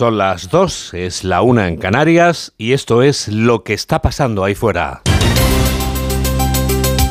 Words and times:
Son 0.00 0.16
las 0.16 0.48
dos, 0.48 0.94
es 0.94 1.24
la 1.24 1.42
una 1.42 1.68
en 1.68 1.76
Canarias 1.76 2.54
y 2.56 2.72
esto 2.72 3.02
es 3.02 3.28
lo 3.28 3.64
que 3.64 3.74
está 3.74 4.00
pasando 4.00 4.44
ahí 4.44 4.54
fuera. 4.54 5.02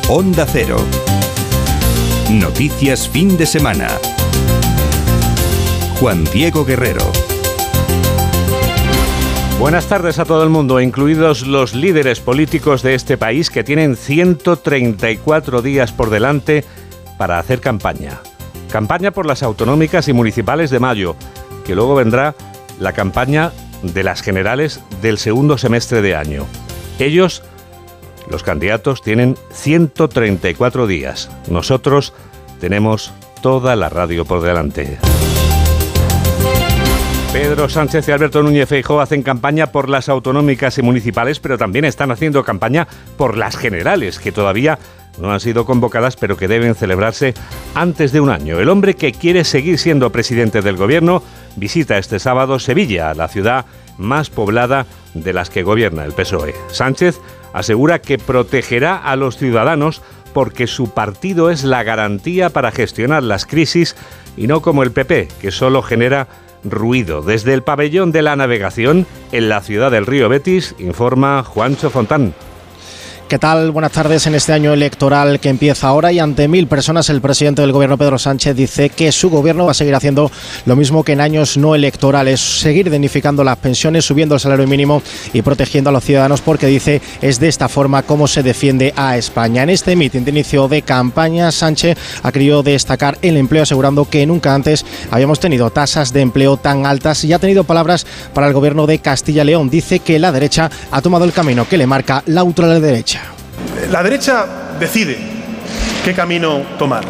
Onda 0.08 0.44
Cero. 0.44 0.76
Noticias 2.32 3.08
fin 3.08 3.36
de 3.36 3.46
semana. 3.46 3.86
Juan 6.00 6.24
Diego 6.32 6.64
Guerrero. 6.64 7.04
Buenas 9.60 9.86
tardes 9.86 10.18
a 10.18 10.24
todo 10.24 10.42
el 10.42 10.50
mundo, 10.50 10.80
incluidos 10.80 11.46
los 11.46 11.76
líderes 11.76 12.18
políticos 12.18 12.82
de 12.82 12.96
este 12.96 13.16
país 13.16 13.50
que 13.50 13.62
tienen 13.62 13.94
134 13.94 15.62
días 15.62 15.92
por 15.92 16.10
delante 16.10 16.64
para 17.18 17.38
hacer 17.38 17.60
campaña. 17.60 18.18
Campaña 18.68 19.12
por 19.12 19.26
las 19.26 19.44
autonómicas 19.44 20.08
y 20.08 20.12
municipales 20.12 20.70
de 20.70 20.80
mayo, 20.80 21.14
que 21.64 21.76
luego 21.76 21.94
vendrá 21.94 22.34
la 22.80 22.92
campaña 22.92 23.52
de 23.82 24.02
las 24.02 24.22
generales 24.22 24.80
del 25.00 25.18
segundo 25.18 25.56
semestre 25.58 26.02
de 26.02 26.16
año. 26.16 26.46
Ellos, 26.98 27.42
los 28.28 28.42
candidatos, 28.42 29.02
tienen 29.02 29.36
134 29.52 30.86
días. 30.86 31.30
Nosotros 31.48 32.12
tenemos 32.60 33.12
toda 33.42 33.76
la 33.76 33.88
radio 33.88 34.24
por 34.24 34.42
delante. 34.42 34.98
Pedro 37.32 37.68
Sánchez 37.68 38.08
y 38.08 38.10
Alberto 38.10 38.42
Núñez 38.42 38.68
Feijóo 38.68 39.00
hacen 39.00 39.22
campaña 39.22 39.68
por 39.68 39.88
las 39.88 40.08
autonómicas 40.08 40.78
y 40.78 40.82
municipales, 40.82 41.38
pero 41.38 41.56
también 41.56 41.84
están 41.84 42.10
haciendo 42.10 42.42
campaña 42.42 42.88
por 43.16 43.36
las 43.36 43.56
generales, 43.56 44.18
que 44.18 44.32
todavía 44.32 44.80
no 45.20 45.32
han 45.32 45.38
sido 45.38 45.64
convocadas, 45.64 46.16
pero 46.16 46.36
que 46.36 46.48
deben 46.48 46.74
celebrarse 46.74 47.34
antes 47.74 48.10
de 48.10 48.20
un 48.20 48.30
año. 48.30 48.58
El 48.58 48.68
hombre 48.68 48.94
que 48.94 49.12
quiere 49.12 49.44
seguir 49.44 49.78
siendo 49.78 50.10
presidente 50.10 50.60
del 50.60 50.76
gobierno 50.76 51.22
visita 51.60 51.98
este 51.98 52.18
sábado 52.18 52.58
Sevilla, 52.58 53.14
la 53.14 53.28
ciudad 53.28 53.66
más 53.98 54.30
poblada 54.30 54.86
de 55.14 55.32
las 55.32 55.50
que 55.50 55.62
gobierna 55.62 56.04
el 56.04 56.12
PSOE. 56.12 56.54
Sánchez 56.68 57.20
asegura 57.52 58.00
que 58.00 58.18
protegerá 58.18 58.96
a 58.96 59.14
los 59.14 59.36
ciudadanos 59.36 60.02
porque 60.32 60.66
su 60.66 60.90
partido 60.90 61.50
es 61.50 61.62
la 61.62 61.82
garantía 61.82 62.50
para 62.50 62.72
gestionar 62.72 63.22
las 63.22 63.46
crisis 63.46 63.94
y 64.36 64.46
no 64.46 64.62
como 64.62 64.82
el 64.82 64.92
PP, 64.92 65.28
que 65.40 65.50
solo 65.50 65.82
genera 65.82 66.28
ruido. 66.64 67.22
Desde 67.22 67.52
el 67.52 67.62
pabellón 67.62 68.10
de 68.12 68.22
la 68.22 68.36
navegación 68.36 69.06
en 69.32 69.48
la 69.48 69.60
ciudad 69.60 69.90
del 69.90 70.06
río 70.06 70.28
Betis, 70.28 70.74
informa 70.78 71.42
Juancho 71.42 71.90
Fontán. 71.90 72.34
¿Qué 73.30 73.38
tal? 73.38 73.70
Buenas 73.70 73.92
tardes. 73.92 74.26
En 74.26 74.34
este 74.34 74.52
año 74.52 74.72
electoral 74.72 75.38
que 75.38 75.50
empieza 75.50 75.86
ahora 75.86 76.10
y 76.10 76.18
ante 76.18 76.48
mil 76.48 76.66
personas, 76.66 77.08
el 77.10 77.20
presidente 77.20 77.62
del 77.62 77.70
gobierno, 77.70 77.96
Pedro 77.96 78.18
Sánchez, 78.18 78.56
dice 78.56 78.90
que 78.90 79.12
su 79.12 79.30
gobierno 79.30 79.66
va 79.66 79.70
a 79.70 79.74
seguir 79.74 79.94
haciendo 79.94 80.32
lo 80.66 80.74
mismo 80.74 81.04
que 81.04 81.12
en 81.12 81.20
años 81.20 81.56
no 81.56 81.76
electorales, 81.76 82.40
seguir 82.40 82.90
dignificando 82.90 83.44
las 83.44 83.56
pensiones, 83.58 84.04
subiendo 84.04 84.34
el 84.34 84.40
salario 84.40 84.66
mínimo 84.66 85.00
y 85.32 85.42
protegiendo 85.42 85.90
a 85.90 85.92
los 85.92 86.02
ciudadanos, 86.02 86.40
porque 86.40 86.66
dice 86.66 87.00
es 87.22 87.38
de 87.38 87.46
esta 87.46 87.68
forma 87.68 88.02
como 88.02 88.26
se 88.26 88.42
defiende 88.42 88.92
a 88.96 89.16
España. 89.16 89.62
En 89.62 89.70
este 89.70 89.94
mitin 89.94 90.24
de 90.24 90.32
inicio 90.32 90.66
de 90.66 90.82
campaña, 90.82 91.52
Sánchez 91.52 91.96
ha 92.24 92.32
querido 92.32 92.64
destacar 92.64 93.16
el 93.22 93.36
empleo, 93.36 93.62
asegurando 93.62 94.10
que 94.10 94.26
nunca 94.26 94.56
antes 94.56 94.84
habíamos 95.08 95.38
tenido 95.38 95.70
tasas 95.70 96.12
de 96.12 96.22
empleo 96.22 96.56
tan 96.56 96.84
altas 96.84 97.22
y 97.22 97.32
ha 97.32 97.38
tenido 97.38 97.62
palabras 97.62 98.08
para 98.34 98.48
el 98.48 98.54
gobierno 98.54 98.88
de 98.88 98.98
Castilla-León. 98.98 99.70
Dice 99.70 100.00
que 100.00 100.18
la 100.18 100.32
derecha 100.32 100.68
ha 100.90 101.00
tomado 101.00 101.24
el 101.24 101.32
camino 101.32 101.68
que 101.68 101.78
le 101.78 101.86
marca 101.86 102.24
la 102.26 102.42
ultraderecha. 102.42 103.19
La 103.88 104.02
derecha 104.02 104.46
decide 104.78 105.18
qué 106.04 106.14
camino 106.14 106.62
tomar. 106.78 107.04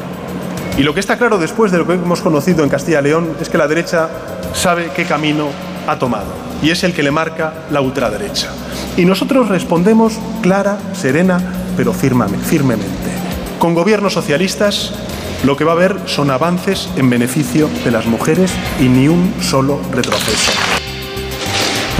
Y 0.78 0.82
lo 0.82 0.94
que 0.94 1.00
está 1.00 1.18
claro 1.18 1.38
después 1.38 1.72
de 1.72 1.78
lo 1.78 1.86
que 1.86 1.94
hemos 1.94 2.20
conocido 2.20 2.62
en 2.64 2.70
Castilla 2.70 3.00
y 3.00 3.04
León 3.04 3.36
es 3.40 3.48
que 3.48 3.58
la 3.58 3.68
derecha 3.68 4.08
sabe 4.54 4.90
qué 4.94 5.04
camino 5.04 5.48
ha 5.86 5.98
tomado. 5.98 6.32
Y 6.62 6.70
es 6.70 6.84
el 6.84 6.94
que 6.94 7.02
le 7.02 7.10
marca 7.10 7.52
la 7.70 7.80
ultraderecha. 7.80 8.48
Y 8.96 9.04
nosotros 9.04 9.48
respondemos 9.48 10.18
clara, 10.42 10.78
serena, 10.92 11.40
pero 11.76 11.92
firmemente. 11.92 12.86
Con 13.58 13.74
gobiernos 13.74 14.12
socialistas 14.12 14.92
lo 15.44 15.56
que 15.56 15.64
va 15.64 15.72
a 15.72 15.74
haber 15.74 15.96
son 16.06 16.30
avances 16.30 16.88
en 16.96 17.08
beneficio 17.08 17.68
de 17.84 17.90
las 17.90 18.06
mujeres 18.06 18.52
y 18.78 18.84
ni 18.84 19.08
un 19.08 19.34
solo 19.40 19.80
retroceso. 19.90 20.79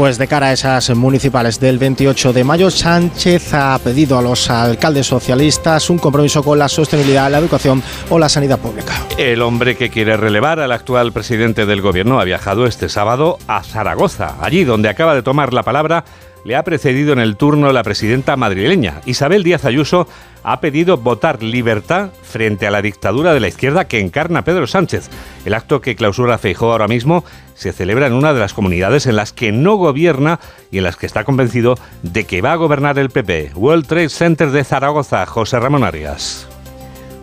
Pues 0.00 0.16
de 0.16 0.26
cara 0.28 0.46
a 0.46 0.52
esas 0.54 0.96
municipales 0.96 1.60
del 1.60 1.76
28 1.76 2.32
de 2.32 2.42
mayo, 2.42 2.70
Sánchez 2.70 3.52
ha 3.52 3.78
pedido 3.84 4.16
a 4.16 4.22
los 4.22 4.48
alcaldes 4.48 5.06
socialistas 5.06 5.90
un 5.90 5.98
compromiso 5.98 6.42
con 6.42 6.58
la 6.58 6.70
sostenibilidad, 6.70 7.30
la 7.30 7.36
educación 7.36 7.82
o 8.08 8.18
la 8.18 8.30
sanidad 8.30 8.58
pública. 8.58 8.94
El 9.18 9.42
hombre 9.42 9.76
que 9.76 9.90
quiere 9.90 10.16
relevar 10.16 10.58
al 10.58 10.72
actual 10.72 11.12
presidente 11.12 11.66
del 11.66 11.82
gobierno 11.82 12.18
ha 12.18 12.24
viajado 12.24 12.64
este 12.64 12.88
sábado 12.88 13.36
a 13.46 13.62
Zaragoza, 13.62 14.36
allí 14.40 14.64
donde 14.64 14.88
acaba 14.88 15.14
de 15.14 15.22
tomar 15.22 15.52
la 15.52 15.64
palabra 15.64 16.06
le 16.44 16.56
ha 16.56 16.64
precedido 16.64 17.12
en 17.12 17.18
el 17.18 17.36
turno 17.36 17.72
la 17.72 17.82
presidenta 17.82 18.36
madrileña. 18.36 19.00
Isabel 19.06 19.42
Díaz 19.42 19.64
Ayuso 19.64 20.06
ha 20.42 20.60
pedido 20.60 20.96
votar 20.96 21.42
libertad 21.42 22.10
frente 22.22 22.66
a 22.66 22.70
la 22.70 22.82
dictadura 22.82 23.34
de 23.34 23.40
la 23.40 23.48
izquierda 23.48 23.86
que 23.86 24.00
encarna 24.00 24.44
Pedro 24.44 24.66
Sánchez. 24.66 25.10
El 25.44 25.54
acto 25.54 25.80
que 25.80 25.96
clausura 25.96 26.38
Feijó 26.38 26.72
ahora 26.72 26.88
mismo 26.88 27.24
se 27.54 27.72
celebra 27.72 28.06
en 28.06 28.14
una 28.14 28.32
de 28.32 28.40
las 28.40 28.54
comunidades 28.54 29.06
en 29.06 29.16
las 29.16 29.32
que 29.32 29.52
no 29.52 29.76
gobierna 29.76 30.40
y 30.70 30.78
en 30.78 30.84
las 30.84 30.96
que 30.96 31.06
está 31.06 31.24
convencido 31.24 31.76
de 32.02 32.24
que 32.24 32.40
va 32.40 32.52
a 32.52 32.56
gobernar 32.56 32.98
el 32.98 33.10
PP. 33.10 33.52
World 33.54 33.86
Trade 33.86 34.08
Center 34.08 34.50
de 34.50 34.64
Zaragoza, 34.64 35.26
José 35.26 35.60
Ramón 35.60 35.84
Arias. 35.84 36.48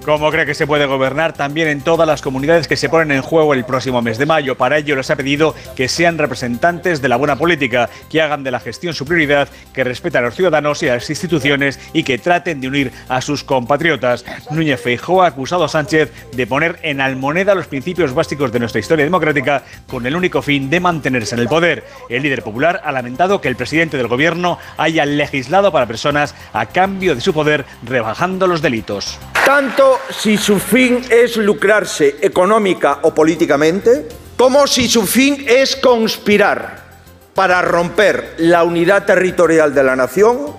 ¿Cómo 0.08 0.32
cree 0.32 0.46
que 0.46 0.54
se 0.54 0.66
puede 0.66 0.86
gobernar 0.86 1.34
también 1.34 1.68
en 1.68 1.82
todas 1.82 2.08
las 2.08 2.22
comunidades 2.22 2.70
que 2.70 2.78
se 2.78 2.88
ponen 2.88 3.12
en 3.12 3.22
juego 3.22 3.54
el 3.54 3.66
próximo 3.66 4.02
mes 4.02 4.18
de 4.18 4.26
mayo? 4.26 4.56
Para 4.56 4.78
ello 4.78 4.96
les 4.96 5.10
ha 5.10 5.18
pedido 5.18 5.54
que 5.76 5.90
sean 5.90 6.18
representantes 6.18 7.02
de 7.02 7.10
la 7.10 7.18
buena 7.18 7.36
política, 7.36 7.90
que 8.10 8.22
hagan 8.22 8.42
de 8.42 8.52
la 8.52 8.62
gestión 8.62 8.94
su 8.94 9.04
prioridad, 9.04 9.50
que 9.74 9.84
respeten 9.84 10.20
a 10.20 10.28
los 10.28 10.36
ciudadanos 10.36 10.82
y 10.82 10.88
a 10.88 10.94
las 10.94 11.10
instituciones 11.10 11.78
y 11.92 12.04
que 12.04 12.20
traten 12.20 12.62
de 12.62 12.70
unir 12.70 12.94
a 13.10 13.20
sus 13.20 13.44
compatriotas. 13.44 14.24
Núñez 14.50 14.80
Feijóo 14.80 15.24
ha 15.24 15.28
acusado 15.28 15.66
a 15.66 15.68
Sánchez 15.68 16.10
de 16.32 16.48
poner 16.48 16.80
en 16.84 17.02
almoneda 17.02 17.54
los 17.54 17.68
principios 17.68 18.14
básicos 18.14 18.54
de 18.54 18.60
nuestra 18.60 18.80
historia 18.80 19.04
democrática 19.04 19.64
con 19.88 20.06
el 20.06 20.16
único 20.16 20.42
fin 20.42 20.70
de 20.70 20.80
mantenerse 20.80 21.36
en 21.36 21.42
el 21.42 21.50
poder. 21.50 21.84
El 22.08 22.24
líder 22.24 22.44
popular 22.44 22.80
ha 22.86 22.94
lamentado 22.94 23.42
que 23.42 23.50
el 23.50 23.58
presidente 23.58 23.98
del 23.98 24.08
gobierno 24.08 24.58
haya 24.78 25.06
legislado 25.06 25.74
para 25.74 25.86
personas 25.86 26.34
a 26.54 26.66
cambio 26.68 27.14
de 27.14 27.20
su 27.20 27.34
poder, 27.34 27.66
rebajando 27.84 28.48
los 28.48 28.62
delitos. 28.62 29.20
Tanto 29.46 29.97
si 30.10 30.38
su 30.38 30.60
fin 30.60 31.04
es 31.10 31.38
lucrarse 31.38 32.18
económica 32.22 33.00
o 33.04 33.14
políticamente, 33.14 34.08
como 34.38 34.68
si 34.68 34.88
su 34.88 35.06
fin 35.06 35.46
es 35.48 35.76
conspirar 35.76 36.86
para 37.34 37.62
romper 37.62 38.36
la 38.38 38.64
unidad 38.64 39.06
territorial 39.06 39.74
de 39.74 39.84
la 39.84 39.96
nación 39.96 40.56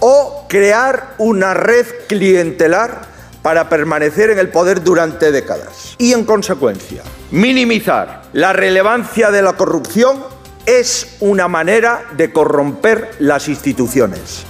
o 0.00 0.46
crear 0.48 1.14
una 1.18 1.54
red 1.54 1.86
clientelar 2.06 3.02
para 3.42 3.68
permanecer 3.68 4.30
en 4.30 4.38
el 4.38 4.48
poder 4.48 4.82
durante 4.82 5.32
décadas. 5.32 5.94
Y 5.98 6.12
en 6.12 6.24
consecuencia, 6.24 7.02
minimizar 7.30 8.22
la 8.32 8.52
relevancia 8.52 9.30
de 9.30 9.42
la 9.42 9.54
corrupción 9.54 10.22
es 10.66 11.16
una 11.20 11.48
manera 11.48 12.04
de 12.16 12.32
corromper 12.32 13.10
las 13.20 13.48
instituciones. 13.48 14.44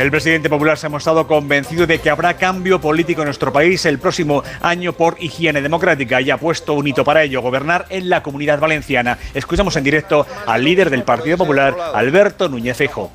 El 0.00 0.10
presidente 0.10 0.48
popular 0.48 0.78
se 0.78 0.86
ha 0.86 0.88
mostrado 0.88 1.26
convencido 1.26 1.86
de 1.86 1.98
que 1.98 2.08
habrá 2.08 2.38
cambio 2.38 2.80
político 2.80 3.20
en 3.20 3.26
nuestro 3.26 3.52
país 3.52 3.84
el 3.84 3.98
próximo 3.98 4.42
año 4.62 4.94
por 4.94 5.22
higiene 5.22 5.60
democrática 5.60 6.22
y 6.22 6.30
ha 6.30 6.38
puesto 6.38 6.72
un 6.72 6.86
hito 6.86 7.04
para 7.04 7.22
ello, 7.22 7.42
gobernar 7.42 7.84
en 7.90 8.08
la 8.08 8.22
comunidad 8.22 8.58
valenciana. 8.58 9.18
Escuchamos 9.34 9.76
en 9.76 9.84
directo 9.84 10.26
al 10.46 10.64
líder 10.64 10.88
del 10.88 11.02
Partido 11.02 11.36
Popular, 11.36 11.76
Alberto 11.92 12.48
Núñez 12.48 12.78
Feijóo. 12.78 13.12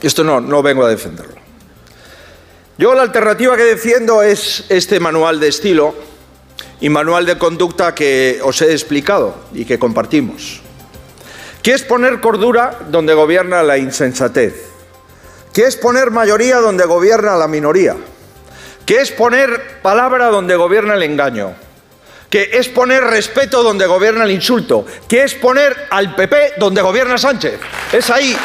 Esto 0.00 0.22
no, 0.22 0.40
no 0.40 0.62
vengo 0.62 0.84
a 0.84 0.88
defenderlo. 0.88 1.34
Yo 2.78 2.94
la 2.94 3.02
alternativa 3.02 3.56
que 3.56 3.64
defiendo 3.64 4.22
es 4.22 4.66
este 4.68 5.00
manual 5.00 5.40
de 5.40 5.48
estilo 5.48 5.96
y 6.80 6.88
manual 6.88 7.26
de 7.26 7.36
conducta 7.36 7.96
que 7.96 8.38
os 8.44 8.62
he 8.62 8.70
explicado 8.70 9.34
y 9.52 9.64
que 9.64 9.80
compartimos. 9.80 10.60
Que 11.64 11.72
es 11.72 11.82
poner 11.82 12.20
cordura 12.20 12.78
donde 12.90 13.12
gobierna 13.12 13.64
la 13.64 13.76
insensatez 13.76 14.69
que 15.52 15.64
es 15.64 15.76
poner 15.76 16.10
mayoría 16.10 16.58
donde 16.58 16.84
gobierna 16.84 17.36
la 17.36 17.48
minoría, 17.48 17.96
que 18.86 19.00
es 19.00 19.10
poner 19.10 19.80
palabra 19.82 20.26
donde 20.28 20.56
gobierna 20.56 20.94
el 20.94 21.02
engaño, 21.02 21.54
que 22.28 22.50
es 22.54 22.68
poner 22.68 23.02
respeto 23.04 23.62
donde 23.62 23.86
gobierna 23.86 24.24
el 24.24 24.30
insulto, 24.30 24.86
que 25.08 25.24
es 25.24 25.34
poner 25.34 25.76
al 25.90 26.14
PP 26.14 26.54
donde 26.58 26.80
gobierna 26.80 27.18
Sánchez. 27.18 27.58
Es 27.92 28.08
ahí 28.10 28.36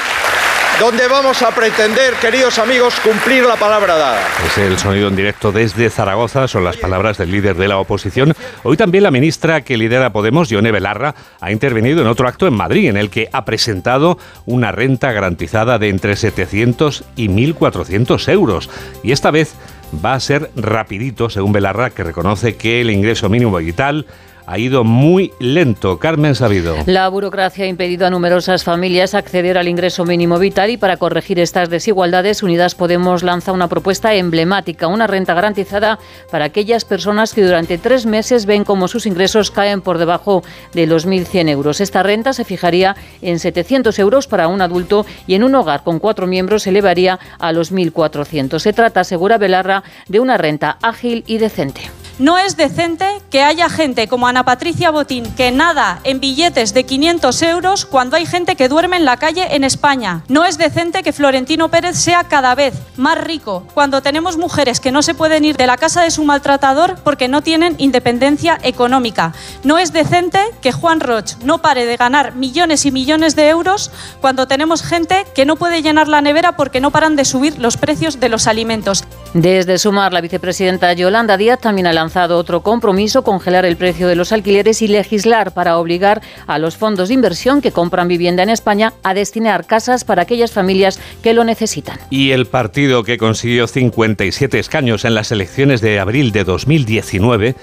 donde 0.80 1.08
vamos 1.08 1.42
a 1.42 1.52
pretender, 1.52 2.16
queridos 2.16 2.60
amigos, 2.60 2.96
cumplir 3.00 3.46
la 3.46 3.56
palabra 3.56 3.96
dada. 3.96 4.22
Es 4.46 4.58
el 4.58 4.78
sonido 4.78 5.08
en 5.08 5.16
directo 5.16 5.52
desde 5.52 5.90
Zaragoza, 5.90 6.48
son 6.48 6.64
las 6.64 6.78
palabras 6.78 7.18
del 7.18 7.32
líder 7.32 7.56
de 7.56 7.68
la 7.68 7.78
oposición. 7.78 8.34
Hoy 8.64 8.76
también 8.76 9.04
la 9.04 9.12
ministra 9.12 9.62
que 9.62 9.78
lidera 9.78 10.12
Podemos, 10.12 10.50
Yone 10.50 10.72
Belarra, 10.72 11.16
ha 11.40 11.52
intervenido 11.52 12.02
en 12.02 12.08
otro 12.08 12.28
acto 12.28 12.48
en 12.48 12.56
Madrid, 12.56 12.90
en 12.90 12.98
el 12.98 13.10
que 13.10 13.30
ha 13.32 13.46
presentado 13.46 14.18
una 14.46 14.72
renta 14.72 15.12
garantizada 15.14 15.80
de 15.80 15.90
entre 15.90 16.16
700 16.16 17.06
y 17.16 17.30
1.400 17.30 18.32
euros. 18.32 18.70
Y 19.02 19.14
esta 19.14 19.32
vez 19.32 19.56
va 20.04 20.14
a 20.14 20.20
ser 20.20 20.52
rapidito, 20.56 21.30
según 21.30 21.54
Belarra, 21.54 21.90
que 21.90 22.04
reconoce 22.04 22.58
que 22.58 22.82
el 22.82 22.90
ingreso 22.90 23.30
mínimo 23.30 23.58
vital 23.58 24.06
ha 24.48 24.58
ido 24.58 24.84
muy 24.84 25.34
lento. 25.40 25.98
Carmen 26.00 26.36
Sabido. 26.36 26.76
La 26.86 27.08
burocracia 27.10 27.66
ha 27.66 27.68
impedido 27.68 28.06
a 28.06 28.10
numerosas 28.10 28.64
familias 28.64 29.14
acceder 29.14 29.58
al 29.58 29.68
ingreso 29.68 30.06
mínimo 30.06 30.40
vital 30.40 30.70
y 30.70 30.78
para 30.78 30.98
corregir 30.98 31.40
estas 31.40 31.70
desigualdades, 31.70 32.44
Unidas 32.44 32.76
Podemos 32.76 33.24
lanza 33.24 33.52
una 33.52 33.68
propuesta 33.68 34.14
emblemática, 34.14 34.88
una 34.88 35.08
renta 35.08 35.34
garantizada 35.34 36.00
para 36.32 36.46
aquellas 36.46 36.86
personas 36.86 37.34
que 37.34 37.44
durante 37.44 37.78
tres 37.78 38.06
meses 38.06 38.46
ven 38.46 38.64
cómo 38.64 38.88
sus 38.88 39.06
ingresos 39.06 39.52
caen 39.52 39.82
por 39.82 39.98
debajo 39.98 40.44
de 40.74 40.88
los 40.88 41.08
1.100 41.08 41.50
euros. 41.50 41.82
Esta 41.82 42.04
renta 42.04 42.34
se 42.34 42.46
fijaría 42.46 42.96
en 43.22 43.40
700 43.40 43.98
euros 44.00 44.28
para 44.28 44.48
un 44.48 44.62
adulto 44.62 45.06
y 45.28 45.36
en 45.36 45.44
un 45.44 45.56
hogar 45.56 45.84
con 45.84 46.00
cuatro 46.00 46.28
miembros 46.28 46.64
se 46.64 46.70
elevaría 46.70 47.20
a 47.40 47.52
los 47.52 47.72
1.400. 47.72 48.60
Se 48.60 48.74
trata, 48.74 49.02
asegura 49.02 49.38
Belarra, 49.38 49.84
de 50.08 50.20
una 50.20 50.38
renta 50.38 50.78
ágil 50.82 51.24
y 51.28 51.38
decente. 51.38 52.05
No 52.18 52.38
es 52.38 52.56
decente 52.56 53.06
que 53.30 53.44
haya 53.44 53.68
gente 53.68 54.08
como 54.08 54.28
Ana 54.28 54.46
Patricia 54.46 54.90
Botín 54.90 55.26
que 55.36 55.52
nada 55.52 56.00
en 56.06 56.22
billetes 56.22 56.74
de 56.74 56.86
500 56.86 57.42
euros 57.42 57.86
cuando 57.86 58.16
hay 58.16 58.26
gente 58.26 58.56
que 58.56 58.70
duerme 58.70 58.96
en 58.96 59.04
la 59.04 59.18
calle 59.18 59.54
en 59.54 59.66
España. 59.66 60.24
No 60.30 60.46
es 60.46 60.58
decente 60.58 61.04
que 61.04 61.12
Florentino 61.12 61.70
Pérez 61.70 61.98
sea 61.98 62.24
cada 62.24 62.56
vez 62.56 62.74
más 62.96 63.22
rico 63.22 63.68
cuando 63.74 64.02
tenemos 64.02 64.38
mujeres 64.38 64.80
que 64.80 64.94
no 64.94 65.02
se 65.02 65.14
pueden 65.14 65.44
ir 65.44 65.58
de 65.58 65.68
la 65.68 65.76
casa 65.76 66.04
de 66.04 66.12
su 66.12 66.24
maltratador 66.24 66.96
porque 67.04 67.28
no 67.28 67.42
tienen 67.42 67.76
independencia 67.80 68.60
económica. 68.64 69.34
No 69.66 69.78
es 69.78 69.92
decente 69.92 70.40
que 70.62 70.72
Juan 70.72 71.02
Roch 71.02 71.36
no 71.44 71.62
pare 71.62 71.86
de 71.86 71.98
ganar 71.98 72.34
millones 72.34 72.86
y 72.86 72.92
millones 72.92 73.36
de 73.36 73.50
euros 73.50 73.92
cuando 74.22 74.48
tenemos 74.48 74.84
gente 74.84 75.26
que 75.36 75.46
no 75.46 75.58
puede 75.58 75.82
llenar 75.82 76.08
la 76.08 76.22
nevera 76.22 76.56
porque 76.56 76.80
no 76.80 76.92
paran 76.92 77.18
de 77.18 77.26
subir 77.26 77.60
los 77.60 77.76
precios 77.76 78.22
de 78.22 78.30
los 78.30 78.48
alimentos. 78.48 79.04
Desde 79.34 79.78
Sumar, 79.78 80.14
la 80.14 80.22
vicepresidenta 80.22 80.94
Yolanda 80.94 81.36
Díaz 81.36 81.60
también 81.60 81.88
ha 81.88 82.05
lanzado 82.06 82.38
otro 82.38 82.62
compromiso, 82.62 83.24
congelar 83.24 83.66
el 83.66 83.78
precio 83.78 84.08
de 84.08 84.16
los 84.16 84.32
alquileres 84.32 84.84
y 84.84 84.88
legislar 84.88 85.56
para 85.56 85.80
obligar 85.80 86.22
a 86.46 86.60
los 86.60 86.78
fondos 86.78 87.08
de 87.08 87.16
inversión 87.16 87.62
que 87.62 87.72
compran 87.72 88.08
vivienda 88.08 88.44
en 88.44 88.52
España 88.52 88.94
a 89.02 89.16
destinar 89.16 89.66
casas 89.66 90.04
para 90.04 90.22
aquellas 90.22 90.52
familias 90.52 91.00
que 91.24 91.34
lo 91.34 91.44
necesitan. 91.44 91.98
Y 92.12 92.30
el 92.30 92.46
partido 92.46 93.04
que 93.04 93.18
consiguió 93.18 93.66
57 93.66 94.60
escaños 94.60 95.04
en 95.04 95.16
las 95.16 95.32
elecciones 95.32 95.82
de 95.82 96.00
abril 96.00 96.32
de 96.32 96.44
2019, 96.44 97.56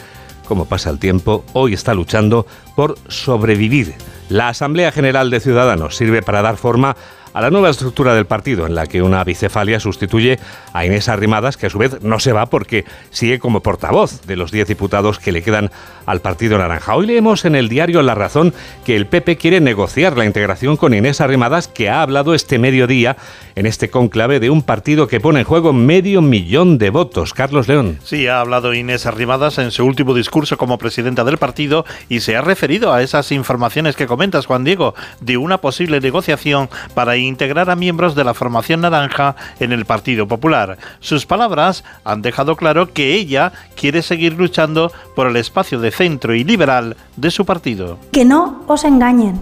como 0.48 0.64
pasa 0.64 0.90
el 0.90 0.98
tiempo, 0.98 1.44
hoy 1.52 1.74
está 1.74 1.94
luchando 1.94 2.44
por 2.74 2.96
sobrevivir. 3.06 3.94
La 4.28 4.48
Asamblea 4.48 4.90
General 4.90 5.30
de 5.30 5.38
Ciudadanos 5.38 5.96
sirve 5.96 6.20
para 6.20 6.42
dar 6.42 6.56
forma 6.56 6.96
a 7.32 7.40
la 7.40 7.50
nueva 7.50 7.70
estructura 7.70 8.14
del 8.14 8.26
partido, 8.26 8.66
en 8.66 8.74
la 8.74 8.86
que 8.86 9.02
una 9.02 9.24
bicefalia 9.24 9.80
sustituye 9.80 10.38
a 10.72 10.84
Inés 10.84 11.08
Arrimadas, 11.08 11.56
que 11.56 11.66
a 11.66 11.70
su 11.70 11.78
vez 11.78 12.02
no 12.02 12.20
se 12.20 12.32
va 12.32 12.46
porque 12.46 12.84
sigue 13.10 13.38
como 13.38 13.60
portavoz 13.60 14.26
de 14.26 14.36
los 14.36 14.50
10 14.50 14.68
diputados 14.68 15.18
que 15.18 15.32
le 15.32 15.42
quedan 15.42 15.70
al 16.06 16.20
Partido 16.20 16.58
Naranja. 16.58 16.94
Hoy 16.94 17.06
leemos 17.06 17.44
en 17.44 17.54
el 17.54 17.68
diario 17.68 18.02
La 18.02 18.14
Razón 18.14 18.52
que 18.84 18.96
el 18.96 19.06
PP 19.06 19.36
quiere 19.36 19.60
negociar 19.60 20.16
la 20.16 20.24
integración 20.24 20.76
con 20.76 20.94
Inés 20.94 21.20
Arrimadas, 21.20 21.68
que 21.68 21.88
ha 21.88 22.02
hablado 22.02 22.34
este 22.34 22.58
mediodía 22.58 23.16
en 23.54 23.66
este 23.66 23.90
conclave 23.90 24.40
de 24.40 24.50
un 24.50 24.62
partido 24.62 25.08
que 25.08 25.20
pone 25.20 25.40
en 25.40 25.46
juego 25.46 25.72
medio 25.72 26.22
millón 26.22 26.78
de 26.78 26.90
votos. 26.90 27.34
Carlos 27.34 27.68
León. 27.68 27.98
Sí, 28.02 28.26
ha 28.26 28.40
hablado 28.40 28.74
Inés 28.74 29.06
Arrimadas 29.06 29.58
en 29.58 29.70
su 29.70 29.84
último 29.84 30.14
discurso 30.14 30.56
como 30.58 30.78
presidenta 30.78 31.24
del 31.24 31.38
partido 31.38 31.84
y 32.08 32.20
se 32.20 32.36
ha 32.36 32.40
referido 32.40 32.92
a 32.92 33.02
esas 33.02 33.32
informaciones 33.32 33.96
que 33.96 34.06
comentas, 34.06 34.46
Juan 34.46 34.64
Diego, 34.64 34.94
de 35.20 35.36
una 35.36 35.58
posible 35.58 36.00
negociación 36.00 36.68
para 36.94 37.16
integrar 37.22 37.70
a 37.70 37.76
miembros 37.76 38.14
de 38.14 38.24
la 38.24 38.34
formación 38.34 38.82
naranja 38.82 39.36
en 39.60 39.72
el 39.72 39.84
Partido 39.84 40.28
Popular. 40.28 40.78
Sus 41.00 41.26
palabras 41.26 41.84
han 42.04 42.22
dejado 42.22 42.56
claro 42.56 42.92
que 42.92 43.14
ella 43.14 43.52
quiere 43.74 44.02
seguir 44.02 44.34
luchando 44.34 44.92
por 45.14 45.26
el 45.26 45.36
espacio 45.36 45.80
de 45.80 45.90
centro 45.90 46.34
y 46.34 46.44
liberal 46.44 46.96
de 47.16 47.30
su 47.30 47.44
partido. 47.44 47.98
Que 48.12 48.24
no 48.24 48.62
os 48.66 48.84
engañen, 48.84 49.38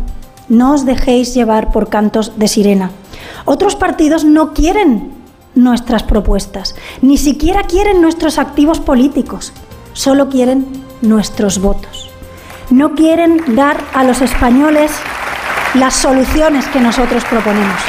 no 0.49 0.75
os 0.75 0.85
dejéis 0.85 1.35
llevar 1.35 1.73
por 1.73 1.89
cantos 1.89 2.39
de 2.39 2.49
sirena. 2.49 2.91
Otros 3.45 3.77
partidos 3.77 4.25
no 4.25 4.53
quieren 4.53 5.13
nuestras 5.55 6.03
propuestas, 6.03 6.77
ni 7.03 7.19
siquiera 7.19 7.65
quieren 7.65 8.01
nuestros 8.01 8.39
activos 8.39 8.81
políticos, 8.81 9.53
solo 9.93 10.29
quieren 10.29 10.67
nuestros 11.03 11.61
votos. 11.61 12.11
No 12.71 12.95
quieren 12.95 13.57
dar 13.57 13.79
a 13.95 14.05
los 14.05 14.21
españoles 14.23 14.93
las 15.75 15.95
soluciones 15.95 16.67
que 16.69 16.81
nosotros 16.81 17.25
proponemos. 17.25 17.81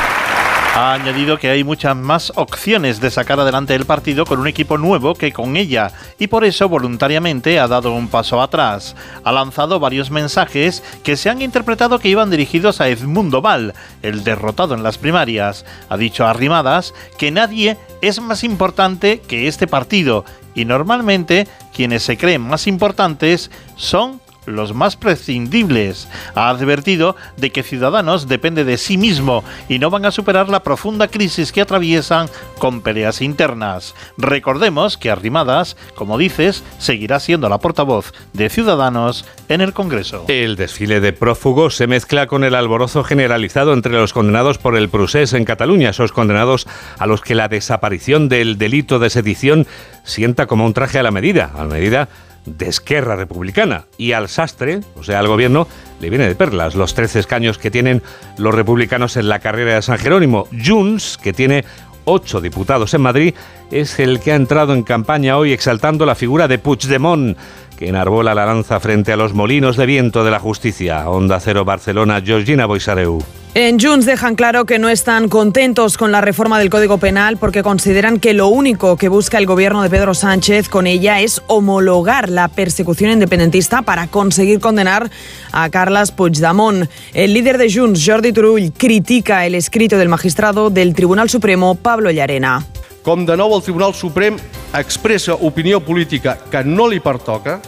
Ha 0.74 0.94
añadido 0.94 1.38
que 1.38 1.50
hay 1.50 1.64
muchas 1.64 1.98
más 1.98 2.32
opciones 2.36 3.02
de 3.02 3.12
sacar 3.12 3.40
adelante 3.40 3.76
el 3.76 3.86
partido 3.86 4.26
con 4.26 4.40
un 4.40 4.48
equipo 4.48 4.78
nuevo 4.78 5.16
que 5.16 5.34
con 5.34 5.58
ella 5.58 5.92
y 6.18 6.28
por 6.28 6.46
eso 6.46 6.70
voluntariamente 6.70 7.60
ha 7.60 7.68
dado 7.68 7.92
un 7.92 8.08
paso 8.08 8.42
atrás. 8.42 8.96
Ha 9.24 9.32
lanzado 9.34 9.80
varios 9.80 10.12
mensajes 10.12 10.82
que 11.04 11.18
se 11.18 11.30
han 11.30 11.42
interpretado 11.42 12.00
que 12.00 12.08
iban 12.08 12.30
dirigidos 12.30 12.80
a 12.80 12.88
Edmundo 12.88 13.42
Val, 13.42 13.74
el 14.02 14.24
derrotado 14.24 14.74
en 14.74 14.84
las 14.84 14.98
primarias. 14.98 15.66
Ha 15.90 15.98
dicho 15.98 16.26
a 16.26 16.30
Arrimadas 16.30 16.94
que 17.18 17.32
nadie 17.32 17.78
es 18.02 18.22
más 18.22 18.46
importante 18.46 19.20
que 19.20 19.48
este 19.50 19.68
partido 19.68 20.24
y 20.56 20.64
normalmente 20.66 21.48
quienes 21.74 22.04
se 22.04 22.18
creen 22.18 22.42
más 22.42 22.68
importantes 22.68 23.52
son 23.76 24.22
los 24.46 24.74
más 24.74 24.96
prescindibles. 24.96 26.08
Ha 26.36 26.50
advertido 26.50 27.16
de 27.38 27.52
que 27.52 27.64
Ciudadanos 27.64 28.28
depende 28.28 28.64
de 28.64 28.78
sí 28.78 28.98
mismo 28.98 29.44
y 29.70 29.80
no 29.80 29.90
van 29.90 30.06
a 30.06 30.12
superar 30.12 30.50
la 30.50 30.64
profunda 30.64 31.08
crisis 31.08 31.52
que 31.52 31.62
atraviesan 31.62 32.30
con 32.58 32.82
peleas 32.82 33.22
internas. 33.22 33.96
Recordemos 34.18 34.98
que 34.98 35.12
Arrimadas, 35.12 35.78
como 35.96 36.18
dices, 36.18 36.64
seguirá 36.78 37.20
siendo 37.20 37.50
la 37.50 37.60
portavoz 37.60 38.14
de 38.34 38.50
Ciudadanos 38.50 39.26
en 39.50 39.62
el 39.62 39.74
Congreso. 39.74 40.26
El 40.28 40.56
desfile 40.56 41.00
de 41.00 41.14
prófugos 41.14 41.76
se 41.76 41.88
mezcla 41.88 42.28
con 42.28 42.44
el 42.44 42.56
alborozo 42.56 43.04
generalizado 43.04 43.74
entre 43.74 43.94
los 43.94 44.14
condenados 44.14 44.58
por 44.58 44.76
el 44.76 44.90
procés 44.90 45.34
en 45.34 45.46
Cataluña, 45.46 45.90
esos 45.90 46.12
condenados 46.12 46.68
a 46.98 47.06
los 47.06 47.22
que 47.22 47.36
la 47.36 47.48
desaparición 47.48 48.30
del 48.30 48.58
delito 48.58 49.00
de 49.00 49.10
sedición 49.10 49.68
sienta 50.04 50.48
como 50.48 50.66
un 50.66 50.74
traje 50.74 51.00
a 51.00 51.04
la 51.04 51.12
medida, 51.12 51.52
a 51.56 51.64
la 51.64 51.74
medida 51.74 52.10
de 52.46 52.68
Esquerra 52.68 53.16
Republicana. 53.16 53.86
Y 53.98 54.14
al 54.14 54.30
sastre, 54.30 54.82
o 54.96 55.04
sea, 55.04 55.20
al 55.20 55.28
gobierno, 55.28 55.68
le 56.00 56.10
viene 56.10 56.28
de 56.28 56.36
perlas 56.36 56.76
los 56.76 56.94
13 56.94 57.20
escaños 57.20 57.58
que 57.58 57.72
tienen 57.72 58.02
los 58.38 58.54
republicanos 58.54 59.18
en 59.18 59.30
la 59.30 59.40
carrera 59.40 59.76
de 59.76 59.82
San 59.82 59.98
Jerónimo. 59.98 60.48
Junts, 60.64 61.18
que 61.22 61.34
tiene 61.34 61.66
ocho 62.06 62.42
diputados 62.42 62.94
en 62.94 63.02
Madrid, 63.02 63.34
es 63.72 64.00
el 64.00 64.20
que 64.20 64.32
ha 64.32 64.36
entrado 64.36 64.74
en 64.74 64.84
campaña 64.84 65.38
hoy 65.38 65.54
exaltando 65.54 66.06
la 66.06 66.16
figura 66.16 66.48
de 66.48 66.60
Puigdemont, 66.60 67.38
que 67.78 67.90
enarbola 67.90 68.36
la 68.36 68.46
lanza 68.46 68.80
frente 68.80 69.12
a 69.12 69.18
los 69.18 69.34
molinos 69.34 69.78
de 69.78 69.86
viento 69.86 70.24
de 70.24 70.32
la 70.32 70.40
justicia. 70.40 71.10
Onda 71.10 71.40
Cero 71.40 71.66
Barcelona, 71.66 72.22
Georgina 72.22 72.66
Boisareu. 72.66 73.24
En 73.54 73.82
Junts 73.82 74.06
dejan 74.06 74.36
claro 74.36 74.64
que 74.64 74.80
no 74.80 74.88
están 74.88 75.28
contentos 75.28 75.98
con 75.98 76.14
la 76.14 76.22
reforma 76.22 76.58
del 76.58 76.70
Código 76.70 77.00
Penal 77.00 77.36
porque 77.36 77.64
consideran 77.64 78.18
que 78.18 78.32
lo 78.34 78.48
único 78.48 78.96
que 78.96 79.10
busca 79.10 79.38
el 79.38 79.46
gobierno 79.46 79.84
de 79.84 79.90
Pedro 79.90 80.14
Sánchez 80.14 80.70
con 80.70 80.88
ella 80.88 81.20
es 81.20 81.42
homologar 81.48 82.30
la 82.30 82.48
persecución 82.48 83.12
independentista 83.12 83.82
para 83.82 84.08
conseguir 84.08 84.62
condenar 84.62 85.12
a 85.52 85.70
Carles 85.70 86.12
Puigdemont. 86.12 86.90
El 87.14 87.34
líder 87.34 87.58
de 87.58 87.70
Junts, 87.70 88.02
Jordi 88.06 88.32
Turull, 88.32 88.72
critica 88.72 89.46
el 89.46 89.56
escrito 89.56 89.98
del 89.98 90.08
magistrado 90.08 90.70
del 90.70 90.94
Tribunal 90.94 91.30
Supremo, 91.30 91.76
Pablo 91.76 92.10
Llarena. 92.10 92.66
Com 93.04 93.26
de 93.26 93.36
nou 93.36 93.52
el 93.52 93.64
Tribunal 93.66 93.92
Suprem 93.94 94.38
expressa 94.78 95.36
política 95.36 96.38
que 96.50 96.64
no 96.64 96.88
li 96.88 97.02
pertoca, 97.02 97.60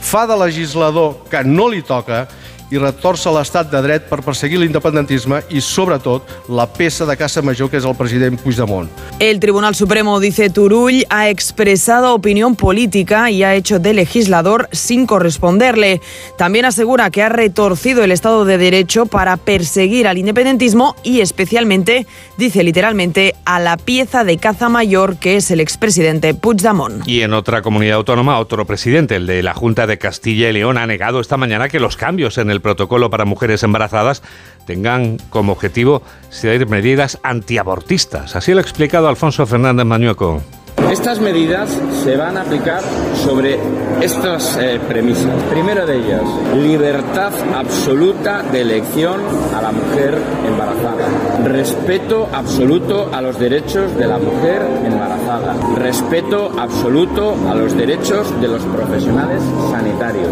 fa 0.00 0.24
legislador 0.24 1.24
que 1.28 1.44
no 1.44 1.68
li 1.68 1.82
toca 1.82 2.26
i 2.70 2.78
retorça 2.78 3.32
l'estat 3.34 3.70
de 3.70 3.82
dret 3.82 4.06
per 4.08 4.20
perseguir 4.24 4.60
l'independentisme 4.62 5.42
i, 5.50 5.60
sobretot, 5.60 6.26
la 6.48 6.66
peça 6.70 7.06
de 7.06 7.16
caça 7.18 7.42
major 7.42 7.70
que 7.70 7.78
és 7.80 7.86
el 7.86 7.96
president 7.98 8.38
Puigdemont. 8.40 8.88
El 9.18 9.40
Tribunal 9.40 9.74
Supremo, 9.74 10.18
dice 10.20 10.50
Turull, 10.50 11.04
ha 11.10 11.28
expresado 11.28 12.14
opinión 12.14 12.56
política 12.56 13.30
y 13.30 13.42
ha 13.42 13.54
hecho 13.54 13.78
de 13.78 13.94
legislador 13.94 14.68
sin 14.72 15.06
corresponderle. 15.06 16.00
También 16.38 16.64
asegura 16.64 17.10
que 17.10 17.22
ha 17.22 17.28
retorcido 17.28 18.04
el 18.04 18.12
Estado 18.12 18.44
de 18.44 18.58
Derecho 18.58 19.06
para 19.06 19.36
perseguir 19.36 20.06
al 20.06 20.18
independentismo 20.18 20.96
y 21.02 21.20
especialmente, 21.20 22.06
dice 22.36 22.62
literalmente, 22.62 23.34
a 23.44 23.58
la 23.58 23.76
pieza 23.76 24.24
de 24.24 24.38
caza 24.38 24.68
mayor 24.68 25.16
que 25.16 25.36
es 25.36 25.50
el 25.50 25.60
expresidente 25.60 26.34
Puigdemont. 26.34 27.06
Y 27.06 27.22
en 27.22 27.32
otra 27.32 27.62
comunidad 27.62 27.96
autónoma, 27.96 28.38
otro 28.38 28.64
presidente, 28.64 29.16
el 29.16 29.26
de 29.26 29.42
la 29.42 29.54
Junta 29.54 29.86
de 29.86 29.98
Castilla 29.98 30.48
y 30.48 30.52
León, 30.52 30.78
ha 30.78 30.86
negado 30.86 31.20
esta 31.20 31.36
mañana 31.36 31.68
que 31.68 31.80
los 31.80 31.96
cambios 31.96 32.38
en 32.38 32.50
el 32.50 32.59
protocolo 32.60 33.10
para 33.10 33.24
mujeres 33.24 33.62
embarazadas 33.62 34.22
tengan 34.66 35.18
como 35.30 35.52
objetivo 35.52 36.02
ser 36.28 36.66
medidas 36.68 37.18
antiabortistas. 37.22 38.36
Así 38.36 38.52
lo 38.52 38.58
ha 38.58 38.62
explicado 38.62 39.08
Alfonso 39.08 39.46
Fernández 39.46 39.86
Mañueco. 39.86 40.42
Estas 40.90 41.20
medidas 41.20 41.70
se 42.02 42.16
van 42.16 42.36
a 42.36 42.42
aplicar 42.42 42.82
sobre 43.24 43.58
estas 44.00 44.56
eh, 44.56 44.80
premisas. 44.88 45.30
Primera 45.50 45.84
de 45.86 45.98
ellas, 45.98 46.22
libertad 46.56 47.32
absoluta 47.54 48.42
de 48.42 48.62
elección 48.62 49.20
a 49.56 49.62
la 49.62 49.72
mujer 49.72 50.18
embarazada. 50.46 51.06
Respeto 51.44 52.28
absoluto 52.32 53.10
a 53.12 53.20
los 53.20 53.38
derechos 53.38 53.94
de 53.96 54.06
la 54.06 54.18
mujer 54.18 54.62
embarazada. 54.84 55.54
Respeto 55.76 56.50
absoluto 56.58 57.36
a 57.48 57.54
los 57.54 57.76
derechos 57.76 58.40
de 58.40 58.48
los 58.48 58.62
profesionales 58.62 59.42
sanitarios. 59.70 60.30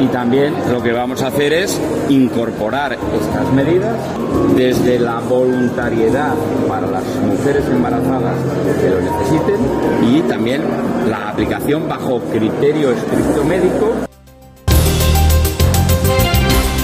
Y 0.00 0.06
también 0.06 0.54
lo 0.70 0.82
que 0.82 0.92
vamos 0.92 1.22
a 1.22 1.28
hacer 1.28 1.52
es 1.52 1.80
incorporar 2.08 2.92
estas 2.92 3.52
medidas 3.52 3.96
desde 4.56 4.98
la 4.98 5.20
voluntariedad 5.20 6.34
para 6.68 6.86
las 6.86 7.04
mujeres 7.16 7.64
embarazadas 7.68 8.36
que 8.80 8.90
lo 8.90 9.00
necesiten 9.00 9.61
y 10.02 10.20
también 10.22 10.62
la 11.08 11.30
aplicación 11.30 11.88
bajo 11.88 12.20
criterio 12.30 12.92
estricto 12.92 13.44
médico. 13.44 13.92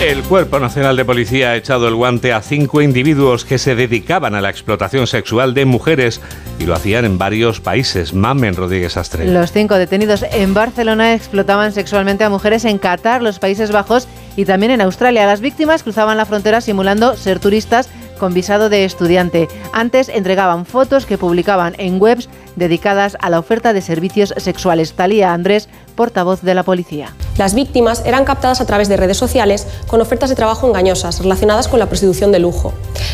El 0.00 0.23
Cuerpo 0.23 0.61
Nacional 0.61 0.97
de 0.97 1.04
Policía 1.04 1.50
ha 1.50 1.56
echado 1.56 1.88
el 1.88 1.97
guante 1.97 2.32
a 2.32 2.40
cinco 2.40 2.80
individuos 2.80 3.44
que 3.44 3.58
se 3.58 3.75
dedicaban 3.75 4.37
a 4.37 4.40
la 4.40 4.49
explotación 4.49 5.08
sexual 5.08 5.54
de 5.54 5.64
mujeres 5.64 6.20
y 6.61 6.66
lo 6.66 6.75
hacían 6.75 7.04
en 7.04 7.18
varios 7.18 7.61
países. 7.61 8.14
Mamen 8.14 8.54
Rodríguez 8.54 8.97
Astre. 8.97 9.26
Los 9.26 9.50
cinco 9.50 9.75
detenidos 9.75 10.25
en 10.30 10.54
Barcelona 10.54 11.14
explotaban 11.14 11.73
sexualmente 11.73 12.23
a 12.23 12.30
mujeres 12.30 12.64
en 12.64 12.78
Qatar, 12.78 13.23
los 13.23 13.40
Países 13.40 13.73
Bajos 13.73 14.06
y 14.37 14.44
también 14.44 14.70
en 14.70 14.82
Australia. 14.82 15.26
Las 15.26 15.40
víctimas 15.40 15.82
cruzaban 15.82 16.16
la 16.16 16.26
frontera 16.26 16.61
simulando 16.61 17.16
ser 17.16 17.40
turistas 17.40 17.88
con 18.20 18.35
visado 18.35 18.68
de 18.68 18.85
estudiante. 18.85 19.49
Antes 19.73 20.08
entregaban 20.08 20.64
fotos 20.64 21.06
que 21.06 21.18
publicaban 21.18 21.75
en 21.78 22.00
webs 22.00 22.28
dedicadas 22.58 23.16
a 23.20 23.30
la 23.30 23.38
oferta 23.38 23.72
de 23.72 23.80
servicios 23.80 24.34
sexuales. 24.36 24.92
Talía 24.92 25.32
Andrés, 25.32 25.68
portavoz 25.94 26.42
de 26.42 26.54
la 26.54 26.62
policía. 26.62 27.14
Las 27.38 27.54
víctimas 27.54 28.02
eran 28.04 28.24
captadas 28.24 28.60
a 28.60 28.66
través 28.66 28.88
de 28.88 28.96
redes 28.96 29.16
sociales 29.16 29.66
con 29.86 30.00
ofertas 30.00 30.28
de 30.28 30.36
trabajo 30.36 30.66
engañosas 30.66 31.20
relacionadas 31.20 31.68
con 31.68 31.78
la 31.78 31.86
prostitución 31.86 32.32
de 32.32 32.40
lujo. 32.40 32.72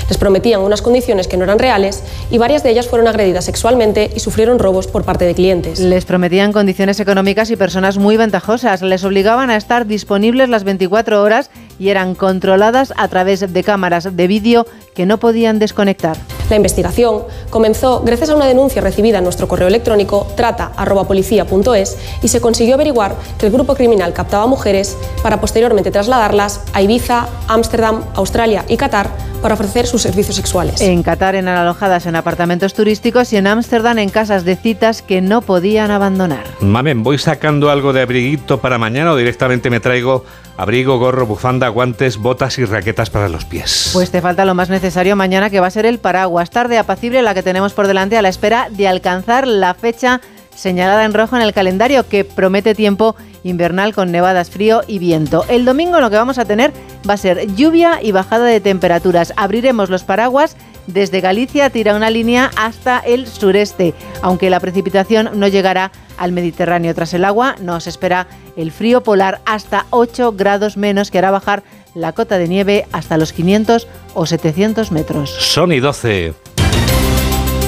Les 0.08 0.18
prometían 0.18 0.60
unas 0.60 0.82
condiciones 0.82 1.28
que 1.28 1.36
no 1.36 1.44
eran 1.44 1.58
reales 1.58 2.02
y 2.30 2.38
varias 2.38 2.62
de 2.62 2.70
ellas 2.70 2.88
fueron 2.88 3.08
agredidas 3.08 3.44
sexualmente 3.44 4.10
y 4.14 4.20
sufrieron 4.20 4.58
robos 4.58 4.86
por 4.86 5.04
parte 5.04 5.24
de 5.24 5.34
clientes. 5.34 5.78
Les 5.80 6.04
prometían 6.04 6.52
condiciones 6.52 7.00
económicas 7.00 7.50
y 7.50 7.56
personas 7.56 7.98
muy 7.98 8.16
ventajosas. 8.16 8.82
Les 8.82 9.04
obligaban 9.04 9.50
a 9.50 9.56
estar 9.56 9.86
disponibles 9.86 10.48
las 10.48 10.64
24 10.64 11.22
horas 11.22 11.50
y 11.78 11.88
eran 11.90 12.14
controladas 12.14 12.92
a 12.96 13.08
través 13.08 13.52
de 13.52 13.64
cámaras 13.64 14.16
de 14.16 14.26
vídeo 14.26 14.66
que 14.94 15.06
no 15.06 15.18
podían 15.18 15.58
desconectar. 15.58 16.16
La 16.50 16.56
investigación 16.56 17.22
comenzó 17.50 18.02
gracias 18.04 18.30
a 18.30 18.36
una 18.36 18.46
denuncia 18.46 18.82
recibida 18.82 19.18
en 19.18 19.24
nuestro 19.24 19.48
correo 19.48 19.68
electrónico 19.68 20.26
trata.policía.es 20.36 21.98
y 22.22 22.28
se 22.28 22.40
consiguió 22.40 22.74
averiguar 22.74 23.16
que 23.38 23.46
el 23.46 23.52
grupo 23.52 23.74
criminal 23.74 24.12
captaba 24.12 24.46
mujeres 24.46 24.96
para 25.22 25.40
posteriormente 25.40 25.90
trasladarlas 25.90 26.60
a 26.74 26.82
Ibiza, 26.82 27.28
Ámsterdam, 27.48 28.02
Australia 28.14 28.64
y 28.68 28.76
Qatar 28.76 29.08
para 29.40 29.54
ofrecer 29.54 29.86
sus 29.86 30.02
servicios 30.02 30.36
sexuales. 30.36 30.80
En 30.80 31.02
Qatar 31.02 31.34
eran 31.34 31.56
alojadas 31.56 32.06
en 32.06 32.16
apartamentos 32.16 32.72
turísticos 32.72 33.32
y 33.32 33.36
en 33.36 33.46
Ámsterdam 33.46 33.98
en 33.98 34.08
casas 34.08 34.44
de 34.44 34.56
citas 34.56 35.02
que 35.02 35.20
no 35.20 35.42
podían 35.42 35.90
abandonar. 35.90 36.44
Mamen, 36.60 37.02
¿voy 37.02 37.18
sacando 37.18 37.70
algo 37.70 37.92
de 37.92 38.02
abriguito 38.02 38.60
para 38.60 38.78
mañana 38.78 39.12
o 39.12 39.16
directamente 39.16 39.68
me 39.68 39.80
traigo 39.80 40.24
abrigo, 40.56 40.98
gorro, 40.98 41.26
bufanda, 41.26 41.68
guantes, 41.68 42.16
botas 42.16 42.58
y 42.58 42.64
raquetas 42.64 43.10
para 43.10 43.28
los 43.28 43.44
pies? 43.44 43.90
Pues 43.92 44.10
te 44.10 44.22
falta 44.22 44.44
lo 44.44 44.54
más 44.54 44.70
necesario 44.70 44.83
mañana 45.16 45.48
que 45.48 45.60
va 45.60 45.68
a 45.68 45.70
ser 45.70 45.86
el 45.86 45.98
paraguas. 45.98 46.50
Tarde 46.50 46.76
apacible 46.76 47.22
la 47.22 47.32
que 47.32 47.42
tenemos 47.42 47.72
por 47.72 47.86
delante 47.86 48.18
a 48.18 48.22
la 48.22 48.28
espera 48.28 48.68
de 48.70 48.86
alcanzar 48.86 49.46
la 49.46 49.72
fecha 49.72 50.20
señalada 50.54 51.04
en 51.06 51.14
rojo 51.14 51.36
en 51.36 51.42
el 51.42 51.54
calendario 51.54 52.06
que 52.06 52.24
promete 52.24 52.74
tiempo 52.74 53.16
invernal 53.44 53.94
con 53.94 54.12
nevadas, 54.12 54.50
frío 54.50 54.82
y 54.86 54.98
viento. 54.98 55.46
El 55.48 55.64
domingo 55.64 56.00
lo 56.00 56.10
que 56.10 56.16
vamos 56.16 56.38
a 56.38 56.44
tener 56.44 56.70
va 57.08 57.14
a 57.14 57.18
ser 57.18 57.54
lluvia 57.54 58.00
y 58.02 58.12
bajada 58.12 58.44
de 58.44 58.60
temperaturas. 58.60 59.32
Abriremos 59.36 59.88
los 59.88 60.04
paraguas 60.04 60.54
desde 60.86 61.22
Galicia, 61.22 61.70
tira 61.70 61.96
una 61.96 62.10
línea 62.10 62.50
hasta 62.56 62.98
el 62.98 63.26
sureste, 63.26 63.94
aunque 64.20 64.50
la 64.50 64.60
precipitación 64.60 65.30
no 65.34 65.48
llegará 65.48 65.92
al 66.18 66.32
Mediterráneo. 66.32 66.94
Tras 66.94 67.14
el 67.14 67.24
agua 67.24 67.56
nos 67.58 67.86
espera 67.86 68.26
el 68.56 68.70
frío 68.70 69.02
polar 69.02 69.40
hasta 69.46 69.86
8 69.90 70.32
grados 70.32 70.76
menos 70.76 71.10
que 71.10 71.18
hará 71.18 71.30
bajar 71.30 71.62
la 71.94 72.12
cota 72.12 72.38
de 72.38 72.48
nieve 72.48 72.86
hasta 72.92 73.16
los 73.16 73.32
500 73.32 73.88
o 74.14 74.26
700 74.26 74.92
metros. 74.92 75.30
Sony 75.30 75.80
12. 75.80 76.34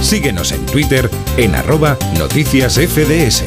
Síguenos 0.00 0.52
en 0.52 0.64
Twitter 0.66 1.10
en 1.36 1.54
arroba 1.54 1.96
noticias 2.18 2.74
FDS. 2.74 3.44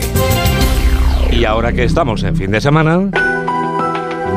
Y 1.31 1.45
ahora 1.45 1.71
que 1.73 1.83
estamos 1.83 2.23
en 2.23 2.35
fin 2.35 2.51
de 2.51 2.59
semana, 2.59 3.09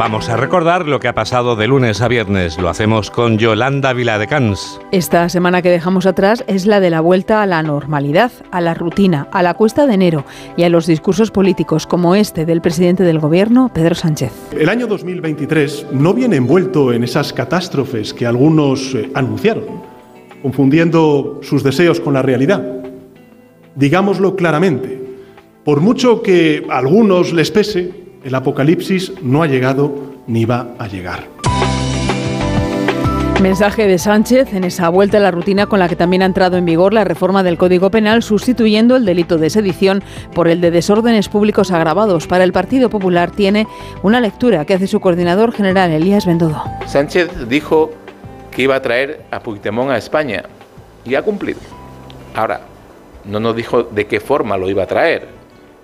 vamos 0.03 0.29
a 0.29 0.37
recordar 0.37 0.89
lo 0.89 0.99
que 0.99 1.07
ha 1.07 1.15
pasado 1.15 1.55
de 1.55 1.69
lunes 1.69 2.01
a 2.01 2.09
viernes. 2.09 2.59
Lo 2.59 2.69
hacemos 2.69 3.09
con 3.09 3.39
Yolanda 3.39 3.93
Viladecans. 3.93 4.81
Esta 4.91 5.29
semana 5.29 5.63
que 5.63 5.71
dejamos 5.71 6.07
atrás 6.07 6.43
es 6.49 6.67
la 6.67 6.81
de 6.81 6.91
la 6.91 7.01
vuelta 7.01 7.41
a 7.41 7.47
la 7.47 7.63
normalidad, 7.63 8.33
a 8.51 8.61
la 8.61 8.75
rutina, 8.75 9.29
a 9.31 9.45
la 9.45 9.55
cuesta 9.55 9.87
de 9.87 9.95
enero 9.95 10.25
y 10.57 10.65
a 10.65 10.71
los 10.71 10.89
discursos 10.89 11.31
políticos 11.31 11.87
como 11.87 12.17
este 12.17 12.45
del 12.45 12.61
presidente 12.61 13.05
del 13.05 13.21
gobierno, 13.21 13.71
Pedro 13.73 13.95
Sánchez. 13.95 14.33
El 14.51 14.69
año 14.69 14.89
2023 14.89 15.87
no 15.93 16.13
viene 16.13 16.35
envuelto 16.35 16.93
en 16.93 17.05
esas 17.05 17.33
catástrofes 17.33 18.13
que 18.13 18.27
algunos 18.27 18.97
eh, 18.97 19.09
anunciaron, 19.15 19.67
confundiendo 20.43 21.39
sus 21.45 21.63
deseos 21.63 22.01
con 22.01 22.15
la 22.15 22.23
realidad. 22.23 22.61
Digámoslo 23.77 24.35
claramente, 24.35 25.01
por 25.63 25.81
mucho 25.81 26.23
que 26.23 26.67
a 26.69 26.79
algunos 26.79 27.33
les 27.33 27.53
pese, 27.53 28.02
el 28.25 28.35
apocalipsis 28.35 29.13
no 29.23 29.43
ha 29.43 29.47
llegado 29.47 29.93
ni 30.27 30.45
va 30.45 30.75
a 30.79 30.87
llegar. 30.87 31.25
Mensaje 33.41 33.89
de 33.89 33.99
Sánchez 33.99 34.55
en 34.55 34.63
esa 34.63 34.89
vuelta 34.89 35.17
a 35.17 35.21
la 35.21 35.33
rutina 35.33 35.67
con 35.67 35.81
la 35.81 35.89
que 35.89 35.97
también 35.97 36.23
ha 36.23 36.27
entrado 36.27 36.57
en 36.57 36.65
vigor 36.65 36.95
la 36.95 37.03
reforma 37.03 37.43
del 37.43 37.59
Código 37.59 37.91
Penal, 37.91 38.23
sustituyendo 38.23 38.95
el 38.95 39.05
delito 39.05 39.37
de 39.37 39.51
sedición 39.51 40.05
por 40.33 40.47
el 40.47 40.61
de 40.61 40.71
desórdenes 40.71 41.29
públicos 41.29 41.73
agravados. 41.73 42.29
Para 42.29 42.45
el 42.45 42.53
Partido 42.53 42.89
Popular 42.89 43.33
tiene 43.33 43.67
una 44.05 44.21
lectura 44.21 44.65
que 44.65 44.75
hace 44.75 44.87
su 44.87 45.01
coordinador 45.01 45.51
general, 45.53 45.91
Elías 45.91 46.25
Bendodo. 46.25 46.63
Sánchez 46.87 47.49
dijo 47.49 47.91
que 48.53 48.63
iba 48.63 48.77
a 48.77 48.83
traer 48.83 49.23
a 49.33 49.41
Puigdemont 49.41 49.91
a 49.91 49.97
España 49.97 50.45
y 51.05 51.17
ha 51.17 51.23
cumplido. 51.23 51.59
Ahora, 52.37 52.61
no 53.25 53.41
nos 53.41 53.57
dijo 53.57 53.83
de 53.83 54.07
qué 54.07 54.21
forma 54.21 54.57
lo 54.57 54.71
iba 54.71 54.85
a 54.85 54.87
traer. 54.87 55.27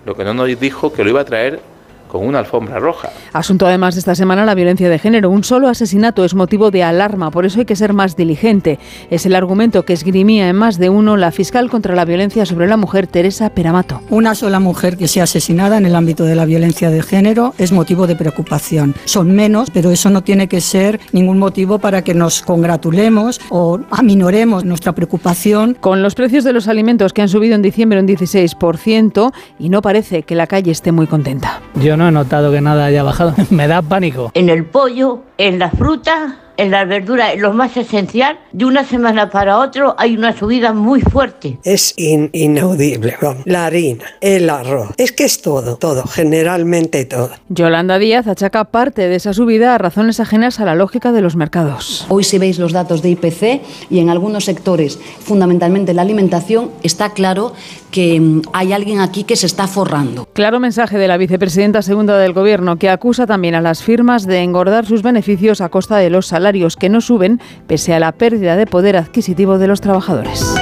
Lo 0.07 0.15
que 0.15 0.23
no 0.23 0.33
nos 0.33 0.61
dijo 0.61 0.93
que 0.93 1.03
lo 1.03 1.11
iba 1.11 1.23
a 1.23 1.25
traer 1.25 1.61
con 2.09 2.27
una 2.27 2.41
alfombra 2.41 2.79
roja. 2.79 3.11
Asunto 3.33 3.67
además 3.67 3.95
de 3.95 4.01
esta 4.01 4.15
semana 4.15 4.45
la 4.45 4.55
violencia 4.55 4.89
de 4.89 4.99
género. 4.99 5.31
Un 5.31 5.45
solo 5.45 5.69
asesinato 5.69 6.25
es 6.25 6.35
motivo 6.35 6.71
de 6.71 6.83
alarma, 6.83 7.31
por 7.31 7.47
eso 7.47 7.61
hay 7.61 7.67
que 7.67 7.77
ser 7.77 7.93
más 7.93 8.17
diligente. 8.17 8.79
Es 9.11 9.27
el 9.27 9.35
argumento 9.35 9.85
que 9.85 9.93
esgrimía 9.93 10.49
en 10.49 10.57
más 10.57 10.79
de 10.79 10.89
uno 10.89 11.17
la 11.17 11.31
fiscal 11.31 11.71
contra 11.71 11.95
la 11.95 12.05
violencia 12.05 12.47
sobre 12.47 12.67
la 12.67 12.77
mujer, 12.77 13.07
Teresa 13.07 13.51
Peramato. 13.51 14.01
Una 14.11 14.35
sola 14.35 14.61
mujer 14.61 14.97
que 14.97 15.09
sea 15.09 15.25
asesinada 15.25 15.77
en 15.79 15.87
el 15.87 15.95
ámbito 15.95 16.25
de 16.25 16.35
la 16.35 16.45
violencia 16.45 16.91
de 16.91 17.03
género 17.03 17.55
es 17.59 17.73
motivo 17.73 18.07
de 18.07 18.17
preocupación. 18.17 18.95
Son 19.05 19.31
menos, 19.33 19.71
pero 19.71 19.91
eso 19.91 20.11
no 20.11 20.23
tiene 20.23 20.49
que 20.49 20.61
ser 20.61 21.01
ningún 21.13 21.39
motivo 21.39 21.79
para 21.79 22.03
que 22.03 22.15
nos 22.15 22.43
congratulemos 22.43 23.41
o 23.51 23.81
aminoremos 23.91 24.65
nuestra 24.65 24.93
preocupación. 24.93 25.75
Con 25.75 26.03
los 26.03 26.15
precios 26.15 26.45
de 26.45 26.53
los 26.53 26.69
alimentos 26.69 27.13
que 27.13 27.23
han 27.23 27.29
subido 27.29 27.55
en 27.55 27.63
diciembre 27.63 28.01
un 28.01 28.09
16% 28.09 29.33
y 29.59 29.69
no 29.69 29.83
parece 29.83 30.23
que 30.23 30.35
la 30.35 30.47
calle 30.47 30.71
esté 30.71 30.93
muy 30.93 31.07
contenta. 31.07 31.61
Yo 31.75 31.97
no 31.99 32.09
he 32.09 32.13
notado 32.13 32.51
que 32.51 32.61
nada 32.61 32.87
haya 32.87 33.03
bajado. 33.03 33.35
Me 33.51 33.69
da 33.69 33.83
pánico. 33.83 34.31
En 34.35 34.49
el 34.49 34.65
pollo, 34.65 35.25
en 35.37 35.59
la 35.59 35.71
fruta, 35.71 36.37
en 36.59 36.71
las 36.73 36.87
verduras, 36.89 37.37
lo 37.39 37.53
más 37.55 37.77
esencial, 37.77 38.39
de 38.53 38.65
una 38.67 38.85
semana 38.85 39.31
para 39.31 39.59
otro 39.59 39.95
hay 39.97 40.17
una 40.17 40.37
subida 40.37 40.73
muy 40.75 41.01
fuerte. 41.01 41.57
Es 41.63 41.95
in- 41.97 42.31
inaudible. 42.33 43.17
vamos. 43.23 43.43
La 43.47 43.67
harina, 43.67 44.05
el 44.21 44.51
arroz. 44.51 44.91
Es 44.99 45.13
que 45.13 45.25
es 45.25 45.41
todo, 45.41 45.77
todo, 45.77 46.03
generalmente 46.07 47.05
todo. 47.05 47.31
Yolanda 47.49 47.99
Díaz 48.01 48.27
achaca 48.27 48.65
parte 48.65 49.09
de 49.09 49.15
esa 49.15 49.33
subida 49.33 49.75
a 49.75 49.79
razones 49.79 50.19
ajenas 50.19 50.59
a 50.59 50.65
la 50.65 50.75
lógica 50.75 51.13
de 51.13 51.21
los 51.21 51.37
mercados. 51.37 52.05
Hoy 52.09 52.25
si 52.25 52.39
veis 52.39 52.59
los 52.59 52.73
datos 52.73 53.03
de 53.03 53.11
IPC 53.11 53.63
y 53.89 54.01
en 54.01 54.11
algunos 54.11 54.45
sectores, 54.45 54.99
fundamentalmente 55.21 55.95
la 55.95 56.03
alimentación, 56.03 56.71
está 56.83 57.11
claro 57.11 57.53
que 57.93 58.19
mm, 58.21 58.43
hay 58.53 58.73
alguien 58.73 58.99
aquí 59.01 59.23
que 59.23 59.37
se 59.37 59.47
está 59.47 59.69
forrando. 59.69 60.27
Claro 60.33 60.59
mensaje 60.59 60.99
de 60.99 61.07
la 61.07 61.17
vicepresidenta 61.19 61.83
segunda 61.83 62.19
del 62.19 62.33
Gobierno, 62.33 62.79
que 62.79 62.91
acusa 62.91 63.27
también 63.27 63.55
a 63.55 63.61
las 63.61 63.81
firmas 63.85 64.27
de 64.27 64.41
engordar 64.43 64.87
sus 64.87 65.03
beneficios 65.03 65.61
a 65.61 65.69
costa 65.69 65.97
de 65.99 66.11
los 66.11 66.27
salarios 66.27 66.48
que 66.77 66.89
no 66.89 67.01
suben, 67.01 67.41
pese 67.67 67.95
a 67.95 68.01
la 68.01 68.13
pérdida 68.13 68.57
de 68.57 68.67
poder 68.67 68.97
adquisitivo 68.97 69.59
de 69.59 69.69
los 69.69 69.81
trabajadores. 69.81 70.55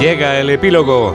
Llega 0.00 0.38
el 0.38 0.50
epílogo. 0.50 1.14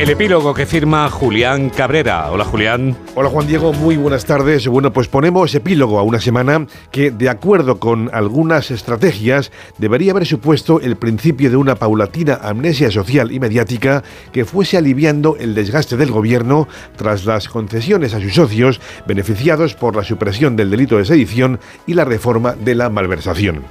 El 0.00 0.08
epílogo 0.08 0.54
que 0.54 0.64
firma 0.64 1.10
Julián 1.10 1.68
Cabrera. 1.68 2.30
Hola 2.30 2.46
Julián. 2.46 2.96
Hola 3.14 3.28
Juan 3.28 3.46
Diego, 3.46 3.74
muy 3.74 3.98
buenas 3.98 4.24
tardes. 4.24 4.66
Bueno, 4.66 4.94
pues 4.94 5.08
ponemos 5.08 5.54
epílogo 5.54 5.98
a 5.98 6.02
una 6.02 6.18
semana 6.18 6.66
que, 6.90 7.10
de 7.10 7.28
acuerdo 7.28 7.78
con 7.78 8.08
algunas 8.14 8.70
estrategias, 8.70 9.52
debería 9.76 10.12
haber 10.12 10.24
supuesto 10.24 10.80
el 10.80 10.96
principio 10.96 11.50
de 11.50 11.56
una 11.56 11.74
paulatina 11.74 12.38
amnesia 12.42 12.90
social 12.90 13.30
y 13.30 13.40
mediática 13.40 14.02
que 14.32 14.46
fuese 14.46 14.78
aliviando 14.78 15.36
el 15.38 15.54
desgaste 15.54 15.98
del 15.98 16.10
gobierno 16.10 16.66
tras 16.96 17.26
las 17.26 17.50
concesiones 17.50 18.14
a 18.14 18.22
sus 18.22 18.32
socios 18.32 18.80
beneficiados 19.06 19.74
por 19.74 19.96
la 19.96 20.02
supresión 20.02 20.56
del 20.56 20.70
delito 20.70 20.96
de 20.96 21.04
sedición 21.04 21.60
y 21.86 21.92
la 21.92 22.06
reforma 22.06 22.54
de 22.54 22.74
la 22.74 22.88
malversación. 22.88 23.64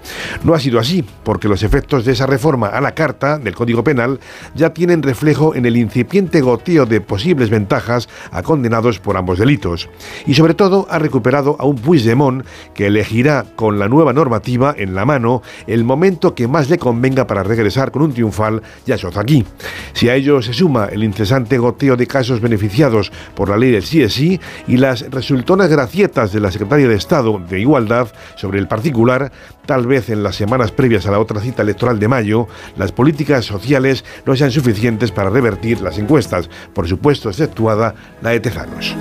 No 0.44 0.54
ha 0.54 0.60
sido 0.60 0.78
así, 0.78 1.04
porque 1.24 1.48
los 1.48 1.64
efectos 1.64 2.06
de 2.06 2.12
esa 2.12 2.28
reforma 2.28 2.68
a 2.68 2.82
la 2.82 2.94
carta 2.94 3.40
del 3.40 3.56
Código 3.56 3.84
Penal 3.84 4.20
ya 4.54 4.76
tienen 4.76 5.02
reflejo 5.02 5.56
en 5.56 5.66
el 5.66 5.76
incipiente 5.76 6.19
goteo 6.42 6.86
de 6.86 7.02
posibles 7.02 7.50
ventajas 7.50 8.10
a 8.32 8.44
condenados 8.44 9.00
por 9.00 9.18
ambos 9.18 9.40
delitos. 9.40 9.90
Y 10.26 10.34
sobre 10.34 10.54
todo 10.54 10.88
ha 10.90 11.00
recuperado 11.00 11.56
a 11.60 11.66
un 11.66 11.76
Puigdemont 11.76 12.46
que 12.74 12.88
elegirá 12.88 13.46
con 13.56 13.80
la 13.80 13.88
nueva 13.88 14.14
normativa 14.14 14.74
en 14.78 14.96
la 14.96 15.06
mano 15.06 15.42
el 15.68 15.84
momento 15.84 16.36
que 16.36 16.48
más 16.48 16.70
le 16.70 16.78
convenga 16.78 17.28
para 17.28 17.44
regresar 17.44 17.92
con 17.92 18.02
un 18.02 18.14
triunfal 18.14 18.62
ya 18.86 18.98
aquí. 19.16 19.46
Si 19.94 20.10
a 20.10 20.16
ello 20.16 20.42
se 20.42 20.54
suma 20.54 20.86
el 20.92 21.04
incesante 21.04 21.58
goteo 21.58 21.96
de 21.96 22.06
casos 22.06 22.42
beneficiados 22.42 23.12
por 23.36 23.50
la 23.50 23.58
ley 23.58 23.72
del 23.72 23.84
CSI 23.84 24.40
y 24.68 24.78
las 24.78 25.10
resultonas 25.10 25.70
gracietas 25.70 26.32
de 26.32 26.40
la 26.40 26.52
Secretaria 26.52 26.88
de 26.88 26.96
Estado 26.96 27.40
de 27.40 27.60
Igualdad 27.60 28.10
sobre 28.36 28.60
el 28.60 28.68
particular, 28.68 29.32
tal 29.70 29.86
vez 29.86 30.10
en 30.10 30.24
las 30.24 30.36
semanas 30.36 30.72
previas 30.72 31.06
a 31.06 31.12
la 31.12 31.20
otra 31.20 31.42
cita 31.42 31.62
electoral 31.62 32.00
de 32.00 32.08
mayo, 32.08 32.48
las 32.76 32.92
políticas 32.92 33.46
sociales 33.46 34.04
no 34.26 34.36
sean 34.36 34.50
suficientes 34.50 35.12
para 35.12 35.30
revertir 35.30 35.80
las 35.82 36.00
encuestas, 36.00 36.50
por 36.74 36.88
supuesto 36.88 37.30
exceptuada 37.30 37.94
la 38.24 38.32
de 38.32 38.40
Tezanos. 38.40 38.96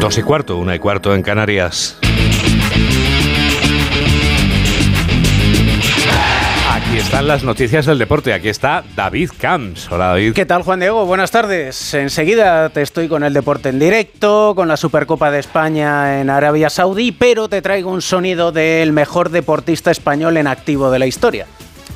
Dos 0.00 0.16
y 0.16 0.22
cuarto, 0.22 0.56
una 0.56 0.74
y 0.74 0.78
cuarto 0.78 1.14
en 1.14 1.20
Canarias. 1.20 1.98
Aquí 6.88 6.96
están 6.96 7.28
las 7.28 7.44
noticias 7.44 7.84
del 7.84 7.98
deporte. 7.98 8.32
Aquí 8.32 8.48
está 8.48 8.82
David 8.96 9.32
Camps. 9.38 9.92
Hola 9.92 10.06
David. 10.06 10.32
¿Qué 10.32 10.46
tal 10.46 10.62
Juan 10.62 10.80
Diego? 10.80 11.04
Buenas 11.04 11.30
tardes. 11.30 11.92
Enseguida 11.92 12.70
te 12.70 12.80
estoy 12.80 13.08
con 13.08 13.22
el 13.24 13.34
deporte 13.34 13.68
en 13.68 13.78
directo, 13.78 14.54
con 14.56 14.68
la 14.68 14.78
Supercopa 14.78 15.30
de 15.30 15.38
España 15.38 16.22
en 16.22 16.30
Arabia 16.30 16.70
Saudí, 16.70 17.12
pero 17.12 17.50
te 17.50 17.60
traigo 17.60 17.90
un 17.90 18.00
sonido 18.00 18.52
del 18.52 18.92
mejor 18.92 19.28
deportista 19.28 19.90
español 19.90 20.38
en 20.38 20.46
activo 20.46 20.90
de 20.90 20.98
la 20.98 21.06
historia. 21.06 21.46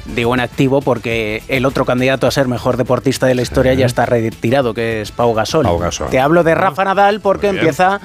Digo 0.06 0.34
en 0.34 0.40
activo 0.40 0.80
porque 0.80 1.44
el 1.46 1.64
otro 1.64 1.84
candidato 1.84 2.26
a 2.26 2.30
ser 2.32 2.48
mejor 2.48 2.76
deportista 2.76 3.26
de 3.26 3.36
la 3.36 3.42
historia 3.42 3.74
ya 3.74 3.86
está 3.86 4.04
retirado, 4.04 4.74
que 4.74 5.00
es 5.00 5.12
Pau 5.12 5.32
Gasol. 5.32 5.64
Pau 5.64 5.78
Gasol. 5.78 6.10
Te 6.10 6.18
hablo 6.18 6.42
de 6.42 6.56
Rafa 6.56 6.84
Nadal 6.84 7.20
porque 7.20 7.48
empieza 7.48 8.00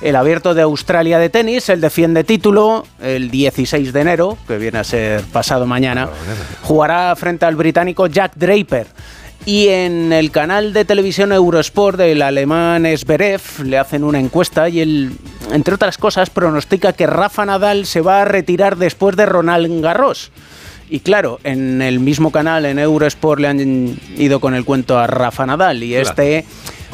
el 0.00 0.16
abierto 0.16 0.54
de 0.54 0.62
Australia 0.62 1.18
de 1.18 1.28
tenis. 1.28 1.68
Él 1.68 1.82
defiende 1.82 2.24
título 2.24 2.86
el 3.02 3.30
16 3.30 3.92
de 3.92 4.00
enero, 4.00 4.38
que 4.48 4.56
viene 4.56 4.78
a 4.78 4.84
ser 4.84 5.22
pasado 5.24 5.66
mañana. 5.66 6.08
Jugará 6.62 7.14
frente 7.16 7.44
al 7.44 7.54
británico 7.54 8.06
Jack 8.06 8.32
Draper. 8.36 8.86
Y 9.44 9.68
en 9.68 10.12
el 10.12 10.30
canal 10.30 10.72
de 10.72 10.84
televisión 10.84 11.32
Eurosport 11.32 11.98
del 11.98 12.22
alemán 12.22 12.86
Zverev 12.96 13.42
le 13.64 13.76
hacen 13.76 14.04
una 14.04 14.20
encuesta 14.20 14.68
y 14.68 14.80
él, 14.80 15.18
entre 15.50 15.74
otras 15.74 15.98
cosas, 15.98 16.30
pronostica 16.30 16.92
que 16.92 17.08
Rafa 17.08 17.44
Nadal 17.44 17.84
se 17.86 18.00
va 18.00 18.22
a 18.22 18.24
retirar 18.24 18.76
después 18.76 19.16
de 19.16 19.26
Ronald 19.26 19.82
Garros. 19.82 20.30
Y 20.92 21.00
claro, 21.00 21.40
en 21.42 21.80
el 21.80 22.00
mismo 22.00 22.30
canal, 22.30 22.66
en 22.66 22.78
Eurosport, 22.78 23.40
le 23.40 23.48
han 23.48 23.98
ido 24.18 24.40
con 24.40 24.54
el 24.54 24.66
cuento 24.66 24.98
a 24.98 25.06
Rafa 25.06 25.46
Nadal 25.46 25.82
y 25.82 25.94
este 25.94 26.44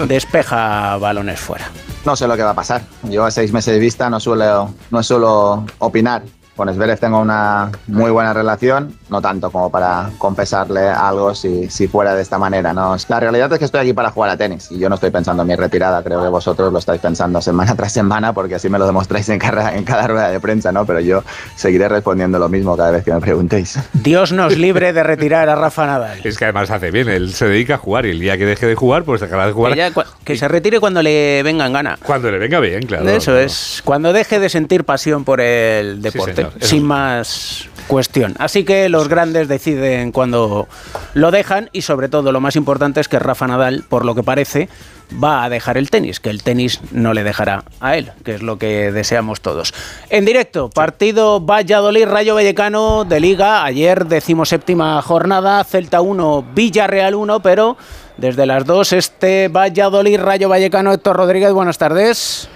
despeja 0.07 0.97
balones 0.99 1.41
fuera. 1.41 1.69
No 2.07 2.15
sé 2.15 2.29
lo 2.29 2.37
que 2.37 2.45
va 2.45 2.51
a 2.51 2.55
pasar. 2.55 2.83
Yo 3.03 3.25
a 3.25 3.33
seis 3.33 3.53
meses 3.53 3.75
de 3.75 3.81
vista 3.81 4.09
no 4.09 4.21
suelo, 4.21 4.73
no 4.93 5.03
suelo 5.03 5.67
opinar. 5.81 6.23
Con 6.59 6.75
Zverev 6.75 6.99
tengo 6.99 7.21
una 7.21 7.71
muy 7.87 8.11
buena 8.11 8.35
relación, 8.35 8.93
no 9.11 9.23
tanto 9.23 9.49
como 9.53 9.71
para 9.71 10.11
confesarle 10.19 10.89
algo 10.89 11.33
si, 11.33 11.71
si 11.71 11.87
fuera 11.87 12.17
de 12.17 12.23
esta 12.23 12.37
manera. 12.37 12.73
¿no? 12.73 12.97
La 13.09 13.21
realidad 13.21 13.53
es 13.53 13.61
que 13.61 13.65
estoy 13.65 13.81
aquí 13.83 13.93
para 13.93 14.11
jugar 14.11 14.31
a 14.31 14.37
tenis 14.37 14.67
y 14.73 14.79
yo 14.81 14.89
no 14.89 14.97
estoy 14.97 15.11
pensando 15.11 15.43
en 15.43 15.49
mi 15.49 15.55
retirada. 15.55 16.03
Creo 16.03 16.21
que 16.21 16.29
vosotros 16.29 16.73
lo 16.73 16.81
estáis 16.81 17.01
pensando 17.01 17.41
semana 17.41 17.77
tras 17.77 17.93
semana 17.93 18.33
porque 18.33 18.57
así 18.57 18.69
me 18.69 18.77
lo 18.77 18.87
demostráis 18.87 19.29
en 19.29 19.39
cada, 19.39 19.77
en 19.77 19.85
cada 19.85 20.09
rueda 20.09 20.31
de 20.31 20.41
prensa, 20.41 20.73
¿no? 20.73 20.85
Pero 20.85 20.99
yo 20.99 21.23
seguiré 21.55 21.89
respondiendo 21.89 22.41
lo 22.41 22.49
mismo 22.49 22.77
cada 22.77 22.91
vez 22.91 23.05
que 23.05 23.13
me 23.15 23.21
preguntéis. 23.21 23.79
Dios 23.93 24.33
nos 24.33 24.57
libre 24.59 24.93
de 24.93 25.05
retirar 25.05 25.49
a 25.49 25.55
Rafa 25.55 25.87
Nadal. 25.87 26.19
Es 26.25 26.37
que 26.39 26.45
además 26.47 26.73
hace 26.73 26.91
bien, 26.91 27.09
él 27.09 27.33
se 27.35 27.47
dedica 27.47 27.75
a 27.75 27.79
jugar 27.79 28.05
y 28.05 28.11
el 28.11 28.19
día 28.19 28.37
que 28.37 28.47
deje 28.47 28.67
de 28.67 28.75
jugar, 28.75 29.05
pues 29.05 29.21
dejará 29.21 29.47
de 29.47 29.53
jugar. 29.53 29.75
Que, 29.75 29.79
ya 29.79 29.91
cua- 29.93 30.07
que 30.25 30.37
se 30.37 30.49
retire 30.49 30.81
cuando 30.81 31.03
le 31.03 31.41
venga 31.45 31.67
en 31.67 31.73
gana. 31.73 31.99
Cuando 32.05 32.33
le 32.33 32.39
venga 32.39 32.59
bien, 32.59 32.83
claro. 32.83 33.09
Eso 33.09 33.39
es, 33.39 33.81
cuando 33.85 34.13
deje 34.13 34.41
de 34.41 34.49
sentir 34.49 34.83
pasión 34.83 35.25
por 35.25 35.41
el 35.41 36.03
deporte, 36.03 36.48
señor, 36.51 36.63
eso 36.63 36.69
sin 36.69 36.79
es. 36.79 36.85
más 36.85 37.69
cuestión. 37.89 38.35
Así 38.39 38.65
que 38.65 38.89
los 38.89 39.09
grandes 39.09 39.49
deciden 39.49 40.13
cuando 40.13 40.69
lo 41.15 41.31
dejan 41.33 41.71
y 41.73 41.83
sobre 41.83 42.09
todo 42.09 42.31
lo 42.31 42.41
más 42.41 42.55
importante 42.55 43.01
es 43.01 43.09
que 43.09 43.19
Rafa 43.19 43.49
Nadal, 43.49 43.85
por 43.89 44.05
lo 44.05 44.15
que 44.15 44.23
parece, 44.23 44.69
va 45.13 45.43
a 45.43 45.49
dejar 45.49 45.77
el 45.77 45.91
tenis, 45.91 46.21
que 46.21 46.31
el 46.31 46.43
tenis 46.43 46.81
no 46.93 47.15
le 47.15 47.25
dejará 47.25 47.65
a 47.81 47.97
él, 47.97 48.13
que 48.25 48.35
es 48.35 48.43
lo 48.43 48.59
que 48.59 48.93
deseamos 48.93 49.41
todos. 49.41 49.73
En 50.11 50.25
directo, 50.25 50.69
partido 50.71 51.41
Valladolid-Rayo 51.41 52.35
Vallecano 52.35 53.05
de 53.05 53.21
Liga, 53.21 53.65
ayer 53.65 54.05
decimoséptima 54.07 55.01
jornada, 55.03 55.65
Celta 55.65 56.01
1, 56.03 56.47
Villarreal 56.55 57.15
1, 57.15 57.41
pero 57.41 57.77
desde 58.19 58.47
las 58.47 58.67
2 58.67 58.93
este 58.93 59.49
Valladolid-Rayo 59.49 60.49
Vallecano, 60.49 60.93
Héctor 60.93 61.17
Rodríguez, 61.17 61.53
buenas 61.53 61.79
tardes. 61.79 62.49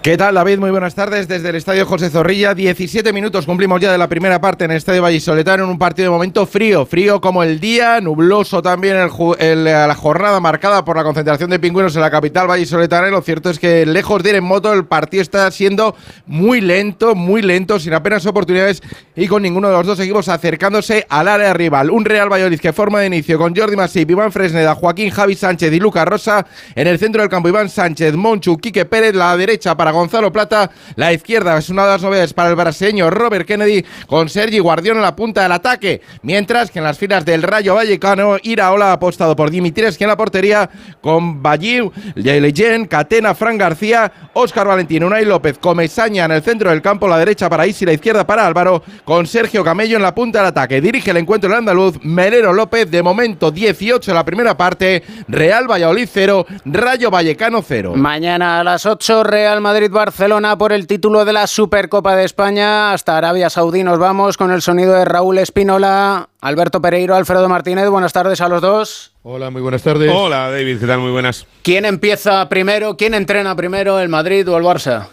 ¿Qué 0.00 0.16
tal, 0.16 0.36
David? 0.36 0.58
Muy 0.58 0.70
buenas 0.70 0.94
tardes 0.94 1.26
desde 1.26 1.48
el 1.50 1.56
Estadio 1.56 1.84
José 1.84 2.08
Zorrilla. 2.08 2.54
17 2.54 3.12
minutos 3.12 3.44
cumplimos 3.44 3.80
ya 3.80 3.90
de 3.90 3.98
la 3.98 4.06
primera 4.08 4.40
parte 4.40 4.64
en 4.64 4.70
el 4.70 4.76
Estadio 4.76 5.02
Vallisoletano 5.02 5.64
en 5.64 5.70
un 5.70 5.78
partido 5.78 6.06
de 6.06 6.10
momento 6.10 6.46
frío, 6.46 6.86
frío 6.86 7.20
como 7.20 7.42
el 7.42 7.58
día, 7.58 8.00
nubloso 8.00 8.62
también 8.62 8.96
el 8.96 9.10
el- 9.40 9.64
la 9.64 9.94
jornada 9.96 10.38
marcada 10.40 10.84
por 10.84 10.96
la 10.96 11.02
concentración 11.02 11.50
de 11.50 11.58
pingüinos 11.58 11.94
en 11.96 12.02
la 12.02 12.10
capital 12.12 12.46
vallisoletana. 12.46 13.08
Lo 13.08 13.20
cierto 13.22 13.50
es 13.50 13.58
que 13.58 13.84
lejos 13.84 14.22
de 14.22 14.30
ir 14.30 14.36
en 14.36 14.44
moto, 14.44 14.72
el 14.72 14.86
partido 14.86 15.20
está 15.20 15.50
siendo 15.50 15.94
muy 16.26 16.60
lento, 16.60 17.14
muy 17.16 17.42
lento, 17.42 17.78
sin 17.80 17.92
apenas 17.92 18.24
oportunidades 18.24 18.80
y 19.16 19.26
con 19.26 19.42
ninguno 19.42 19.68
de 19.68 19.74
los 19.76 19.86
dos 19.86 20.00
equipos 20.00 20.28
acercándose 20.28 21.06
al 21.10 21.26
área 21.28 21.52
rival. 21.52 21.90
Un 21.90 22.04
Real 22.04 22.32
Valladolid 22.32 22.60
que 22.60 22.72
forma 22.72 23.00
de 23.00 23.08
inicio 23.08 23.36
con 23.36 23.54
Jordi 23.54 23.76
Masip, 23.76 24.08
Iván 24.10 24.30
Fresneda, 24.32 24.76
Joaquín 24.76 25.10
Javi 25.10 25.34
Sánchez 25.34 25.72
y 25.72 25.80
Lucas 25.80 26.06
Rosa. 26.06 26.46
En 26.76 26.86
el 26.86 26.98
centro 27.00 27.20
del 27.20 27.28
campo, 27.28 27.48
Iván 27.48 27.68
Sánchez, 27.68 28.14
Monchu, 28.14 28.56
Quique 28.58 28.84
Pérez, 28.86 29.14
la 29.14 29.36
derecha 29.36 29.76
para 29.76 29.87
Gonzalo 29.90 30.32
Plata, 30.32 30.70
la 30.96 31.12
izquierda 31.12 31.58
es 31.58 31.70
una 31.70 31.84
de 31.84 31.92
las 31.92 32.02
novedades 32.02 32.34
para 32.34 32.50
el 32.50 32.56
brasileño 32.56 33.10
Robert 33.10 33.46
Kennedy 33.46 33.84
con 34.06 34.28
Sergi 34.28 34.58
Guardión 34.58 34.96
en 34.96 35.02
la 35.02 35.16
punta 35.16 35.42
del 35.42 35.52
ataque, 35.52 36.00
mientras 36.22 36.70
que 36.70 36.78
en 36.78 36.84
las 36.84 36.98
filas 36.98 37.24
del 37.24 37.42
Rayo 37.42 37.74
Vallecano 37.74 38.36
Iraola 38.42 38.90
ha 38.90 38.92
apostado 38.94 39.36
por 39.36 39.50
Dimitrescu 39.50 40.04
en 40.04 40.08
la 40.08 40.16
portería 40.16 40.68
con 41.00 41.42
Balliu, 41.42 41.92
Leyen, 42.14 42.86
Catena, 42.86 43.34
Fran 43.34 43.58
García, 43.58 44.10
Óscar 44.34 44.66
Valentín, 44.66 45.04
Unai 45.04 45.24
López, 45.24 45.58
Comesaña 45.58 46.24
en 46.24 46.32
el 46.32 46.42
centro 46.42 46.70
del 46.70 46.82
campo, 46.82 47.08
la 47.08 47.18
derecha 47.18 47.48
para 47.48 47.66
Isi, 47.66 47.84
la 47.84 47.92
izquierda 47.92 48.26
para 48.26 48.46
Álvaro, 48.46 48.82
con 49.04 49.26
Sergio 49.26 49.64
Camello 49.64 49.96
en 49.96 50.02
la 50.02 50.14
punta 50.14 50.38
del 50.38 50.48
ataque. 50.48 50.80
Dirige 50.80 51.10
el 51.10 51.16
encuentro 51.18 51.50
el 51.50 51.56
andaluz 51.56 51.98
Melero 52.02 52.52
López, 52.52 52.90
de 52.90 53.02
momento 53.02 53.50
18 53.50 54.10
en 54.10 54.14
la 54.14 54.24
primera 54.24 54.56
parte, 54.56 55.02
Real 55.28 55.70
Valladolid 55.70 56.08
0, 56.12 56.46
Rayo 56.64 57.10
Vallecano 57.10 57.62
0. 57.62 57.94
Mañana 57.96 58.60
a 58.60 58.64
las 58.64 58.86
8, 58.86 59.24
Real 59.24 59.60
Madrid-Barcelona 59.78 60.58
por 60.58 60.72
el 60.72 60.88
título 60.88 61.24
de 61.24 61.32
la 61.32 61.46
Supercopa 61.46 62.16
de 62.16 62.24
España. 62.24 62.92
Hasta 62.92 63.16
Arabia 63.16 63.48
Saudí 63.48 63.84
nos 63.84 64.00
vamos 64.00 64.36
con 64.36 64.50
el 64.50 64.60
sonido 64.60 64.94
de 64.94 65.04
Raúl 65.04 65.38
Espínola, 65.38 66.30
Alberto 66.40 66.82
Pereiro, 66.82 67.14
Alfredo 67.14 67.48
Martínez. 67.48 67.88
Buenas 67.88 68.12
tardes 68.12 68.40
a 68.40 68.48
los 68.48 68.60
dos. 68.60 69.12
Hola, 69.22 69.50
muy 69.50 69.62
buenas 69.62 69.84
tardes. 69.84 70.10
Hola, 70.12 70.50
David, 70.50 70.80
¿qué 70.80 70.86
tal? 70.88 70.98
Muy 70.98 71.12
buenas. 71.12 71.46
¿Quién 71.62 71.84
empieza 71.84 72.48
primero? 72.48 72.96
¿Quién 72.96 73.14
entrena 73.14 73.54
primero, 73.54 74.00
el 74.00 74.08
Madrid 74.08 74.50
o 74.50 74.58
el 74.58 74.64
Barça? 74.64 75.06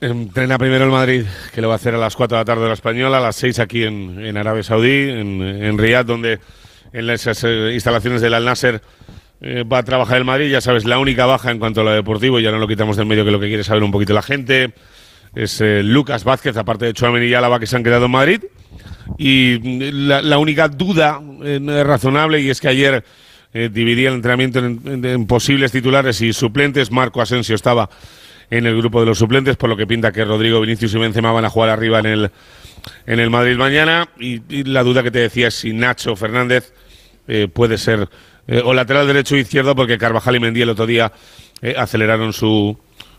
Entrena 0.00 0.58
primero 0.58 0.84
el 0.84 0.90
Madrid, 0.90 1.24
que 1.54 1.60
lo 1.60 1.68
va 1.68 1.74
a 1.74 1.76
hacer 1.76 1.94
a 1.94 1.98
las 1.98 2.16
4 2.16 2.38
de 2.38 2.40
la 2.40 2.44
tarde 2.44 2.62
de 2.62 2.68
la 2.68 2.74
Española, 2.74 3.18
a 3.18 3.20
las 3.20 3.36
6 3.36 3.60
aquí 3.60 3.84
en, 3.84 4.18
en 4.18 4.36
Arabia 4.36 4.64
Saudí, 4.64 5.10
en, 5.10 5.40
en 5.42 5.78
Riyadh, 5.78 6.06
donde 6.06 6.40
en 6.92 7.08
esas 7.08 7.44
eh, 7.44 7.70
instalaciones 7.72 8.20
del 8.20 8.34
Al 8.34 8.44
Nasser 8.44 8.82
eh, 9.40 9.64
va 9.64 9.78
a 9.78 9.82
trabajar 9.82 10.18
el 10.18 10.24
Madrid. 10.24 10.50
Ya 10.50 10.60
sabes, 10.60 10.84
la 10.84 10.98
única 10.98 11.26
baja 11.26 11.50
en 11.50 11.58
cuanto 11.58 11.82
a 11.82 11.84
lo 11.84 11.90
deportivo, 11.92 12.40
ya 12.40 12.50
no 12.50 12.58
lo 12.58 12.68
quitamos 12.68 12.96
del 12.96 13.06
medio, 13.06 13.24
que 13.24 13.30
lo 13.30 13.40
que 13.40 13.48
quiere 13.48 13.64
saber 13.64 13.82
un 13.82 13.90
poquito 13.90 14.12
la 14.12 14.22
gente, 14.22 14.72
es 15.34 15.60
eh, 15.60 15.82
Lucas 15.82 16.24
Vázquez, 16.24 16.56
aparte 16.56 16.86
de 16.86 16.92
Chouameni 16.92 17.26
y 17.26 17.34
Álava, 17.34 17.60
que 17.60 17.66
se 17.66 17.76
han 17.76 17.84
quedado 17.84 18.06
en 18.06 18.10
Madrid. 18.10 18.44
Y 19.18 19.58
mm, 19.62 20.08
la, 20.08 20.38
única 20.38 20.68
duda 20.68 21.20
eh, 21.42 21.84
razonable, 21.84 22.40
y 22.40 22.50
es 22.50 22.60
que 22.60 22.68
ayer 22.68 23.04
eh, 23.52 23.70
dividía 23.72 24.08
el 24.08 24.16
entrenamiento 24.16 24.58
en, 24.58 25.26
posibles 25.26 25.72
titulares 25.72 26.20
y 26.20 26.32
suplentes. 26.32 26.90
Marco 26.90 27.20
Asensio 27.20 27.54
estaba 27.54 27.88
en 28.50 28.66
el 28.66 28.76
grupo 28.76 29.00
de 29.00 29.06
los 29.06 29.18
suplentes, 29.18 29.56
por 29.56 29.68
lo 29.68 29.76
que 29.76 29.86
pinta 29.86 30.12
que 30.12 30.24
Rodrigo 30.24 30.60
Vinicius 30.60 30.94
y 30.94 30.98
Benzema 30.98 31.32
van 31.32 31.44
a 31.44 31.50
jugar 31.50 31.70
arriba 31.70 31.98
en 31.98 32.06
el, 32.06 32.30
en 33.06 33.20
el 33.20 33.30
Madrid 33.30 33.56
mañana. 33.56 34.08
Y, 34.18 34.64
la 34.64 34.82
duda 34.82 35.02
que 35.02 35.10
te 35.10 35.20
decía 35.20 35.48
es 35.48 35.54
si 35.54 35.72
Nacho 35.72 36.16
Fernández 36.16 36.72
puede 37.52 37.76
ser 37.76 38.08
eh, 38.48 38.62
o 38.64 38.72
lateral 38.72 39.06
derecho 39.06 39.36
e 39.36 39.40
izquierdo, 39.40 39.76
porque 39.76 39.98
Carvajal 39.98 40.36
y 40.36 40.40
Mendy 40.40 40.62
el 40.62 40.70
otro 40.70 40.86
día 40.86 41.12
eh, 41.60 41.74
aceleraron 41.76 42.32
su, 42.32 42.76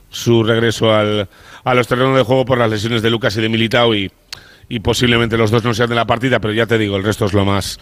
su 0.09 0.43
regreso 0.43 0.91
al, 0.93 1.29
a 1.63 1.73
los 1.75 1.87
terrenos 1.87 2.17
de 2.17 2.23
juego 2.23 2.45
por 2.45 2.57
las 2.57 2.69
lesiones 2.69 3.03
de 3.03 3.11
Lucas 3.11 3.37
y 3.37 3.41
de 3.41 3.47
Militao 3.47 3.93
y, 3.93 4.11
y 4.67 4.79
posiblemente 4.79 5.37
los 5.37 5.51
dos 5.51 5.63
no 5.63 5.73
sean 5.75 5.89
de 5.89 5.95
la 5.95 6.05
partida, 6.05 6.39
pero 6.39 6.53
ya 6.53 6.65
te 6.65 6.79
digo, 6.79 6.97
el 6.97 7.03
resto 7.03 7.25
es 7.25 7.33
lo 7.33 7.45
más 7.45 7.79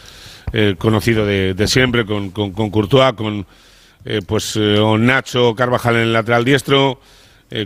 eh, 0.52 0.76
conocido 0.78 1.26
de, 1.26 1.54
de, 1.54 1.68
siempre, 1.68 2.06
con, 2.06 2.32
con, 2.32 2.52
con 2.52 2.70
Courtois, 2.70 3.14
con 3.14 3.46
pues 4.26 4.56
eh, 4.56 4.80
Nacho 5.00 5.54
Carvajal 5.54 5.96
en 5.96 6.02
el 6.04 6.14
lateral 6.14 6.46
diestro, 6.46 7.02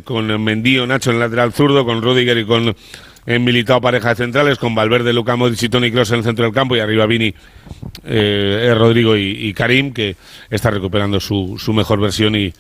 con 0.04 0.44
Mendy 0.44 0.80
o 0.80 0.88
Nacho 0.88 1.10
en 1.12 1.18
el 1.18 1.22
lateral 1.22 1.54
zurdo, 1.54 1.86
con 1.86 2.02
Rudiger 2.02 2.38
y 2.38 2.46
con 2.46 2.76
en 3.26 3.44
Militao 3.44 3.82
pareja 3.82 4.10
de 4.10 4.16
centrales, 4.16 4.58
con 4.58 4.76
Valverde, 4.76 5.14
Luca 5.14 5.36
Modric 5.36 5.64
y 5.64 5.70
Toni 5.70 5.92
Kroos 5.92 6.12
en 6.12 6.20
el 6.20 6.24
centro 6.24 6.46
del 6.46 6.54
campo 6.54 6.76
y 6.76 6.80
arriba 6.80 7.06
Vini, 7.06 7.34
Rodrigo 8.04 9.16
y, 9.16 9.54
Karim, 9.54 9.94
que 9.94 10.16
está 10.50 10.72
recuperando 10.72 11.20
su, 11.20 11.58
su 11.60 11.74
mejor 11.74 12.00
versión 12.00 12.36
y, 12.36 12.54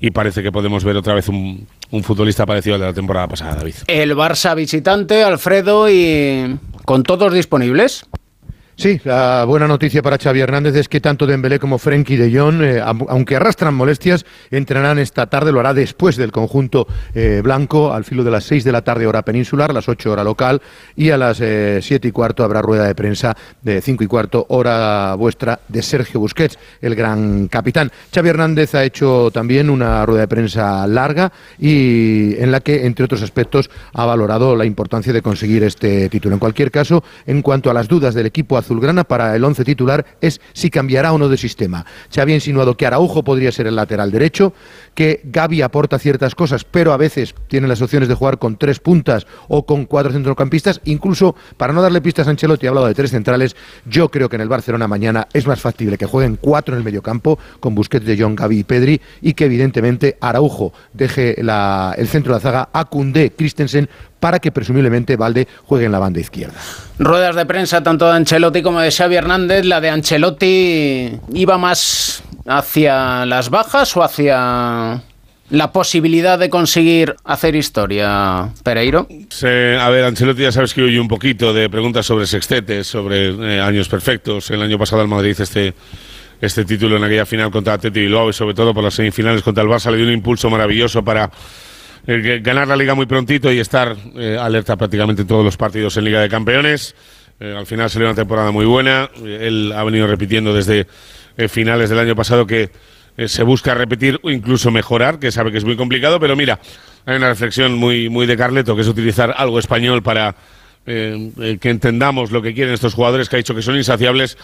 y 0.00 0.10
parece 0.10 0.42
que 0.42 0.50
podemos 0.50 0.82
ver 0.82 0.96
otra 0.96 1.14
vez 1.14 1.28
un, 1.28 1.66
un, 1.90 2.02
futbolista 2.02 2.46
parecido 2.46 2.74
al 2.74 2.80
de 2.80 2.86
la 2.88 2.92
temporada 2.94 3.28
pasada, 3.28 3.56
David. 3.56 3.74
El 3.86 4.16
Barça 4.16 4.56
visitante, 4.56 5.22
Alfredo, 5.22 5.90
y 5.90 6.58
con 6.84 7.02
todos 7.02 7.32
disponibles. 7.32 8.06
Sí, 8.80 8.98
la 9.04 9.44
buena 9.44 9.68
noticia 9.68 10.00
para 10.00 10.16
Xavi 10.16 10.40
Hernández 10.40 10.74
es 10.74 10.88
que 10.88 11.02
tanto 11.02 11.26
Dembélé 11.26 11.58
como 11.58 11.76
Frenkie 11.76 12.16
de 12.16 12.34
Jong, 12.34 12.62
eh, 12.62 12.80
aunque 12.80 13.36
arrastran 13.36 13.74
molestias, 13.74 14.24
entrenarán 14.50 14.98
esta 14.98 15.26
tarde, 15.26 15.52
lo 15.52 15.60
hará 15.60 15.74
después 15.74 16.16
del 16.16 16.32
conjunto 16.32 16.86
eh, 17.14 17.42
blanco, 17.44 17.92
al 17.92 18.04
filo 18.04 18.24
de 18.24 18.30
las 18.30 18.44
6 18.44 18.64
de 18.64 18.72
la 18.72 18.80
tarde 18.80 19.06
hora 19.06 19.20
peninsular, 19.20 19.74
las 19.74 19.86
8 19.86 20.10
hora 20.10 20.24
local, 20.24 20.62
y 20.96 21.10
a 21.10 21.18
las 21.18 21.42
eh, 21.42 21.80
7 21.82 22.08
y 22.08 22.10
cuarto 22.10 22.42
habrá 22.42 22.62
rueda 22.62 22.86
de 22.86 22.94
prensa 22.94 23.36
de 23.60 23.82
5 23.82 24.02
y 24.02 24.06
cuarto 24.06 24.46
hora 24.48 25.14
vuestra 25.14 25.60
de 25.68 25.82
Sergio 25.82 26.18
Busquets, 26.18 26.58
el 26.80 26.94
gran 26.94 27.48
capitán. 27.48 27.92
Xavi 28.14 28.30
Hernández 28.30 28.74
ha 28.74 28.82
hecho 28.82 29.30
también 29.30 29.68
una 29.68 30.06
rueda 30.06 30.22
de 30.22 30.28
prensa 30.28 30.86
larga 30.86 31.30
y 31.58 32.34
en 32.42 32.50
la 32.50 32.60
que, 32.60 32.86
entre 32.86 33.04
otros 33.04 33.20
aspectos, 33.20 33.68
ha 33.92 34.06
valorado 34.06 34.56
la 34.56 34.64
importancia 34.64 35.12
de 35.12 35.20
conseguir 35.20 35.64
este 35.64 36.08
título. 36.08 36.34
En 36.34 36.40
cualquier 36.40 36.70
caso, 36.70 37.04
en 37.26 37.42
cuanto 37.42 37.70
a 37.70 37.74
las 37.74 37.86
dudas 37.86 38.14
del 38.14 38.24
equipo 38.24 38.56
azulgrana 38.70 39.02
para 39.02 39.34
el 39.34 39.44
once 39.44 39.64
titular 39.64 40.06
es 40.20 40.40
si 40.52 40.70
cambiará 40.70 41.12
o 41.12 41.18
no 41.18 41.28
de 41.28 41.36
sistema. 41.36 41.84
Se 42.08 42.20
había 42.20 42.36
insinuado 42.36 42.76
que 42.76 42.86
Araujo 42.86 43.24
podría 43.24 43.50
ser 43.50 43.66
el 43.66 43.74
lateral 43.74 44.12
derecho, 44.12 44.52
que 44.94 45.20
Gaby 45.24 45.62
aporta 45.62 45.98
ciertas 45.98 46.36
cosas, 46.36 46.64
pero 46.64 46.92
a 46.92 46.96
veces 46.96 47.34
tiene 47.48 47.66
las 47.66 47.82
opciones 47.82 48.08
de 48.08 48.14
jugar 48.14 48.38
con 48.38 48.56
tres 48.56 48.78
puntas 48.78 49.26
o 49.48 49.66
con 49.66 49.86
cuatro 49.86 50.12
centrocampistas. 50.12 50.80
Incluso, 50.84 51.34
para 51.56 51.72
no 51.72 51.82
darle 51.82 52.00
pistas 52.00 52.28
a 52.28 52.30
Ancelotti, 52.30 52.66
ha 52.66 52.68
hablado 52.70 52.86
de 52.86 52.94
tres 52.94 53.10
centrales. 53.10 53.56
Yo 53.86 54.08
creo 54.08 54.28
que 54.28 54.36
en 54.36 54.42
el 54.42 54.48
Barcelona 54.48 54.86
mañana 54.86 55.26
es 55.32 55.46
más 55.46 55.60
factible 55.60 55.98
que 55.98 56.06
jueguen 56.06 56.38
cuatro 56.40 56.74
en 56.74 56.78
el 56.78 56.84
mediocampo, 56.84 57.38
con 57.58 57.74
Busquets, 57.74 58.06
De 58.06 58.16
Jong, 58.16 58.38
Gaby 58.38 58.60
y 58.60 58.64
Pedri, 58.64 59.00
y 59.20 59.34
que 59.34 59.46
evidentemente 59.46 60.16
Araujo 60.20 60.72
deje 60.92 61.36
la, 61.42 61.94
el 61.98 62.06
centro 62.06 62.32
de 62.32 62.38
la 62.38 62.40
zaga 62.40 62.68
a 62.72 62.84
Koundé, 62.84 63.32
Christensen, 63.32 63.88
para 64.20 64.38
que 64.38 64.52
presumiblemente 64.52 65.16
Valde 65.16 65.48
juegue 65.64 65.86
en 65.86 65.92
la 65.92 65.98
banda 65.98 66.20
izquierda. 66.20 66.54
Ruedas 66.98 67.34
de 67.34 67.46
prensa 67.46 67.82
tanto 67.82 68.06
de 68.06 68.12
Ancelotti 68.12 68.62
como 68.62 68.80
de 68.80 68.90
Xavi 68.90 69.16
Hernández. 69.16 69.64
La 69.64 69.80
de 69.80 69.90
Ancelotti 69.90 71.18
iba 71.32 71.58
más 71.58 72.22
hacia 72.46 73.26
las 73.26 73.50
bajas 73.50 73.96
o 73.96 74.04
hacia 74.04 75.02
la 75.50 75.72
posibilidad 75.72 76.38
de 76.38 76.48
conseguir 76.48 77.16
hacer 77.24 77.56
historia, 77.56 78.50
Pereiro? 78.62 79.08
Sí, 79.30 79.46
a 79.46 79.88
ver, 79.88 80.04
Ancelotti 80.04 80.42
ya 80.42 80.52
sabes 80.52 80.72
que 80.74 80.82
oye 80.82 81.00
un 81.00 81.08
poquito 81.08 81.52
de 81.52 81.68
preguntas 81.68 82.06
sobre 82.06 82.26
sextetes, 82.26 82.86
sobre 82.86 83.30
eh, 83.30 83.60
años 83.60 83.88
perfectos. 83.88 84.50
El 84.50 84.62
año 84.62 84.78
pasado 84.78 85.02
el 85.02 85.08
Madrid 85.08 85.34
este 85.38 85.74
este 86.40 86.64
título 86.64 86.96
en 86.96 87.04
aquella 87.04 87.26
final 87.26 87.50
contra 87.50 87.74
Atleti 87.74 88.00
Bilbao 88.00 88.30
y 88.30 88.32
sobre 88.32 88.54
todo 88.54 88.72
por 88.72 88.82
las 88.82 88.94
semifinales 88.94 89.42
contra 89.42 89.62
el 89.62 89.68
Barça 89.68 89.90
le 89.90 89.98
dio 89.98 90.06
un 90.06 90.12
impulso 90.12 90.48
maravilloso 90.48 91.04
para 91.04 91.30
eh, 92.06 92.40
ganar 92.42 92.66
la 92.66 92.76
liga 92.76 92.94
muy 92.94 93.06
prontito 93.06 93.52
y 93.52 93.58
estar 93.58 93.96
eh, 94.16 94.36
alerta 94.40 94.76
prácticamente 94.76 95.22
en 95.22 95.28
todos 95.28 95.44
los 95.44 95.56
partidos 95.56 95.96
en 95.96 96.04
Liga 96.04 96.20
de 96.20 96.28
Campeones. 96.28 96.94
Eh, 97.38 97.54
al 97.56 97.66
final 97.66 97.90
salió 97.90 98.08
una 98.08 98.14
temporada 98.14 98.50
muy 98.50 98.64
buena. 98.64 99.10
Él 99.22 99.72
ha 99.76 99.84
venido 99.84 100.06
repitiendo 100.06 100.54
desde 100.54 100.86
finales 101.48 101.88
del 101.88 101.98
año 101.98 102.14
pasado 102.14 102.46
que 102.46 102.70
se 103.26 103.42
busca 103.42 103.74
repetir 103.74 104.18
o 104.22 104.30
incluso 104.30 104.70
mejorar, 104.70 105.18
que 105.18 105.30
sabe 105.30 105.52
que 105.52 105.58
es 105.58 105.64
muy 105.64 105.76
complicado, 105.76 106.20
pero 106.20 106.36
mira, 106.36 106.58
hay 107.06 107.16
una 107.16 107.28
reflexión 107.28 107.74
muy, 107.74 108.08
muy 108.08 108.26
de 108.26 108.36
Carleto, 108.36 108.74
que 108.74 108.82
es 108.82 108.88
utilizar 108.88 109.34
algo 109.36 109.58
español 109.58 110.02
para 110.02 110.34
que 110.84 111.58
entendamos 111.62 112.30
lo 112.30 112.42
que 112.42 112.52
quieren 112.52 112.74
estos 112.74 112.94
jugadores, 112.94 113.28
que 113.28 113.36
ha 113.36 113.38
dicho 113.38 113.54
que 113.54 113.62
son 113.62 113.76
insaciables 113.76 114.36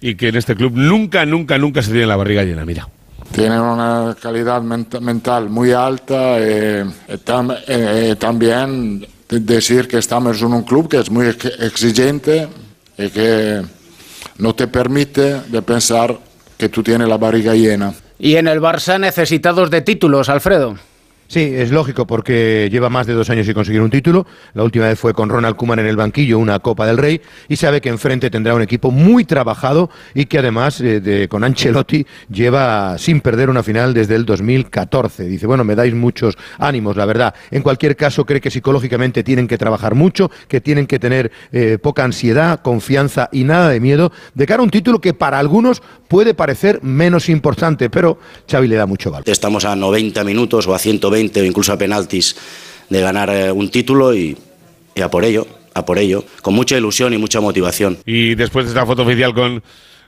y 0.00 0.14
que 0.14 0.28
en 0.28 0.36
este 0.36 0.56
club 0.56 0.72
nunca, 0.74 1.24
nunca, 1.24 1.56
nunca 1.56 1.80
se 1.82 1.90
tiene 1.90 2.06
la 2.06 2.16
barriga 2.16 2.42
llena. 2.42 2.64
Mira. 2.66 2.88
Tienen 3.32 3.60
una 3.60 4.14
calidad 4.20 4.60
ment 4.62 5.00
mental 5.00 5.48
muy 5.48 5.72
alta 5.72 6.38
y, 6.38 7.16
tam 7.24 7.50
y, 7.50 8.14
también 8.16 9.06
decir 9.28 9.88
que 9.88 9.98
estamos 9.98 10.40
en 10.42 10.52
un 10.52 10.62
club 10.62 10.88
que 10.88 10.98
es 10.98 11.10
muy 11.10 11.26
exigente 11.26 12.48
y 12.98 13.08
que 13.08 13.62
no 14.38 14.54
te 14.54 14.66
permite 14.66 15.40
de 15.48 15.62
pensar 15.62 16.18
que 16.58 16.68
tú 16.68 16.82
tienes 16.82 17.08
la 17.08 17.16
barriga 17.16 17.54
llena. 17.54 17.94
Y 18.18 18.36
en 18.36 18.46
el 18.46 18.60
Barça 18.60 19.00
necesitados 19.00 19.70
de 19.70 19.80
títulos, 19.80 20.28
Alfredo. 20.28 20.76
Sí, 21.32 21.40
es 21.40 21.70
lógico 21.70 22.06
porque 22.06 22.68
lleva 22.70 22.90
más 22.90 23.06
de 23.06 23.14
dos 23.14 23.30
años 23.30 23.46
sin 23.46 23.54
conseguir 23.54 23.80
un 23.80 23.88
título. 23.88 24.26
La 24.52 24.64
última 24.64 24.88
vez 24.88 24.98
fue 24.98 25.14
con 25.14 25.30
Ronald 25.30 25.56
Koeman 25.56 25.78
en 25.78 25.86
el 25.86 25.96
banquillo, 25.96 26.38
una 26.38 26.58
Copa 26.58 26.86
del 26.86 26.98
Rey, 26.98 27.22
y 27.48 27.56
sabe 27.56 27.80
que 27.80 27.88
enfrente 27.88 28.28
tendrá 28.28 28.54
un 28.54 28.60
equipo 28.60 28.90
muy 28.90 29.24
trabajado 29.24 29.88
y 30.14 30.26
que 30.26 30.40
además 30.40 30.82
eh, 30.82 31.00
de, 31.00 31.28
con 31.28 31.42
Ancelotti 31.42 32.06
lleva 32.30 32.98
sin 32.98 33.22
perder 33.22 33.48
una 33.48 33.62
final 33.62 33.94
desde 33.94 34.14
el 34.14 34.26
2014. 34.26 35.24
Dice, 35.24 35.46
bueno, 35.46 35.64
me 35.64 35.74
dais 35.74 35.94
muchos 35.94 36.36
ánimos, 36.58 36.98
la 36.98 37.06
verdad. 37.06 37.34
En 37.50 37.62
cualquier 37.62 37.96
caso, 37.96 38.26
cree 38.26 38.42
que 38.42 38.50
psicológicamente 38.50 39.24
tienen 39.24 39.48
que 39.48 39.56
trabajar 39.56 39.94
mucho, 39.94 40.30
que 40.48 40.60
tienen 40.60 40.86
que 40.86 40.98
tener 40.98 41.32
eh, 41.50 41.78
poca 41.80 42.04
ansiedad, 42.04 42.60
confianza 42.60 43.30
y 43.32 43.44
nada 43.44 43.70
de 43.70 43.80
miedo 43.80 44.12
de 44.34 44.46
cara 44.46 44.60
a 44.60 44.64
un 44.64 44.70
título 44.70 45.00
que 45.00 45.14
para 45.14 45.38
algunos 45.38 45.82
puede 46.08 46.34
parecer 46.34 46.82
menos 46.82 47.30
importante, 47.30 47.88
pero 47.88 48.18
Xavi 48.50 48.68
le 48.68 48.76
da 48.76 48.84
mucho 48.84 49.10
valor. 49.10 49.26
Estamos 49.26 49.64
a 49.64 49.74
90 49.74 50.24
minutos 50.24 50.66
o 50.66 50.74
a 50.74 50.78
120 50.78 51.21
o 51.34 51.44
incluso 51.44 51.72
a 51.72 51.78
penaltis 51.78 52.36
de 52.88 53.00
ganar 53.00 53.30
eh, 53.30 53.52
un 53.52 53.70
título 53.70 54.14
y, 54.14 54.36
y, 54.94 55.00
a 55.00 55.10
por 55.10 55.24
ello, 55.24 55.46
a 55.74 55.84
por 55.84 55.98
ello, 55.98 56.24
con 56.42 56.54
mucha 56.54 56.76
ilusión 56.76 57.14
y 57.14 57.18
mucha 57.18 57.40
motivación. 57.40 57.98
Y 58.04 58.34
después 58.34 58.66
de 58.66 58.70
esta 58.72 58.86
foto 58.86 59.02
oficial 59.02 59.34
con 59.34 59.62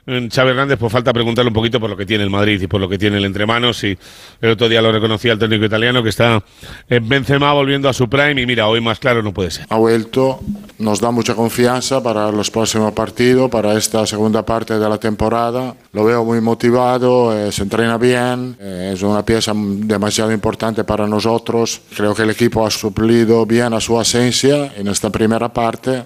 Xavi 0.05 0.51
Hernández, 0.51 0.77
pues 0.77 0.93
falta 0.93 1.11
preguntarle 1.11 1.49
un 1.49 1.55
poquito 1.55 1.79
por 1.79 1.89
lo 1.89 1.97
que 1.97 2.05
tiene 2.05 2.23
el 2.23 2.29
Madrid 2.29 2.61
y 2.61 2.67
por 2.67 2.79
lo 2.79 2.87
que 2.87 2.99
tiene 2.99 3.17
el 3.17 3.25
entre 3.25 3.47
manos. 3.47 3.83
Y 3.83 3.97
el 4.39 4.51
otro 4.51 4.69
día 4.69 4.79
lo 4.79 4.91
reconocía 4.91 5.33
el 5.33 5.39
técnico 5.39 5.65
italiano 5.65 6.03
que 6.03 6.09
está 6.09 6.43
en 6.87 7.09
Benzema 7.09 7.51
volviendo 7.53 7.89
a 7.89 7.93
su 7.93 8.07
prime. 8.07 8.39
Y 8.39 8.45
mira, 8.45 8.67
hoy 8.67 8.81
más 8.81 8.99
claro 8.99 9.23
no 9.23 9.33
puede 9.33 9.49
ser. 9.49 9.65
Ha 9.67 9.77
vuelto, 9.77 10.41
nos 10.77 11.01
da 11.01 11.09
mucha 11.09 11.33
confianza 11.33 12.03
para 12.03 12.31
los 12.31 12.51
próximos 12.51 12.93
partidos, 12.93 13.49
para 13.49 13.73
esta 13.73 14.05
segunda 14.05 14.45
parte 14.45 14.77
de 14.77 14.87
la 14.87 14.99
temporada. 14.99 15.75
Lo 15.91 16.05
veo 16.05 16.23
muy 16.23 16.39
motivado, 16.39 17.35
eh, 17.35 17.51
se 17.51 17.63
entrena 17.63 17.97
bien, 17.97 18.55
eh, 18.59 18.91
es 18.93 19.01
una 19.01 19.25
pieza 19.25 19.53
demasiado 19.55 20.31
importante 20.31 20.83
para 20.83 21.07
nosotros. 21.07 21.81
Creo 21.95 22.13
que 22.13 22.21
el 22.21 22.29
equipo 22.29 22.63
ha 22.63 22.69
suplido 22.69 23.47
bien 23.47 23.73
a 23.73 23.81
su 23.81 23.97
ausencia 23.97 24.71
en 24.77 24.87
esta 24.87 25.09
primera 25.09 25.51
parte. 25.51 26.03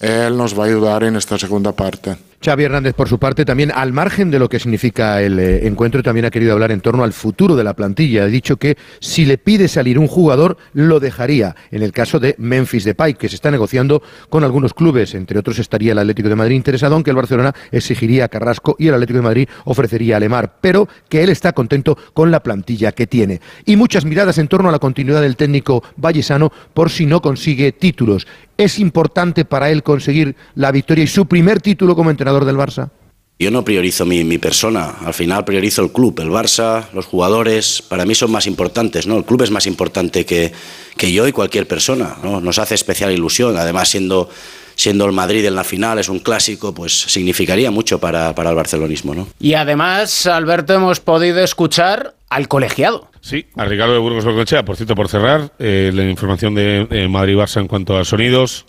Él 0.00 0.34
nos 0.34 0.58
va 0.58 0.64
a 0.64 0.66
ayudar 0.66 1.04
en 1.04 1.16
esta 1.16 1.38
segunda 1.38 1.72
parte. 1.72 2.16
Xavi 2.44 2.64
Hernández, 2.64 2.92
por 2.92 3.08
su 3.08 3.18
parte, 3.18 3.46
también 3.46 3.72
al 3.74 3.94
margen 3.94 4.30
de 4.30 4.38
lo 4.38 4.50
que 4.50 4.58
significa 4.58 5.22
el 5.22 5.38
eh, 5.38 5.66
encuentro, 5.66 6.02
también 6.02 6.26
ha 6.26 6.30
querido 6.30 6.52
hablar 6.52 6.72
en 6.72 6.82
torno 6.82 7.02
al 7.02 7.14
futuro 7.14 7.56
de 7.56 7.64
la 7.64 7.72
plantilla. 7.72 8.24
Ha 8.24 8.26
dicho 8.26 8.58
que 8.58 8.76
si 9.00 9.24
le 9.24 9.38
pide 9.38 9.66
salir 9.66 9.98
un 9.98 10.08
jugador, 10.08 10.58
lo 10.74 11.00
dejaría. 11.00 11.56
En 11.70 11.82
el 11.82 11.92
caso 11.92 12.20
de 12.20 12.34
Memphis 12.36 12.84
Depay, 12.84 13.14
que 13.14 13.30
se 13.30 13.36
está 13.36 13.50
negociando 13.50 14.02
con 14.28 14.44
algunos 14.44 14.74
clubes, 14.74 15.14
entre 15.14 15.38
otros 15.38 15.58
estaría 15.58 15.92
el 15.92 15.98
Atlético 15.98 16.28
de 16.28 16.36
Madrid 16.36 16.56
interesado, 16.56 16.94
aunque 16.94 17.08
el 17.08 17.16
Barcelona 17.16 17.54
exigiría 17.72 18.26
a 18.26 18.28
Carrasco 18.28 18.76
y 18.78 18.88
el 18.88 18.94
Atlético 18.94 19.20
de 19.20 19.24
Madrid 19.24 19.48
ofrecería 19.64 20.18
a 20.18 20.20
Lemar, 20.20 20.56
pero 20.60 20.86
que 21.08 21.22
él 21.22 21.30
está 21.30 21.54
contento 21.54 21.96
con 22.12 22.30
la 22.30 22.42
plantilla 22.42 22.92
que 22.92 23.06
tiene. 23.06 23.40
Y 23.64 23.76
muchas 23.76 24.04
miradas 24.04 24.36
en 24.36 24.48
torno 24.48 24.68
a 24.68 24.72
la 24.72 24.78
continuidad 24.78 25.22
del 25.22 25.36
técnico 25.36 25.82
vallesano 25.96 26.52
por 26.74 26.90
si 26.90 27.06
no 27.06 27.22
consigue 27.22 27.72
títulos. 27.72 28.26
¿Es 28.56 28.78
importante 28.78 29.44
para 29.44 29.70
él 29.70 29.82
conseguir 29.82 30.36
la 30.54 30.70
victoria 30.70 31.02
y 31.02 31.08
su 31.08 31.26
primer 31.26 31.60
título 31.60 31.96
como 31.96 32.10
entrenador 32.10 32.33
del 32.42 32.56
Barça? 32.56 32.90
Yo 33.38 33.50
no 33.50 33.64
priorizo 33.64 34.06
mi, 34.06 34.22
mi, 34.22 34.38
persona, 34.38 34.94
al 35.04 35.12
final 35.12 35.44
priorizo 35.44 35.82
el 35.82 35.90
club, 35.90 36.20
el 36.20 36.30
Barça, 36.30 36.86
los 36.92 37.06
jugadores, 37.06 37.82
para 37.82 38.04
mí 38.06 38.14
son 38.14 38.30
más 38.30 38.46
importantes, 38.46 39.08
¿no? 39.08 39.16
El 39.16 39.24
club 39.24 39.42
es 39.42 39.50
más 39.50 39.66
importante 39.66 40.24
que, 40.24 40.52
que 40.96 41.12
yo 41.12 41.26
y 41.26 41.32
cualquier 41.32 41.66
persona, 41.66 42.16
¿no? 42.22 42.40
Nos 42.40 42.60
hace 42.60 42.76
especial 42.76 43.10
ilusión, 43.10 43.56
además 43.56 43.88
siendo, 43.88 44.30
siendo 44.76 45.04
el 45.04 45.10
Madrid 45.10 45.44
en 45.44 45.56
la 45.56 45.64
final, 45.64 45.98
es 45.98 46.08
un 46.08 46.20
clásico, 46.20 46.72
pues 46.72 46.92
significaría 46.92 47.72
mucho 47.72 47.98
para, 47.98 48.36
para 48.36 48.50
el 48.50 48.56
barcelonismo, 48.56 49.16
¿no? 49.16 49.26
Y 49.40 49.54
además, 49.54 50.26
Alberto, 50.26 50.72
hemos 50.74 51.00
podido 51.00 51.42
escuchar 51.42 52.14
al 52.30 52.46
colegiado. 52.46 53.10
Sí, 53.20 53.46
a 53.56 53.64
Ricardo 53.64 53.94
de 53.94 53.98
Burgos 53.98 54.24
Berconchea, 54.24 54.64
por 54.64 54.76
cierto, 54.76 54.94
por 54.94 55.08
cerrar, 55.08 55.52
eh, 55.58 55.90
la 55.92 56.08
información 56.08 56.54
de 56.54 56.86
eh, 56.88 57.08
Madrid-Barça 57.08 57.60
en 57.60 57.66
cuanto 57.66 57.98
a 57.98 58.04
sonidos, 58.04 58.64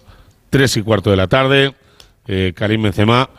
tres 0.50 0.76
y 0.76 0.82
cuarto 0.82 1.12
de 1.12 1.18
la 1.18 1.28
tarde, 1.28 1.76
eh, 2.28 2.54
Karim 2.56 2.82
Benzema 2.82 3.30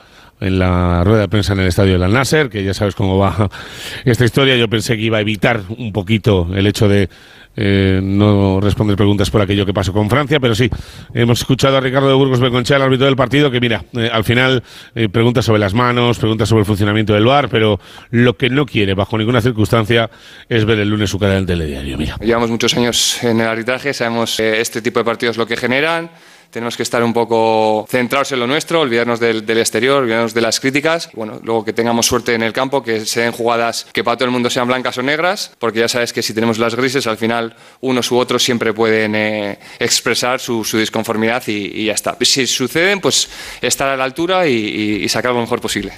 en 0.41 0.59
la 0.59 1.03
rueda 1.05 1.23
de 1.23 1.29
prensa 1.29 1.53
en 1.53 1.61
el 1.61 1.69
estadio 1.69 1.95
del 1.95 2.03
Al-Nasser, 2.03 2.49
que 2.49 2.63
ya 2.65 2.75
sabes 2.75 2.95
cómo 2.95 3.19
va 3.19 3.51
esta 4.05 4.25
historia. 4.25 4.57
Yo 4.57 4.69
pensé 4.69 4.97
que 4.97 5.03
iba 5.03 5.19
a 5.19 5.21
evitar 5.21 5.63
un 5.77 5.93
poquito 5.93 6.49
el 6.55 6.67
hecho 6.67 6.89
de 6.89 7.09
eh, 7.57 8.01
no 8.03 8.61
responder 8.61 8.97
preguntas 8.97 9.31
por 9.31 9.41
aquello 9.41 9.65
que 9.65 9.73
pasó 9.73 9.93
con 9.93 10.11
Francia, 10.11 10.39
pero 10.39 10.55
sí, 10.55 10.69
hemos 11.15 11.41
escuchado 11.41 11.79
a 11.79 11.81
Ricardo 11.81 12.09
de 12.09 12.15
Burgos 12.15 12.39
Beconchea, 12.39 12.77
el 12.77 12.83
árbitro 12.83 13.07
del 13.07 13.17
partido, 13.17 13.51
que 13.51 13.61
mira, 13.61 13.83
eh, 13.95 14.11
al 14.13 14.25
final 14.25 14.63
eh, 14.95 15.09
pregunta 15.09 15.41
sobre 15.41 15.59
las 15.59 15.73
manos, 15.73 16.19
pregunta 16.19 16.45
sobre 16.45 16.61
el 16.61 16.67
funcionamiento 16.67 17.15
del 17.15 17.25
bar, 17.25 17.49
pero 17.49 17.81
lo 18.11 18.37
que 18.37 18.51
no 18.51 18.67
quiere 18.67 18.93
bajo 18.93 19.17
ninguna 19.17 19.41
circunstancia 19.41 20.11
es 20.51 20.67
ver 20.67 20.79
el 20.81 20.91
lunes 20.91 21.09
su 21.09 21.19
cara 21.19 21.33
en 21.33 21.41
el 21.41 21.47
telediario. 21.47 21.97
Mira. 21.97 22.17
Llevamos 22.21 22.51
muchos 22.51 22.77
años 22.77 23.23
en 23.25 23.41
el 23.41 23.49
arbitraje, 23.49 23.95
sabemos 23.95 24.39
este 24.39 24.83
tipo 24.83 24.99
de 24.99 25.07
partidos 25.07 25.39
lo 25.39 25.47
que 25.47 25.57
generan 25.57 26.11
tenemos 26.51 26.77
que 26.77 26.83
estar 26.83 27.03
un 27.03 27.13
poco 27.13 27.87
centrados 27.89 28.33
en 28.33 28.41
lo 28.41 28.47
nuestro, 28.47 28.81
olvidarnos 28.81 29.21
del, 29.21 29.49
exterior, 29.59 30.03
olvidarnos 30.03 30.35
de 30.35 30.41
las 30.41 30.61
críticas. 30.61 31.11
Bueno, 31.15 31.41
luego 31.43 31.65
que 31.65 31.73
tengamos 31.73 32.07
suerte 32.07 32.35
en 32.35 32.43
el 32.43 32.53
campo, 32.53 32.83
que 32.83 33.05
se 33.05 33.21
den 33.21 33.33
jugadas 33.33 33.87
que 33.93 34.05
para 34.05 34.17
todo 34.17 34.27
el 34.27 34.31
mundo 34.31 34.51
sean 34.51 34.67
blancas 34.67 34.99
o 34.99 35.03
negras, 35.03 35.53
porque 35.59 35.81
ya 35.81 35.89
sabes 35.89 36.13
que 36.13 36.23
si 36.23 36.35
tenemos 36.35 36.59
las 36.59 36.75
grises, 36.75 37.07
al 37.07 37.17
final 37.17 37.55
unos 37.81 38.11
u 38.11 38.19
otros 38.19 38.43
siempre 38.43 38.73
pueden 38.73 39.15
eh, 39.15 39.59
expresar 39.79 40.41
su, 40.41 40.65
disconformidad 40.73 41.43
y, 41.47 41.87
ya 41.87 41.93
está. 41.93 42.17
Si 42.21 42.47
suceden, 42.47 43.01
pues 43.01 43.29
estar 43.61 43.89
a 43.89 43.97
la 43.97 44.05
altura 44.05 44.47
y, 44.47 45.09
sacar 45.09 45.33
lo 45.33 45.41
mejor 45.41 45.61
posible. 45.61 45.93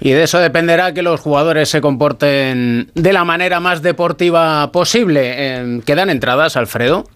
Y 0.00 0.10
de 0.10 0.24
eso 0.24 0.38
dependerá 0.38 0.92
que 0.92 1.02
los 1.02 1.20
jugadores 1.20 1.68
se 1.68 1.80
comporten 1.80 2.90
de 2.94 3.12
la 3.12 3.24
manera 3.24 3.60
más 3.60 3.82
deportiva 3.82 4.70
posible. 4.72 5.80
¿Quedan 5.84 6.10
entradas, 6.10 6.56
Alfredo? 6.56 7.06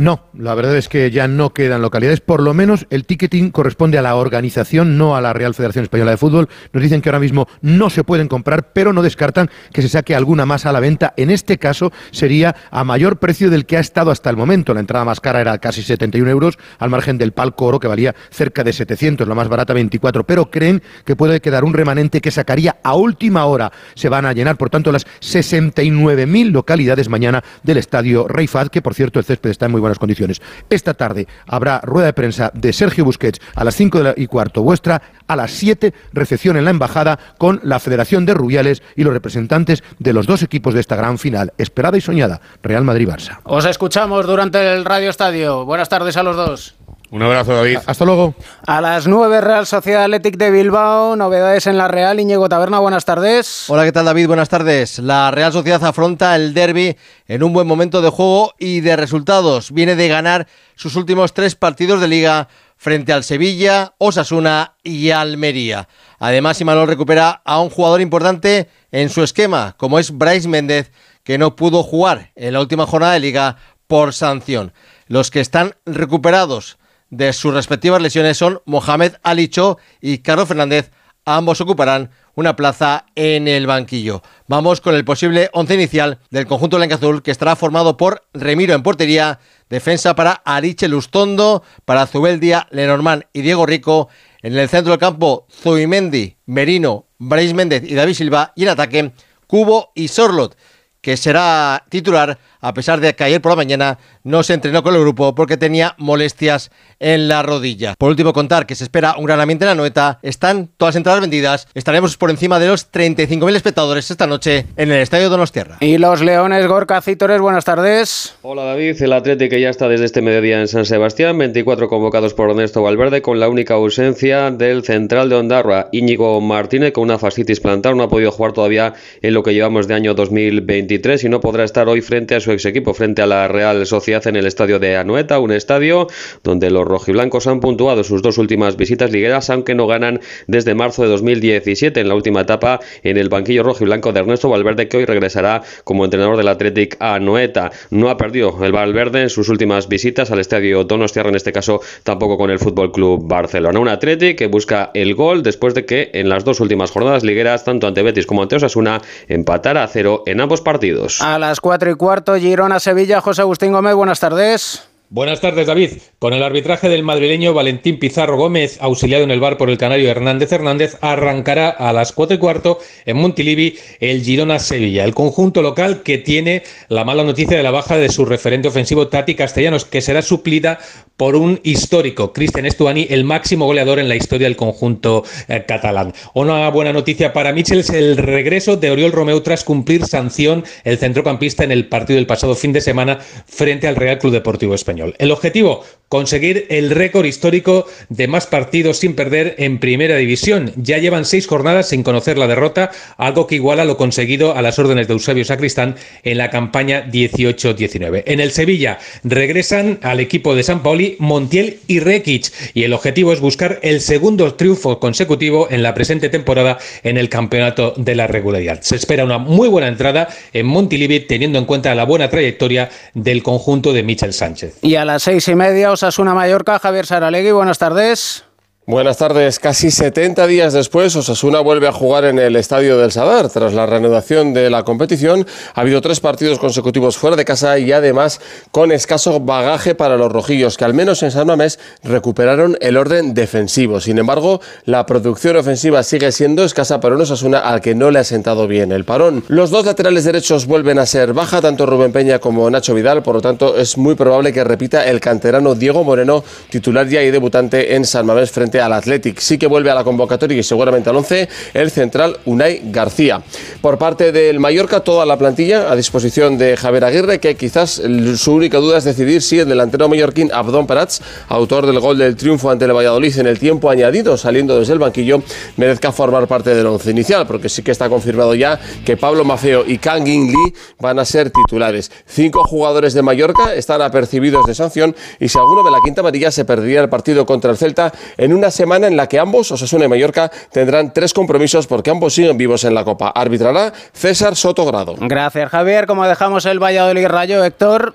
No, 0.00 0.30
la 0.32 0.54
verdad 0.54 0.78
es 0.78 0.88
que 0.88 1.10
ya 1.10 1.28
no 1.28 1.52
quedan 1.52 1.82
localidades. 1.82 2.22
Por 2.22 2.40
lo 2.40 2.54
menos 2.54 2.86
el 2.88 3.04
ticketing 3.04 3.50
corresponde 3.50 3.98
a 3.98 4.02
la 4.02 4.14
organización, 4.14 4.96
no 4.96 5.14
a 5.14 5.20
la 5.20 5.34
Real 5.34 5.52
Federación 5.52 5.82
Española 5.82 6.12
de 6.12 6.16
Fútbol. 6.16 6.48
Nos 6.72 6.82
dicen 6.82 7.02
que 7.02 7.10
ahora 7.10 7.20
mismo 7.20 7.46
no 7.60 7.90
se 7.90 8.02
pueden 8.02 8.26
comprar, 8.26 8.72
pero 8.72 8.94
no 8.94 9.02
descartan 9.02 9.50
que 9.74 9.82
se 9.82 9.90
saque 9.90 10.14
alguna 10.14 10.46
más 10.46 10.64
a 10.64 10.72
la 10.72 10.80
venta. 10.80 11.12
En 11.18 11.28
este 11.28 11.58
caso 11.58 11.92
sería 12.12 12.56
a 12.70 12.82
mayor 12.82 13.18
precio 13.18 13.50
del 13.50 13.66
que 13.66 13.76
ha 13.76 13.80
estado 13.80 14.10
hasta 14.10 14.30
el 14.30 14.38
momento. 14.38 14.72
La 14.72 14.80
entrada 14.80 15.04
más 15.04 15.20
cara 15.20 15.42
era 15.42 15.58
casi 15.58 15.82
71 15.82 16.30
euros, 16.30 16.58
al 16.78 16.88
margen 16.88 17.18
del 17.18 17.32
palco 17.32 17.66
oro 17.66 17.78
que 17.78 17.86
valía 17.86 18.14
cerca 18.30 18.64
de 18.64 18.72
700, 18.72 19.28
la 19.28 19.34
más 19.34 19.48
barata 19.48 19.74
24. 19.74 20.24
Pero 20.24 20.50
creen 20.50 20.82
que 21.04 21.14
puede 21.14 21.42
quedar 21.42 21.62
un 21.62 21.74
remanente 21.74 22.22
que 22.22 22.30
sacaría 22.30 22.78
a 22.82 22.94
última 22.94 23.44
hora. 23.44 23.70
Se 23.96 24.08
van 24.08 24.24
a 24.24 24.32
llenar, 24.32 24.56
por 24.56 24.70
tanto, 24.70 24.92
las 24.92 25.06
69.000 25.20 26.52
localidades 26.52 27.10
mañana 27.10 27.44
del 27.62 27.76
estadio 27.76 28.26
Rey 28.28 28.46
Fad, 28.46 28.68
que 28.68 28.80
por 28.80 28.94
cierto 28.94 29.18
el 29.18 29.26
césped 29.26 29.50
está 29.50 29.66
en 29.66 29.72
muy 29.72 29.80
buena 29.82 29.89
condiciones. 29.98 30.40
Esta 30.68 30.94
tarde 30.94 31.26
habrá 31.46 31.80
rueda 31.80 32.06
de 32.06 32.12
prensa 32.12 32.50
de 32.54 32.72
Sergio 32.72 33.04
Busquets 33.04 33.40
a 33.54 33.64
las 33.64 33.74
5 33.74 34.14
y 34.16 34.26
cuarto 34.26 34.62
vuestra, 34.62 35.02
a 35.26 35.36
las 35.36 35.50
7 35.52 35.92
recepción 36.12 36.56
en 36.56 36.64
la 36.64 36.70
embajada 36.70 37.18
con 37.38 37.60
la 37.62 37.80
Federación 37.80 38.26
de 38.26 38.34
Rubiales 38.34 38.82
y 38.96 39.04
los 39.04 39.12
representantes 39.12 39.82
de 39.98 40.12
los 40.12 40.26
dos 40.26 40.42
equipos 40.42 40.74
de 40.74 40.80
esta 40.80 40.96
gran 40.96 41.18
final, 41.18 41.52
esperada 41.58 41.96
y 41.96 42.00
soñada, 42.00 42.40
Real 42.62 42.84
Madrid-Barça. 42.84 43.38
Os 43.44 43.64
escuchamos 43.64 44.26
durante 44.26 44.72
el 44.74 44.84
Radio 44.84 45.10
Estadio. 45.10 45.64
Buenas 45.64 45.88
tardes 45.88 46.16
a 46.16 46.22
los 46.22 46.36
dos. 46.36 46.74
Un 47.12 47.22
abrazo, 47.22 47.54
David. 47.54 47.78
Hasta 47.86 48.04
luego. 48.04 48.34
A 48.64 48.80
las 48.80 49.08
9, 49.08 49.40
Real 49.40 49.66
Sociedad 49.66 50.04
Athletic 50.04 50.36
de 50.36 50.52
Bilbao. 50.52 51.16
Novedades 51.16 51.66
en 51.66 51.76
la 51.76 51.88
Real. 51.88 52.20
Iñigo 52.20 52.48
Taberna, 52.48 52.78
buenas 52.78 53.04
tardes. 53.04 53.64
Hola, 53.68 53.84
¿qué 53.84 53.90
tal, 53.90 54.04
David? 54.04 54.28
Buenas 54.28 54.48
tardes. 54.48 55.00
La 55.00 55.32
Real 55.32 55.52
Sociedad 55.52 55.84
afronta 55.84 56.36
el 56.36 56.54
derby 56.54 56.96
en 57.26 57.42
un 57.42 57.52
buen 57.52 57.66
momento 57.66 58.00
de 58.00 58.10
juego 58.10 58.54
y 58.60 58.78
de 58.80 58.94
resultados. 58.94 59.72
Viene 59.72 59.96
de 59.96 60.06
ganar 60.06 60.46
sus 60.76 60.94
últimos 60.94 61.34
tres 61.34 61.56
partidos 61.56 62.00
de 62.00 62.06
liga 62.06 62.46
frente 62.76 63.12
al 63.12 63.24
Sevilla, 63.24 63.94
Osasuna 63.98 64.76
y 64.84 65.10
Almería. 65.10 65.88
Además, 66.20 66.60
Imanol 66.60 66.86
recupera 66.86 67.42
a 67.44 67.60
un 67.60 67.70
jugador 67.70 68.00
importante 68.00 68.68
en 68.92 69.08
su 69.08 69.24
esquema, 69.24 69.74
como 69.78 69.98
es 69.98 70.16
Bryce 70.16 70.46
Méndez, 70.46 70.92
que 71.24 71.38
no 71.38 71.56
pudo 71.56 71.82
jugar 71.82 72.30
en 72.36 72.52
la 72.52 72.60
última 72.60 72.86
jornada 72.86 73.14
de 73.14 73.20
liga 73.20 73.56
por 73.88 74.14
sanción. 74.14 74.72
Los 75.08 75.32
que 75.32 75.40
están 75.40 75.74
recuperados 75.84 76.78
de 77.10 77.32
sus 77.32 77.52
respectivas 77.52 78.00
lesiones 78.00 78.38
son 78.38 78.62
Mohamed 78.64 79.14
Alicho 79.22 79.78
y 80.00 80.18
Carlos 80.18 80.48
Fernández. 80.48 80.90
Ambos 81.24 81.60
ocuparán 81.60 82.10
una 82.34 82.56
plaza 82.56 83.04
en 83.14 83.46
el 83.46 83.66
banquillo. 83.66 84.22
Vamos 84.46 84.80
con 84.80 84.94
el 84.94 85.04
posible 85.04 85.50
once 85.52 85.74
inicial 85.74 86.18
del 86.30 86.46
conjunto 86.46 86.78
blanca-azul 86.78 87.22
que 87.22 87.30
estará 87.30 87.56
formado 87.56 87.96
por 87.96 88.22
Remiro 88.32 88.74
en 88.74 88.82
portería, 88.82 89.38
defensa 89.68 90.14
para 90.14 90.40
Ariche 90.44 90.88
Lustondo, 90.88 91.62
para 91.84 92.06
Zubeldia, 92.06 92.66
Lenormand 92.70 93.24
y 93.32 93.42
Diego 93.42 93.66
Rico. 93.66 94.08
En 94.42 94.56
el 94.56 94.68
centro 94.70 94.92
del 94.92 95.00
campo, 95.00 95.46
Zubimendi, 95.50 96.36
Merino, 96.46 97.06
Brais 97.18 97.52
Méndez 97.52 97.82
y 97.84 97.94
David 97.94 98.14
Silva. 98.14 98.52
Y 98.56 98.62
en 98.62 98.70
ataque, 98.70 99.12
Cubo 99.46 99.92
y 99.94 100.08
Sorlot, 100.08 100.56
que 101.02 101.16
será 101.16 101.84
titular 101.90 102.38
a 102.60 102.74
pesar 102.74 103.00
de 103.00 103.14
que 103.14 103.24
ayer 103.24 103.40
por 103.40 103.52
la 103.52 103.56
mañana 103.56 103.98
no 104.24 104.42
se 104.42 104.54
entrenó 104.54 104.82
con 104.82 104.94
el 104.94 105.00
grupo 105.00 105.34
porque 105.34 105.56
tenía 105.56 105.94
molestias 105.98 106.70
en 106.98 107.28
la 107.28 107.42
rodilla. 107.42 107.94
Por 107.98 108.10
último, 108.10 108.32
contar 108.32 108.66
que 108.66 108.74
se 108.74 108.84
espera 108.84 109.14
un 109.16 109.24
gran 109.24 109.40
ambiente 109.40 109.64
en 109.64 109.70
la 109.70 109.74
noeta. 109.74 110.18
Están 110.22 110.68
todas 110.76 110.96
entradas 110.96 111.20
vendidas. 111.20 111.68
Estaremos 111.74 112.16
por 112.16 112.30
encima 112.30 112.58
de 112.58 112.68
los 112.68 112.92
35.000 112.92 113.56
espectadores 113.56 114.10
esta 114.10 114.26
noche 114.26 114.66
en 114.76 114.92
el 114.92 115.00
Estadio 115.00 115.30
Donostierra. 115.30 115.78
Y 115.80 115.98
los 115.98 116.20
Leones 116.20 116.66
Gorka 116.66 117.00
Cítores, 117.00 117.40
buenas 117.40 117.64
tardes. 117.64 118.34
Hola 118.42 118.64
David, 118.64 119.02
el 119.02 119.12
Atlético 119.12 119.56
ya 119.56 119.70
está 119.70 119.88
desde 119.88 120.04
este 120.04 120.22
mediodía 120.22 120.60
en 120.60 120.68
San 120.68 120.84
Sebastián. 120.84 121.38
24 121.38 121.88
convocados 121.88 122.34
por 122.34 122.50
Ernesto 122.50 122.82
Valverde 122.82 123.22
con 123.22 123.40
la 123.40 123.48
única 123.48 123.74
ausencia 123.74 124.50
del 124.50 124.84
central 124.84 125.28
de 125.28 125.36
Ondarroa, 125.36 125.88
Íñigo 125.92 126.40
Martínez, 126.40 126.92
con 126.92 127.04
una 127.04 127.18
fascitis 127.18 127.60
plantar. 127.60 127.96
No 127.96 128.02
ha 128.02 128.08
podido 128.08 128.30
jugar 128.30 128.52
todavía 128.52 128.94
en 129.22 129.34
lo 129.34 129.42
que 129.42 129.54
llevamos 129.54 129.88
de 129.88 129.94
año 129.94 130.14
2023 130.14 131.24
y 131.24 131.28
no 131.28 131.40
podrá 131.40 131.64
estar 131.64 131.88
hoy 131.88 132.00
frente 132.00 132.34
a 132.34 132.40
su 132.40 132.49
equipo, 132.58 132.94
frente 132.94 133.22
a 133.22 133.26
la 133.26 133.48
Real 133.48 133.86
Sociedad 133.86 134.26
en 134.26 134.36
el 134.36 134.46
estadio 134.46 134.78
de 134.78 134.96
Anoeta, 134.96 135.38
un 135.38 135.52
estadio 135.52 136.08
donde 136.42 136.70
los 136.70 136.86
rojiblancos 136.86 137.46
han 137.46 137.60
puntuado 137.60 138.04
sus 138.04 138.22
dos 138.22 138.38
últimas 138.38 138.76
visitas 138.76 139.10
ligueras, 139.10 139.50
aunque 139.50 139.74
no 139.74 139.86
ganan 139.86 140.20
desde 140.46 140.74
marzo 140.74 141.02
de 141.02 141.08
2017 141.08 142.00
en 142.00 142.08
la 142.08 142.14
última 142.14 142.42
etapa 142.42 142.80
en 143.02 143.16
el 143.16 143.28
banquillo 143.28 143.62
rojiblanco 143.62 144.12
de 144.12 144.20
Ernesto 144.20 144.48
Valverde, 144.48 144.88
que 144.88 144.96
hoy 144.96 145.04
regresará 145.04 145.62
como 145.84 146.04
entrenador 146.04 146.36
del 146.36 146.48
Athletic 146.48 146.96
a 147.00 147.14
Anoeta. 147.14 147.70
No 147.90 148.10
ha 148.10 148.16
perdido 148.16 148.64
el 148.64 148.72
Valverde 148.72 149.22
en 149.22 149.30
sus 149.30 149.48
últimas 149.48 149.88
visitas 149.88 150.30
al 150.30 150.40
estadio 150.40 150.84
Donostiarra, 150.84 151.30
en 151.30 151.36
este 151.36 151.52
caso 151.52 151.80
tampoco 152.02 152.36
con 152.36 152.50
el 152.50 152.58
Fútbol 152.58 152.92
Club 152.92 153.26
Barcelona. 153.26 153.78
Un 153.78 153.88
Athletic 153.88 154.38
que 154.38 154.46
busca 154.46 154.90
el 154.94 155.14
gol 155.14 155.42
después 155.42 155.74
de 155.74 155.84
que 155.84 156.10
en 156.14 156.28
las 156.28 156.44
dos 156.44 156.60
últimas 156.60 156.90
jornadas 156.90 157.24
ligueras, 157.24 157.64
tanto 157.64 157.86
ante 157.86 158.02
Betis 158.02 158.26
como 158.26 158.42
ante 158.42 158.56
Osasuna, 158.56 159.00
empatara 159.28 159.82
a 159.82 159.88
cero 159.88 160.22
en 160.26 160.40
ambos 160.40 160.60
partidos. 160.60 161.20
A 161.20 161.38
las 161.38 161.60
cuatro 161.60 161.90
y 161.90 161.94
cuarto, 161.94 162.36
Girona-Sevilla, 162.40 163.20
José 163.20 163.42
Agustín 163.42 163.72
Gómez, 163.72 163.94
buenas 163.94 164.20
tardes. 164.20 164.89
Buenas 165.12 165.40
tardes, 165.40 165.66
David. 165.66 165.90
Con 166.20 166.34
el 166.34 166.42
arbitraje 166.44 166.88
del 166.88 167.02
madrileño 167.02 167.52
Valentín 167.52 167.98
Pizarro 167.98 168.36
Gómez, 168.36 168.78
auxiliado 168.80 169.24
en 169.24 169.32
el 169.32 169.40
bar 169.40 169.56
por 169.56 169.68
el 169.68 169.76
canario 169.76 170.08
Hernández 170.08 170.52
Hernández, 170.52 170.98
arrancará 171.00 171.68
a 171.68 171.92
las 171.92 172.12
cuatro 172.12 172.36
y 172.36 172.38
cuarto 172.38 172.78
en 173.06 173.16
Montilivi 173.16 173.76
el 173.98 174.22
Girona-Sevilla, 174.22 175.02
el 175.02 175.12
conjunto 175.12 175.62
local 175.62 176.04
que 176.04 176.18
tiene 176.18 176.62
la 176.88 177.04
mala 177.04 177.24
noticia 177.24 177.56
de 177.56 177.64
la 177.64 177.72
baja 177.72 177.96
de 177.96 178.08
su 178.08 178.24
referente 178.24 178.68
ofensivo 178.68 179.08
Tati 179.08 179.34
Castellanos, 179.34 179.84
que 179.84 180.00
será 180.00 180.22
suplida 180.22 180.78
por 181.16 181.34
un 181.34 181.58
histórico, 181.64 182.32
Cristian 182.32 182.66
Estuani, 182.66 183.08
el 183.10 183.24
máximo 183.24 183.66
goleador 183.66 183.98
en 183.98 184.08
la 184.08 184.14
historia 184.14 184.46
del 184.46 184.56
conjunto 184.56 185.24
eh, 185.48 185.64
catalán. 185.66 186.14
Una 186.34 186.70
buena 186.70 186.92
noticia 186.92 187.32
para 187.32 187.52
Michel 187.52 187.80
es 187.80 187.90
el 187.90 188.16
regreso 188.16 188.76
de 188.76 188.92
Oriol 188.92 189.10
Romeu 189.10 189.40
tras 189.40 189.64
cumplir 189.64 190.06
sanción 190.06 190.64
el 190.84 190.98
centrocampista 190.98 191.64
en 191.64 191.72
el 191.72 191.88
partido 191.88 192.16
del 192.16 192.26
pasado 192.28 192.54
fin 192.54 192.72
de 192.72 192.80
semana 192.80 193.18
frente 193.18 193.88
al 193.88 193.96
Real 193.96 194.18
Club 194.18 194.32
Deportivo 194.32 194.72
Español. 194.72 194.99
El 195.18 195.30
objetivo, 195.30 195.82
conseguir 196.10 196.66
el 196.70 196.90
récord 196.90 197.24
histórico 197.24 197.86
de 198.08 198.26
más 198.26 198.48
partidos 198.48 198.98
sin 198.98 199.14
perder 199.14 199.54
en 199.58 199.78
primera 199.78 200.16
división. 200.16 200.72
Ya 200.74 200.98
llevan 200.98 201.24
seis 201.24 201.46
jornadas 201.46 201.90
sin 201.90 202.02
conocer 202.02 202.36
la 202.36 202.48
derrota, 202.48 202.90
algo 203.16 203.46
que 203.46 203.54
iguala 203.54 203.84
lo 203.84 203.96
conseguido 203.96 204.56
a 204.56 204.60
las 204.60 204.80
órdenes 204.80 205.06
de 205.06 205.14
Eusebio 205.14 205.44
Sacristán 205.44 205.94
en 206.24 206.38
la 206.38 206.50
campaña 206.50 207.06
18-19. 207.06 208.24
En 208.26 208.40
el 208.40 208.50
Sevilla 208.50 208.98
regresan 209.22 210.00
al 210.02 210.18
equipo 210.18 210.56
de 210.56 210.64
San 210.64 210.82
Paoli 210.82 211.14
Montiel 211.20 211.78
y 211.86 212.00
Rekic 212.00 212.50
y 212.74 212.82
el 212.82 212.92
objetivo 212.92 213.32
es 213.32 213.38
buscar 213.38 213.78
el 213.82 214.00
segundo 214.00 214.54
triunfo 214.54 214.98
consecutivo 214.98 215.68
en 215.70 215.84
la 215.84 215.94
presente 215.94 216.28
temporada 216.28 216.78
en 217.04 217.18
el 217.18 217.28
campeonato 217.28 217.94
de 217.96 218.16
la 218.16 218.26
regularidad. 218.26 218.80
Se 218.82 218.96
espera 218.96 219.24
una 219.24 219.38
muy 219.38 219.68
buena 219.68 219.86
entrada 219.86 220.26
en 220.52 220.66
Montilivi 220.66 221.20
teniendo 221.20 221.60
en 221.60 221.66
cuenta 221.66 221.94
la 221.94 222.04
buena 222.04 222.28
trayectoria 222.28 222.90
del 223.14 223.44
conjunto 223.44 223.92
de 223.92 224.02
Michel 224.02 224.32
Sánchez. 224.32 224.78
Y 224.82 224.96
a 224.96 225.04
las 225.04 225.22
seis 225.22 225.46
y 225.46 225.54
media, 225.54 225.92
Osasuna 226.00 226.32
Mallorca, 226.32 226.78
Javier 226.78 227.04
Saralegui, 227.04 227.52
buenas 227.52 227.76
tardes. 227.76 228.49
Buenas 228.90 229.18
tardes. 229.18 229.60
Casi 229.60 229.92
70 229.92 230.48
días 230.48 230.72
después, 230.72 231.14
Osasuna 231.14 231.60
vuelve 231.60 231.86
a 231.86 231.92
jugar 231.92 232.24
en 232.24 232.40
el 232.40 232.56
Estadio 232.56 232.98
del 232.98 233.12
Sadar. 233.12 233.48
Tras 233.48 233.72
la 233.72 233.86
reanudación 233.86 234.52
de 234.52 234.68
la 234.68 234.82
competición, 234.82 235.46
ha 235.76 235.82
habido 235.82 236.00
tres 236.00 236.18
partidos 236.18 236.58
consecutivos 236.58 237.16
fuera 237.16 237.36
de 237.36 237.44
casa 237.44 237.78
y 237.78 237.92
además 237.92 238.40
con 238.72 238.90
escaso 238.90 239.38
bagaje 239.38 239.94
para 239.94 240.16
los 240.16 240.32
rojillos, 240.32 240.76
que 240.76 240.84
al 240.84 240.94
menos 240.94 241.22
en 241.22 241.30
San 241.30 241.46
Mamés 241.46 241.78
recuperaron 242.02 242.76
el 242.80 242.96
orden 242.96 243.32
defensivo. 243.32 244.00
Sin 244.00 244.18
embargo, 244.18 244.60
la 244.86 245.06
producción 245.06 245.56
ofensiva 245.56 246.02
sigue 246.02 246.32
siendo 246.32 246.64
escasa 246.64 246.98
para 246.98 247.14
un 247.14 247.20
Osasuna 247.20 247.60
al 247.60 247.80
que 247.80 247.94
no 247.94 248.10
le 248.10 248.18
ha 248.18 248.24
sentado 248.24 248.66
bien 248.66 248.90
el 248.90 249.04
parón. 249.04 249.44
Los 249.46 249.70
dos 249.70 249.86
laterales 249.86 250.24
derechos 250.24 250.66
vuelven 250.66 250.98
a 250.98 251.06
ser 251.06 251.32
baja, 251.32 251.60
tanto 251.60 251.86
Rubén 251.86 252.10
Peña 252.10 252.40
como 252.40 252.68
Nacho 252.68 252.92
Vidal, 252.94 253.22
por 253.22 253.36
lo 253.36 253.40
tanto 253.40 253.76
es 253.76 253.96
muy 253.96 254.16
probable 254.16 254.52
que 254.52 254.64
repita 254.64 255.06
el 255.06 255.20
canterano 255.20 255.76
Diego 255.76 256.02
Moreno, 256.02 256.42
titular 256.70 257.06
ya 257.06 257.22
y 257.22 257.30
debutante 257.30 257.94
en 257.94 258.04
San 258.04 258.26
Mamés 258.26 258.50
frente 258.50 258.79
al 258.80 258.92
Athletic. 258.92 259.38
Sí 259.38 259.58
que 259.58 259.66
vuelve 259.66 259.90
a 259.90 259.94
la 259.94 260.04
convocatoria 260.04 260.58
y 260.58 260.62
seguramente 260.62 261.10
al 261.10 261.16
11 261.16 261.48
el 261.74 261.90
central 261.90 262.38
Unai 262.44 262.82
García. 262.84 263.42
Por 263.80 263.98
parte 263.98 264.32
del 264.32 264.60
Mallorca, 264.60 265.00
toda 265.00 265.26
la 265.26 265.38
plantilla 265.38 265.90
a 265.90 265.96
disposición 265.96 266.58
de 266.58 266.76
Javier 266.76 267.04
Aguirre, 267.04 267.40
que 267.40 267.56
quizás 267.56 268.02
su 268.36 268.52
única 268.52 268.78
duda 268.78 268.98
es 268.98 269.04
decidir 269.04 269.42
si 269.42 269.58
el 269.58 269.68
delantero 269.68 270.08
mallorquín 270.08 270.50
Abdón 270.52 270.86
Prats, 270.86 271.22
autor 271.48 271.86
del 271.86 272.00
gol 272.00 272.18
del 272.18 272.36
triunfo 272.36 272.70
ante 272.70 272.84
el 272.84 272.92
Valladolid 272.92 273.38
en 273.38 273.46
el 273.46 273.58
tiempo 273.58 273.90
añadido 273.90 274.36
saliendo 274.36 274.78
desde 274.78 274.92
el 274.92 274.98
banquillo, 274.98 275.42
merezca 275.76 276.12
formar 276.12 276.46
parte 276.46 276.74
del 276.74 276.86
once 276.86 277.10
inicial, 277.10 277.46
porque 277.46 277.68
sí 277.68 277.82
que 277.82 277.90
está 277.90 278.08
confirmado 278.08 278.54
ya 278.54 278.78
que 279.04 279.16
Pablo 279.16 279.44
Mafeo 279.44 279.84
y 279.86 279.98
Kang 279.98 280.26
In 280.26 280.48
Lee 280.48 280.74
van 280.98 281.18
a 281.18 281.24
ser 281.24 281.50
titulares. 281.50 282.10
Cinco 282.26 282.64
jugadores 282.64 283.14
de 283.14 283.22
Mallorca 283.22 283.74
están 283.74 284.02
apercibidos 284.02 284.66
de 284.66 284.74
sanción 284.74 285.14
y 285.38 285.48
si 285.48 285.58
alguno 285.58 285.82
de 285.82 285.90
la 285.90 285.98
quinta 286.04 286.20
amarilla 286.20 286.50
se 286.50 286.64
perdería 286.64 287.00
el 287.00 287.08
partido 287.08 287.46
contra 287.46 287.70
el 287.70 287.76
Celta 287.76 288.12
en 288.36 288.52
una 288.52 288.69
semana 288.70 289.06
en 289.06 289.16
la 289.16 289.28
que 289.28 289.38
ambos, 289.38 289.70
Osasuna 289.72 290.04
y 290.04 290.08
Mallorca, 290.08 290.50
tendrán 290.72 291.12
tres 291.12 291.32
compromisos 291.32 291.86
porque 291.86 292.10
ambos 292.10 292.34
siguen 292.34 292.56
vivos 292.56 292.84
en 292.84 292.94
la 292.94 293.04
Copa. 293.04 293.28
Arbitrará 293.28 293.92
César 294.12 294.56
Sotogrado. 294.56 295.14
Gracias, 295.18 295.70
Javier. 295.70 296.06
Como 296.06 296.26
dejamos 296.26 296.66
el 296.66 296.82
Valladolid 296.82 297.26
Rayo, 297.26 297.64
Héctor. 297.64 298.14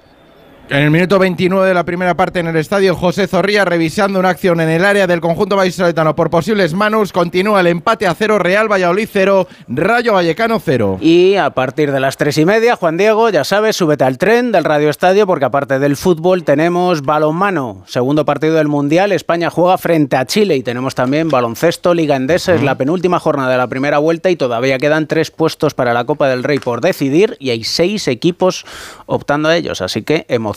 En 0.68 0.78
el 0.78 0.90
minuto 0.90 1.20
29 1.20 1.68
de 1.68 1.74
la 1.76 1.84
primera 1.84 2.18
parte 2.18 2.40
en 2.40 2.48
el 2.48 2.56
estadio, 2.56 2.96
José 2.96 3.28
Zorrilla 3.28 3.66
revisando 3.66 4.18
una 4.20 4.30
acción 4.30 4.60
en 4.60 4.70
el 4.70 4.84
área 4.84 5.06
del 5.06 5.22
conjunto 5.22 5.56
vallisoletano 5.56 6.16
por 6.16 6.32
posibles 6.32 6.74
manos. 6.74 7.14
Continúa 7.14 7.60
el 7.60 7.68
empate 7.68 8.08
a 8.08 8.16
cero, 8.16 8.40
Real 8.40 8.68
Valladolid 8.68 9.08
cero, 9.12 9.48
Rayo 9.68 10.14
Vallecano 10.14 10.60
cero. 10.60 10.98
Y 11.02 11.36
a 11.36 11.52
partir 11.52 11.92
de 11.92 12.00
las 12.00 12.18
tres 12.18 12.40
y 12.40 12.46
media, 12.46 12.78
Juan 12.78 12.98
Diego, 12.98 13.30
ya 13.30 13.44
sabes, 13.44 13.76
súbete 13.76 14.06
al 14.06 14.18
tren 14.18 14.52
del 14.52 14.64
Radio 14.64 14.90
Estadio 14.90 15.28
porque 15.28 15.46
aparte 15.46 15.78
del 15.78 15.96
fútbol 15.96 16.44
tenemos 16.44 17.04
balonmano. 17.04 17.84
Segundo 17.86 18.26
partido 18.26 18.56
del 18.56 18.68
Mundial, 18.68 19.12
España 19.12 19.52
juega 19.52 19.78
frente 19.78 20.18
a 20.18 20.26
Chile 20.26 20.56
y 20.56 20.64
tenemos 20.64 20.96
también 20.96 21.30
baloncesto, 21.30 21.94
Liga 21.94 22.16
Endesa. 22.16 22.56
Es 22.56 22.64
la 22.64 22.76
penúltima 22.76 23.20
jornada 23.20 23.52
de 23.52 23.58
la 23.58 23.68
primera 23.68 24.00
vuelta 24.00 24.32
y 24.32 24.36
todavía 24.36 24.80
quedan 24.80 25.06
tres 25.06 25.30
puestos 25.30 25.76
para 25.76 25.94
la 25.94 26.06
Copa 26.06 26.28
del 26.28 26.44
Rey 26.44 26.58
por 26.58 26.82
decidir 26.82 27.38
y 27.40 27.52
hay 27.52 27.64
seis 27.64 28.08
equipos 28.08 28.66
optando 29.06 29.50
a 29.50 29.56
ellos. 29.56 29.82
Así 29.82 30.02
que 30.02 30.26
emocionante 30.28 30.55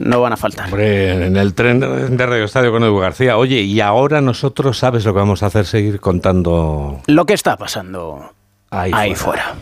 no 0.00 0.20
van 0.20 0.32
a 0.32 0.36
faltar. 0.36 0.66
Hombre, 0.66 1.26
en 1.26 1.36
el 1.36 1.54
tren 1.54 1.80
de 1.80 2.26
Radio 2.26 2.44
Estadio 2.44 2.72
con 2.72 2.82
Edu 2.82 2.98
García. 2.98 3.36
Oye, 3.36 3.60
y 3.60 3.80
ahora 3.80 4.20
nosotros, 4.20 4.78
¿sabes 4.78 5.04
lo 5.04 5.12
que 5.12 5.18
vamos 5.18 5.42
a 5.42 5.46
hacer? 5.46 5.66
Seguir 5.66 6.00
contando. 6.00 7.00
Lo 7.06 7.24
que 7.24 7.34
está 7.34 7.56
pasando 7.56 8.32
ahí, 8.70 9.14
fuera. 9.14 9.54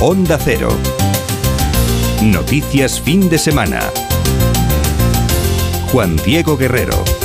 Onda 0.00 0.38
Cero. 0.38 0.68
Noticias 2.22 3.00
fin 3.00 3.28
de 3.28 3.38
semana. 3.38 3.80
Juan 5.92 6.16
Diego 6.24 6.56
Guerrero. 6.56 7.15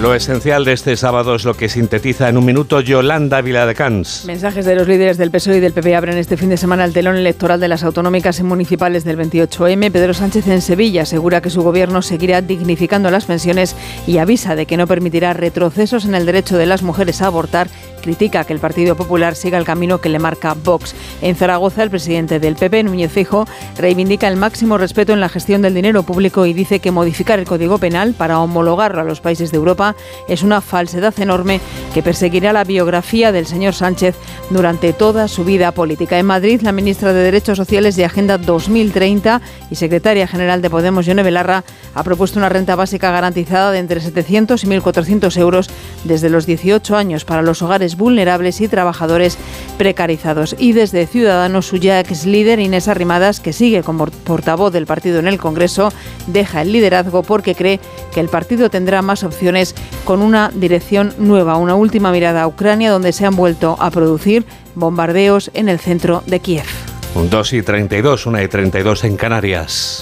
Lo 0.00 0.14
esencial 0.14 0.64
de 0.64 0.74
este 0.74 0.96
sábado 0.96 1.34
es 1.34 1.44
lo 1.44 1.54
que 1.54 1.68
sintetiza 1.68 2.28
en 2.28 2.36
un 2.36 2.44
minuto 2.44 2.80
Yolanda 2.80 3.40
Viladecans. 3.40 4.26
Mensajes 4.26 4.64
de 4.64 4.76
los 4.76 4.86
líderes 4.86 5.18
del 5.18 5.32
PSOE 5.32 5.56
y 5.56 5.60
del 5.60 5.72
PP 5.72 5.96
abren 5.96 6.16
este 6.16 6.36
fin 6.36 6.50
de 6.50 6.56
semana 6.56 6.84
el 6.84 6.92
telón 6.92 7.16
electoral 7.16 7.58
de 7.58 7.66
las 7.66 7.82
autonómicas 7.82 8.38
y 8.38 8.44
municipales 8.44 9.02
del 9.02 9.18
28M. 9.18 9.90
Pedro 9.90 10.14
Sánchez 10.14 10.46
en 10.46 10.62
Sevilla 10.62 11.02
asegura 11.02 11.40
que 11.40 11.50
su 11.50 11.62
gobierno 11.62 12.00
seguirá 12.00 12.42
dignificando 12.42 13.10
las 13.10 13.24
pensiones 13.24 13.74
y 14.06 14.18
avisa 14.18 14.54
de 14.54 14.66
que 14.66 14.76
no 14.76 14.86
permitirá 14.86 15.32
retrocesos 15.32 16.04
en 16.04 16.14
el 16.14 16.26
derecho 16.26 16.56
de 16.56 16.66
las 16.66 16.84
mujeres 16.84 17.20
a 17.20 17.26
abortar 17.26 17.68
critica 17.98 18.44
que 18.44 18.52
el 18.52 18.60
Partido 18.60 18.96
Popular 18.96 19.34
siga 19.34 19.58
el 19.58 19.64
camino 19.64 20.00
que 20.00 20.08
le 20.08 20.18
marca 20.18 20.54
Vox. 20.54 20.94
En 21.22 21.36
Zaragoza, 21.36 21.82
el 21.82 21.90
presidente 21.90 22.40
del 22.40 22.56
PP, 22.56 22.84
Núñez 22.84 23.12
Fijo, 23.12 23.46
reivindica 23.76 24.28
el 24.28 24.36
máximo 24.36 24.78
respeto 24.78 25.12
en 25.12 25.20
la 25.20 25.28
gestión 25.28 25.62
del 25.62 25.74
dinero 25.74 26.02
público 26.02 26.46
y 26.46 26.52
dice 26.52 26.80
que 26.80 26.90
modificar 26.90 27.38
el 27.38 27.46
Código 27.46 27.78
Penal 27.78 28.14
para 28.14 28.40
homologarlo 28.40 29.00
a 29.00 29.04
los 29.04 29.20
países 29.20 29.50
de 29.50 29.56
Europa 29.56 29.96
es 30.28 30.42
una 30.42 30.60
falsedad 30.60 31.18
enorme 31.20 31.60
que 31.94 32.02
perseguirá 32.02 32.52
la 32.52 32.64
biografía 32.64 33.32
del 33.32 33.46
señor 33.46 33.74
Sánchez 33.74 34.16
durante 34.50 34.92
toda 34.92 35.28
su 35.28 35.44
vida 35.44 35.72
política. 35.72 36.18
En 36.18 36.26
Madrid, 36.26 36.60
la 36.62 36.72
ministra 36.72 37.12
de 37.12 37.22
Derechos 37.22 37.56
Sociales 37.56 37.96
y 37.98 38.02
Agenda 38.02 38.38
2030 38.38 39.40
y 39.70 39.74
secretaria 39.74 40.26
general 40.26 40.62
de 40.62 40.70
Podemos, 40.70 41.06
Yone 41.06 41.22
Belarra, 41.22 41.64
ha 41.94 42.02
propuesto 42.02 42.38
una 42.38 42.48
renta 42.48 42.76
básica 42.76 43.10
garantizada 43.10 43.72
de 43.72 43.78
entre 43.78 44.00
700 44.00 44.62
y 44.62 44.66
1.400 44.66 45.36
euros 45.38 45.70
desde 46.04 46.30
los 46.30 46.46
18 46.46 46.96
años 46.96 47.24
para 47.24 47.42
los 47.42 47.62
hogares 47.62 47.87
vulnerables 47.96 48.60
y 48.60 48.68
trabajadores 48.68 49.38
precarizados. 49.76 50.56
Y 50.58 50.72
desde 50.72 51.06
Ciudadanos, 51.06 51.66
su 51.66 51.76
ya 51.76 52.00
ex 52.00 52.26
líder 52.26 52.58
Inés 52.58 52.88
Arrimadas, 52.88 53.40
que 53.40 53.52
sigue 53.52 53.82
como 53.82 54.06
portavoz 54.06 54.72
del 54.72 54.86
partido 54.86 55.18
en 55.18 55.28
el 55.28 55.38
Congreso, 55.38 55.92
deja 56.26 56.62
el 56.62 56.72
liderazgo 56.72 57.22
porque 57.22 57.54
cree 57.54 57.80
que 58.12 58.20
el 58.20 58.28
partido 58.28 58.70
tendrá 58.70 59.02
más 59.02 59.24
opciones 59.24 59.74
con 60.04 60.22
una 60.22 60.50
dirección 60.54 61.14
nueva. 61.18 61.56
Una 61.56 61.74
última 61.74 62.12
mirada 62.12 62.42
a 62.42 62.48
Ucrania, 62.48 62.90
donde 62.90 63.12
se 63.12 63.26
han 63.26 63.36
vuelto 63.36 63.76
a 63.78 63.90
producir 63.90 64.44
bombardeos 64.74 65.50
en 65.54 65.68
el 65.68 65.78
centro 65.78 66.22
de 66.26 66.40
Kiev. 66.40 66.66
Un 67.14 67.30
2 67.30 67.52
y 67.54 67.62
32, 67.62 68.26
1 68.26 68.42
y 68.42 68.48
32 68.48 69.04
en 69.04 69.16
Canarias. 69.16 70.00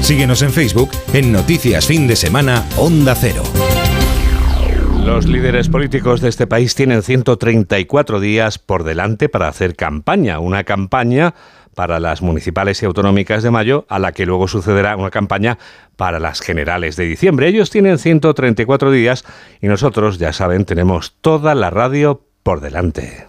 Síguenos 0.00 0.42
en 0.42 0.52
Facebook 0.52 0.90
en 1.12 1.30
Noticias 1.30 1.86
Fin 1.86 2.08
de 2.08 2.16
Semana 2.16 2.64
Onda 2.76 3.14
Cero. 3.14 3.44
Los 5.04 5.26
líderes 5.26 5.68
políticos 5.68 6.20
de 6.20 6.28
este 6.28 6.46
país 6.46 6.76
tienen 6.76 7.02
134 7.02 8.20
días 8.20 8.58
por 8.58 8.84
delante 8.84 9.28
para 9.28 9.48
hacer 9.48 9.74
campaña, 9.74 10.38
una 10.38 10.62
campaña 10.62 11.34
para 11.74 11.98
las 11.98 12.22
municipales 12.22 12.82
y 12.82 12.86
autonómicas 12.86 13.42
de 13.42 13.50
mayo, 13.50 13.84
a 13.88 13.98
la 13.98 14.12
que 14.12 14.26
luego 14.26 14.46
sucederá 14.46 14.96
una 14.96 15.10
campaña 15.10 15.58
para 15.96 16.20
las 16.20 16.40
generales 16.40 16.96
de 16.96 17.04
diciembre. 17.04 17.48
Ellos 17.48 17.70
tienen 17.70 17.98
134 17.98 18.90
días 18.92 19.24
y 19.60 19.66
nosotros, 19.66 20.18
ya 20.18 20.32
saben, 20.32 20.64
tenemos 20.64 21.16
toda 21.20 21.54
la 21.54 21.70
radio 21.70 22.22
por 22.42 22.60
delante. 22.60 23.26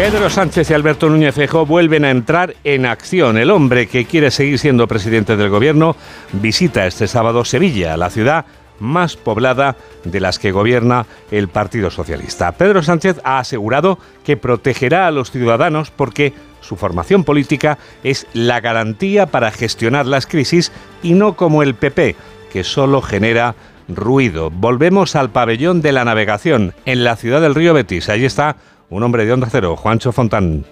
Pedro 0.00 0.30
Sánchez 0.30 0.70
y 0.70 0.72
Alberto 0.72 1.10
Núñez 1.10 1.34
Feijóo 1.34 1.66
vuelven 1.66 2.06
a 2.06 2.10
entrar 2.10 2.54
en 2.64 2.86
acción. 2.86 3.36
El 3.36 3.50
hombre 3.50 3.86
que 3.86 4.06
quiere 4.06 4.30
seguir 4.30 4.58
siendo 4.58 4.88
presidente 4.88 5.36
del 5.36 5.50
gobierno 5.50 5.94
visita 6.32 6.86
este 6.86 7.06
sábado 7.06 7.44
Sevilla, 7.44 7.98
la 7.98 8.08
ciudad 8.08 8.46
más 8.78 9.18
poblada 9.18 9.76
de 10.04 10.20
las 10.20 10.38
que 10.38 10.52
gobierna 10.52 11.04
el 11.30 11.48
Partido 11.48 11.90
Socialista. 11.90 12.52
Pedro 12.52 12.82
Sánchez 12.82 13.20
ha 13.24 13.40
asegurado 13.40 13.98
que 14.24 14.38
protegerá 14.38 15.06
a 15.06 15.10
los 15.10 15.30
ciudadanos 15.30 15.90
porque 15.90 16.32
su 16.62 16.76
formación 16.76 17.22
política 17.22 17.76
es 18.02 18.26
la 18.32 18.60
garantía 18.60 19.26
para 19.26 19.50
gestionar 19.50 20.06
las 20.06 20.26
crisis 20.26 20.72
y 21.02 21.12
no 21.12 21.36
como 21.36 21.62
el 21.62 21.74
PP, 21.74 22.16
que 22.50 22.64
solo 22.64 23.02
genera 23.02 23.54
ruido. 23.86 24.48
Volvemos 24.50 25.14
al 25.14 25.28
pabellón 25.28 25.82
de 25.82 25.92
la 25.92 26.06
navegación 26.06 26.72
en 26.86 27.04
la 27.04 27.16
ciudad 27.16 27.42
del 27.42 27.54
río 27.54 27.74
Betis. 27.74 28.08
Allí 28.08 28.24
está 28.24 28.56
un 28.90 29.02
hombre 29.04 29.24
de 29.24 29.32
Onda 29.32 29.48
Cero, 29.50 29.76
Juancho 29.76 30.12
Fontán. 30.12 30.64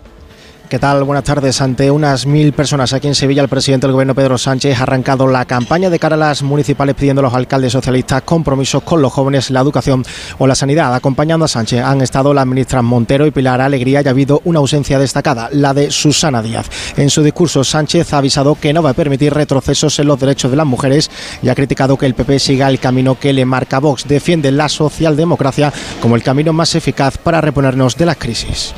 ¿Qué 0.69 0.79
tal? 0.79 1.03
Buenas 1.05 1.25
tardes. 1.25 1.63
Ante 1.63 1.91
unas 1.91 2.27
mil 2.27 2.53
personas 2.53 2.93
aquí 2.93 3.09
en 3.09 3.15
Sevilla, 3.15 3.41
el 3.41 3.49
presidente 3.49 3.87
del 3.87 3.95
gobierno 3.95 4.15
Pedro 4.15 4.37
Sánchez 4.37 4.79
ha 4.79 4.83
arrancado 4.83 5.27
la 5.27 5.47
campaña 5.47 5.89
de 5.89 5.99
cara 5.99 6.15
a 6.15 6.19
las 6.19 6.43
municipales 6.43 6.95
pidiendo 6.95 7.21
a 7.21 7.23
los 7.23 7.33
alcaldes 7.33 7.73
socialistas 7.73 8.21
compromisos 8.21 8.83
con 8.83 9.01
los 9.01 9.11
jóvenes, 9.11 9.49
la 9.51 9.61
educación 9.61 10.05
o 10.37 10.47
la 10.47 10.55
sanidad. 10.55 10.95
Acompañando 10.95 11.47
a 11.47 11.49
Sánchez 11.49 11.83
han 11.83 12.03
estado 12.03 12.35
las 12.35 12.47
ministras 12.47 12.85
Montero 12.85 13.27
y 13.27 13.31
Pilar 13.31 13.63
Alegría 13.63 14.03
y 14.03 14.09
ha 14.09 14.11
habido 14.11 14.43
una 14.45 14.59
ausencia 14.59 14.99
destacada, 14.99 15.49
la 15.53 15.73
de 15.73 15.91
Susana 15.91 16.43
Díaz. 16.43 16.69
En 16.99 17.09
su 17.09 17.23
discurso, 17.23 17.65
Sánchez 17.65 18.13
ha 18.13 18.19
avisado 18.19 18.55
que 18.55 18.75
no 18.75 18.83
va 18.83 18.91
a 18.91 18.95
permitir 18.95 19.33
retrocesos 19.33 19.99
en 20.01 20.07
los 20.07 20.21
derechos 20.21 20.51
de 20.51 20.59
las 20.59 20.67
mujeres 20.67 21.11
y 21.43 21.49
ha 21.49 21.55
criticado 21.55 21.97
que 21.97 22.05
el 22.05 22.13
PP 22.13 22.39
siga 22.41 22.69
el 22.69 22.79
camino 22.79 23.19
que 23.19 23.33
le 23.33 23.47
marca 23.47 23.79
Vox. 23.79 24.07
Defiende 24.07 24.53
la 24.53 24.69
socialdemocracia 24.69 25.73
como 26.03 26.15
el 26.15 26.23
camino 26.23 26.53
más 26.53 26.75
eficaz 26.75 27.17
para 27.17 27.41
reponernos 27.41 27.97
de 27.97 28.05
las 28.05 28.19
crisis. 28.19 28.75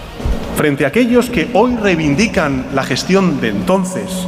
Frente 0.61 0.85
a 0.85 0.89
aquellos 0.89 1.31
que 1.31 1.49
hoy 1.55 1.75
reivindican 1.75 2.67
la 2.75 2.83
gestión 2.83 3.41
de 3.41 3.49
entonces, 3.49 4.27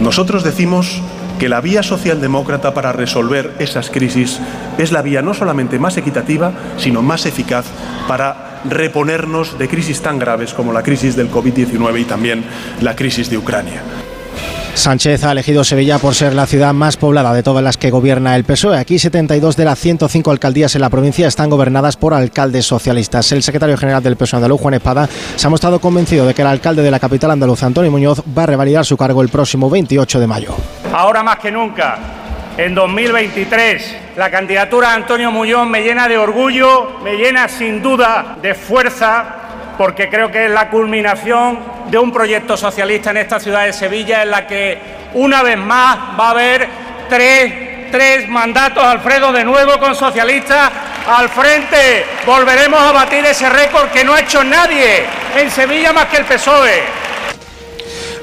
nosotros 0.00 0.42
decimos 0.42 1.02
que 1.38 1.50
la 1.50 1.60
vía 1.60 1.82
socialdemócrata 1.82 2.72
para 2.72 2.92
resolver 2.92 3.52
esas 3.58 3.90
crisis 3.90 4.40
es 4.78 4.92
la 4.92 5.02
vía 5.02 5.20
no 5.20 5.34
solamente 5.34 5.78
más 5.78 5.98
equitativa, 5.98 6.54
sino 6.78 7.02
más 7.02 7.26
eficaz 7.26 7.66
para 8.08 8.62
reponernos 8.64 9.58
de 9.58 9.68
crisis 9.68 10.00
tan 10.00 10.18
graves 10.18 10.54
como 10.54 10.72
la 10.72 10.82
crisis 10.82 11.16
del 11.16 11.30
COVID-19 11.30 12.00
y 12.00 12.04
también 12.06 12.44
la 12.80 12.96
crisis 12.96 13.28
de 13.28 13.36
Ucrania. 13.36 13.82
Sánchez 14.78 15.24
ha 15.24 15.32
elegido 15.32 15.64
Sevilla 15.64 15.98
por 15.98 16.14
ser 16.14 16.34
la 16.34 16.46
ciudad 16.46 16.72
más 16.72 16.96
poblada 16.96 17.34
de 17.34 17.42
todas 17.42 17.64
las 17.64 17.76
que 17.76 17.90
gobierna 17.90 18.36
el 18.36 18.44
PSOE. 18.44 18.78
Aquí 18.78 19.00
72 19.00 19.56
de 19.56 19.64
las 19.64 19.76
105 19.80 20.30
alcaldías 20.30 20.76
en 20.76 20.82
la 20.82 20.88
provincia 20.88 21.26
están 21.26 21.50
gobernadas 21.50 21.96
por 21.96 22.14
alcaldes 22.14 22.66
socialistas. 22.66 23.32
El 23.32 23.42
secretario 23.42 23.76
general 23.76 24.04
del 24.04 24.16
PSOE 24.16 24.38
andaluz, 24.38 24.60
Juan 24.60 24.74
Espada, 24.74 25.08
se 25.34 25.46
ha 25.46 25.50
mostrado 25.50 25.80
convencido 25.80 26.26
de 26.26 26.32
que 26.32 26.42
el 26.42 26.48
alcalde 26.48 26.82
de 26.82 26.92
la 26.92 27.00
capital 27.00 27.32
andaluza, 27.32 27.66
Antonio 27.66 27.90
Muñoz, 27.90 28.22
va 28.36 28.44
a 28.44 28.46
revalidar 28.46 28.84
su 28.84 28.96
cargo 28.96 29.20
el 29.20 29.30
próximo 29.30 29.68
28 29.68 30.20
de 30.20 30.26
mayo. 30.28 30.54
Ahora 30.92 31.24
más 31.24 31.38
que 31.40 31.50
nunca, 31.50 31.98
en 32.56 32.72
2023, 32.76 33.96
la 34.16 34.30
candidatura 34.30 34.90
de 34.90 34.94
Antonio 34.94 35.32
Muñoz 35.32 35.66
me 35.66 35.82
llena 35.82 36.06
de 36.06 36.18
orgullo, 36.18 37.00
me 37.02 37.16
llena 37.16 37.48
sin 37.48 37.82
duda 37.82 38.36
de 38.40 38.54
fuerza 38.54 39.47
porque 39.78 40.10
creo 40.10 40.30
que 40.30 40.46
es 40.46 40.50
la 40.50 40.68
culminación 40.68 41.60
de 41.88 41.96
un 41.96 42.12
proyecto 42.12 42.56
socialista 42.56 43.10
en 43.10 43.18
esta 43.18 43.38
ciudad 43.38 43.64
de 43.64 43.72
Sevilla 43.72 44.24
en 44.24 44.30
la 44.32 44.46
que 44.46 44.76
una 45.14 45.42
vez 45.42 45.56
más 45.56 45.96
va 46.18 46.26
a 46.26 46.30
haber 46.32 46.68
tres, 47.08 47.90
tres 47.90 48.28
mandatos, 48.28 48.82
Alfredo, 48.82 49.32
de 49.32 49.44
nuevo 49.44 49.78
con 49.78 49.94
socialistas 49.94 50.70
al 51.06 51.28
frente. 51.28 52.04
Volveremos 52.26 52.80
a 52.80 52.92
batir 52.92 53.24
ese 53.24 53.48
récord 53.48 53.88
que 53.90 54.04
no 54.04 54.14
ha 54.14 54.20
hecho 54.20 54.42
nadie 54.42 55.04
en 55.36 55.50
Sevilla 55.50 55.92
más 55.92 56.06
que 56.06 56.18
el 56.18 56.24
PSOE. 56.24 56.82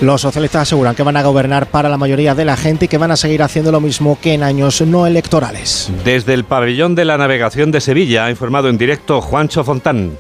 Los 0.02 0.20
socialistas 0.20 0.64
aseguran 0.64 0.94
que 0.94 1.04
van 1.04 1.16
a 1.16 1.24
gobernar 1.24 1.68
para 1.68 1.88
la 1.88 1.98
mayoría 1.98 2.36
de 2.36 2.44
la 2.44 2.58
gente 2.58 2.86
y 2.86 2.88
que 2.90 2.98
van 2.98 3.12
a 3.12 3.16
seguir 3.16 3.42
haciendo 3.42 3.72
lo 3.72 3.80
mismo 3.80 4.20
que 4.20 4.34
en 4.34 4.44
años 4.44 4.82
no 4.82 5.08
electorales. 5.08 5.90
Desde 6.04 6.34
el 6.34 6.44
pabellón 6.44 6.96
de 6.96 7.06
la 7.06 7.18
navegación 7.18 7.72
de 7.72 7.80
Sevilla 7.80 8.26
ha 8.26 8.30
informado 8.30 8.68
en 8.68 8.78
directo 8.78 9.22
Juancho 9.22 9.64
Fontán. 9.64 10.18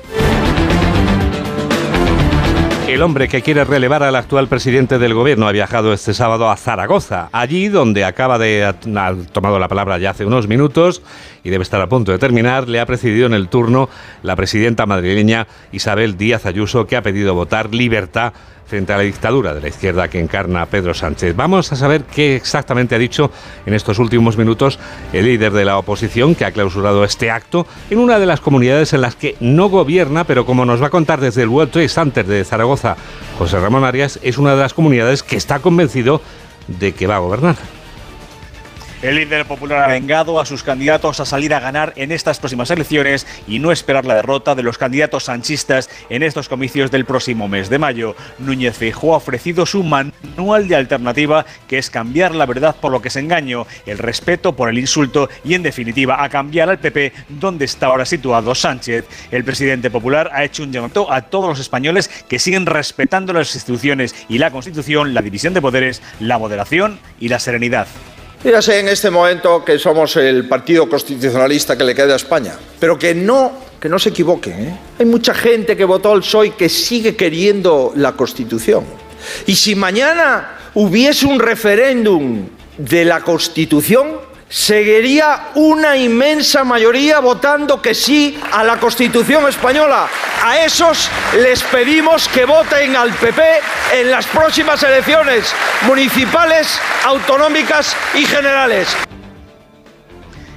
El 2.88 3.02
hombre 3.02 3.28
que 3.28 3.42
quiere 3.42 3.64
relevar 3.64 4.04
al 4.04 4.16
actual 4.16 4.48
presidente 4.48 5.00
del 5.00 5.16
gobierno 5.16 5.48
ha 5.48 5.52
viajado 5.52 5.92
este 5.92 6.14
sábado 6.14 6.52
a 6.52 6.56
Zaragoza, 6.56 7.30
allí 7.32 7.68
donde 7.68 8.06
acaba 8.06 8.38
de 8.38 8.64
ha 8.64 8.74
tomado 9.34 9.58
la 9.58 9.68
palabra 9.68 9.98
ya 9.98 10.12
hace 10.12 10.24
unos 10.24 10.48
minutos 10.48 11.02
y 11.44 11.50
debe 11.50 11.64
estar 11.64 11.82
a 11.82 11.90
punto 11.90 12.12
de 12.12 12.20
terminar, 12.20 12.70
le 12.70 12.80
ha 12.80 12.86
precedido 12.86 13.26
en 13.26 13.34
el 13.34 13.50
turno 13.50 13.90
la 14.22 14.36
presidenta 14.36 14.86
madrileña 14.86 15.48
Isabel 15.72 16.16
Díaz 16.16 16.46
Ayuso, 16.46 16.86
que 16.86 16.96
ha 16.96 17.02
pedido 17.02 17.34
votar 17.34 17.74
libertad 17.74 18.34
frente 18.66 18.94
a 18.94 18.98
la 18.98 19.04
dictadura 19.04 19.54
de 19.54 19.62
la 19.62 19.68
izquierda 19.68 20.08
que 20.08 20.20
encarna 20.20 20.66
Pedro 20.66 20.94
Sánchez. 20.94 21.36
Vamos 21.36 21.72
a 21.72 21.76
saber 21.76 22.04
qué 22.04 22.36
exactamente 22.36 22.96
ha 22.96 23.00
dicho 23.00 23.32
en 23.66 23.74
estos 23.74 24.00
últimos 24.00 24.38
minutos 24.38 24.80
el 25.14 25.26
líder 25.26 25.54
de 25.54 25.66
la 25.66 25.78
oposición 25.78 26.36
que 26.36 26.46
ha 26.46 26.52
clausurado 26.52 27.04
este 27.04 27.32
acto 27.32 27.68
en 27.90 28.00
una 28.00 28.20
de 28.20 28.26
las 28.26 28.42
comunidades 28.42 28.94
en 28.94 29.02
las 29.02 29.16
que 29.16 29.36
no 29.40 29.70
gobierna, 29.70 30.24
pero 30.24 30.46
como 30.46 30.66
nos 30.66 30.82
va 30.82 30.88
a 30.88 30.92
contar 30.92 31.20
desde 31.20 31.44
el 31.44 31.50
World 31.50 31.72
Trade 31.72 31.90
Center 31.90 32.26
de 32.26 32.44
Zaragoza, 32.44 32.96
José 33.38 33.60
Ramón 33.60 33.84
Arias, 33.84 34.20
es 34.24 34.38
una 34.38 34.56
de 34.56 34.62
las 34.62 34.74
comunidades 34.74 35.24
que 35.24 35.38
está 35.38 35.60
convencido 35.60 36.22
de 36.68 36.94
que 36.94 37.08
va 37.08 37.18
a 37.18 37.20
gobernar. 37.20 37.75
El 39.06 39.18
líder 39.18 39.46
popular 39.46 39.84
ha 39.84 39.94
vengado 39.94 40.40
a 40.40 40.48
sus 40.48 40.64
candidatos 40.64 41.20
a 41.20 41.26
salir 41.26 41.54
a 41.54 41.60
ganar 41.60 41.94
en 41.96 42.12
estas 42.12 42.40
próximas 42.40 42.72
elecciones 42.72 43.28
y 43.48 43.60
no 43.60 43.72
esperar 43.72 44.04
la 44.04 44.16
derrota 44.16 44.56
de 44.56 44.64
los 44.64 44.80
candidatos 44.80 45.26
sanchistas 45.26 45.92
en 46.10 46.24
estos 46.24 46.50
comicios 46.50 46.90
del 46.90 47.06
próximo 47.06 47.48
mes 47.48 47.70
de 47.70 47.78
mayo. 47.78 48.16
Núñez 48.40 48.76
Feijóo 48.76 49.14
ha 49.14 49.18
ofrecido 49.18 49.68
su 49.68 49.84
manual 49.84 50.68
de 50.68 50.76
alternativa, 50.76 51.46
que 51.68 51.78
es 51.78 51.92
cambiar 51.92 52.34
la 52.34 52.48
verdad 52.48 52.78
por 52.82 52.92
lo 52.92 53.00
que 53.00 53.10
es 53.10 53.16
engaño, 53.16 53.68
el 53.86 54.00
respeto 54.00 54.56
por 54.56 54.70
el 54.70 54.80
insulto 54.80 55.30
y, 55.44 55.54
en 55.54 55.62
definitiva, 55.62 56.24
a 56.24 56.30
cambiar 56.30 56.72
al 56.72 56.80
PP 56.80 57.14
donde 57.30 57.66
está 57.66 57.86
ahora 57.86 58.06
situado 58.06 58.56
Sánchez. 58.56 59.06
El 59.30 59.44
presidente 59.44 59.92
popular 59.92 60.32
ha 60.34 60.44
hecho 60.44 60.64
un 60.64 60.72
llamamiento 60.72 61.14
a 61.14 61.22
todos 61.22 61.48
los 61.48 61.60
españoles 61.60 62.10
que 62.28 62.40
siguen 62.40 62.66
respetando 62.66 63.34
las 63.34 63.54
instituciones 63.54 64.16
y 64.30 64.40
la 64.40 64.50
Constitución, 64.50 65.14
la 65.14 65.22
división 65.22 65.54
de 65.54 65.62
poderes, 65.62 66.02
la 66.20 66.40
moderación 66.40 66.98
y 67.20 67.30
la 67.30 67.38
serenidad. 67.38 67.86
Fíjase 68.46 68.78
en 68.78 68.90
este 68.90 69.10
momento 69.10 69.66
que 69.66 69.80
somos 69.80 70.18
el 70.18 70.48
partido 70.48 70.88
constitucionalista 70.88 71.76
que 71.76 71.84
le 71.84 71.96
queda 71.96 72.14
a 72.14 72.18
España, 72.18 72.54
pero 72.80 72.96
que 72.96 73.16
no, 73.16 73.54
que 73.82 73.90
no 73.90 73.98
se 73.98 74.10
equivoque. 74.10 74.52
¿eh? 74.52 74.80
Hay 75.00 75.06
mucha 75.08 75.34
gente 75.34 75.76
que 75.76 75.84
votó 75.84 76.12
al 76.12 76.20
PSOE 76.20 76.52
que 76.52 76.70
sigue 76.70 77.16
queriendo 77.16 77.92
la 77.96 78.12
Constitución. 78.12 78.86
Y 79.48 79.56
si 79.56 79.74
mañana 79.74 80.60
hubiese 80.76 81.26
un 81.26 81.40
referéndum 81.40 82.46
de 82.78 83.04
la 83.04 83.22
Constitución, 83.22 84.12
seguiría 84.50 85.48
una 85.56 85.98
inmensa 85.98 86.64
mayoría 86.64 87.20
votando 87.20 87.82
que 87.82 87.94
sí 87.94 88.40
a 88.52 88.64
la 88.64 88.78
Constitución 88.78 89.48
española. 89.48 90.08
A 90.44 90.60
esos 90.60 91.10
les 91.38 91.64
pedimos 91.64 92.28
que 92.28 92.46
voten 92.46 92.96
al 92.96 93.12
PP 93.12 93.42
en 93.94 94.12
las 94.12 94.26
próximas 94.28 94.82
elecciones 94.84 95.54
municipales, 95.88 96.80
autonómicas 97.04 97.96
y 98.14 98.26
generales. 98.26 98.96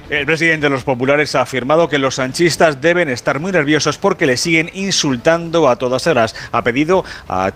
El 0.09 0.25
presidente 0.25 0.65
de 0.65 0.69
los 0.71 0.83
populares 0.83 1.35
ha 1.35 1.41
afirmado 1.41 1.87
que 1.87 1.99
los 1.99 2.15
sanchistas 2.15 2.81
deben 2.81 3.09
estar 3.09 3.39
muy 3.39 3.51
nerviosos 3.51 3.99
porque 3.99 4.25
le 4.25 4.37
siguen 4.37 4.71
insultando 4.73 5.69
a 5.69 5.75
todas 5.75 6.07
horas. 6.07 6.35
Ha 6.51 6.63
pedido 6.63 7.05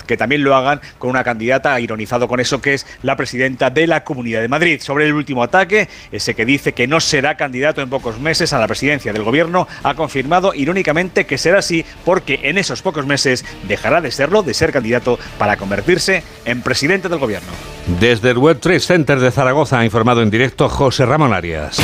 que 0.05 0.17
también 0.17 0.43
lo 0.43 0.55
hagan 0.55 0.79
con 0.99 1.09
una 1.09 1.23
candidata, 1.23 1.73
ha 1.73 1.79
ironizado 1.79 2.27
con 2.27 2.39
eso, 2.39 2.61
que 2.61 2.75
es 2.75 2.85
la 3.01 3.15
presidenta 3.15 3.71
de 3.71 3.87
la 3.87 4.03
Comunidad 4.03 4.41
de 4.41 4.49
Madrid. 4.49 4.79
Sobre 4.81 5.07
el 5.07 5.13
último 5.13 5.41
ataque, 5.41 5.89
ese 6.11 6.35
que 6.35 6.45
dice 6.45 6.73
que 6.73 6.85
no 6.85 6.99
será 6.99 7.37
candidato 7.37 7.81
en 7.81 7.89
pocos 7.89 8.19
meses 8.19 8.53
a 8.53 8.59
la 8.59 8.67
presidencia 8.67 9.11
del 9.13 9.23
gobierno, 9.23 9.67
ha 9.81 9.95
confirmado 9.95 10.53
irónicamente 10.53 11.25
que 11.25 11.39
será 11.39 11.57
así 11.57 11.83
porque 12.05 12.39
en 12.43 12.59
esos 12.59 12.83
pocos 12.83 13.07
meses 13.07 13.43
dejará 13.67 13.99
de 13.99 14.11
serlo, 14.11 14.43
de 14.43 14.53
ser 14.53 14.71
candidato, 14.71 15.17
para 15.39 15.57
convertirse 15.57 16.21
en 16.45 16.61
presidente 16.61 17.09
del 17.09 17.17
gobierno. 17.17 17.49
Desde 17.99 18.29
el 18.29 18.37
Web 18.37 18.59
Trade 18.59 18.79
Center 18.79 19.19
de 19.19 19.31
Zaragoza 19.31 19.79
ha 19.79 19.85
informado 19.85 20.21
en 20.21 20.29
directo 20.29 20.69
José 20.69 21.07
Ramón 21.07 21.33
Arias. 21.33 21.81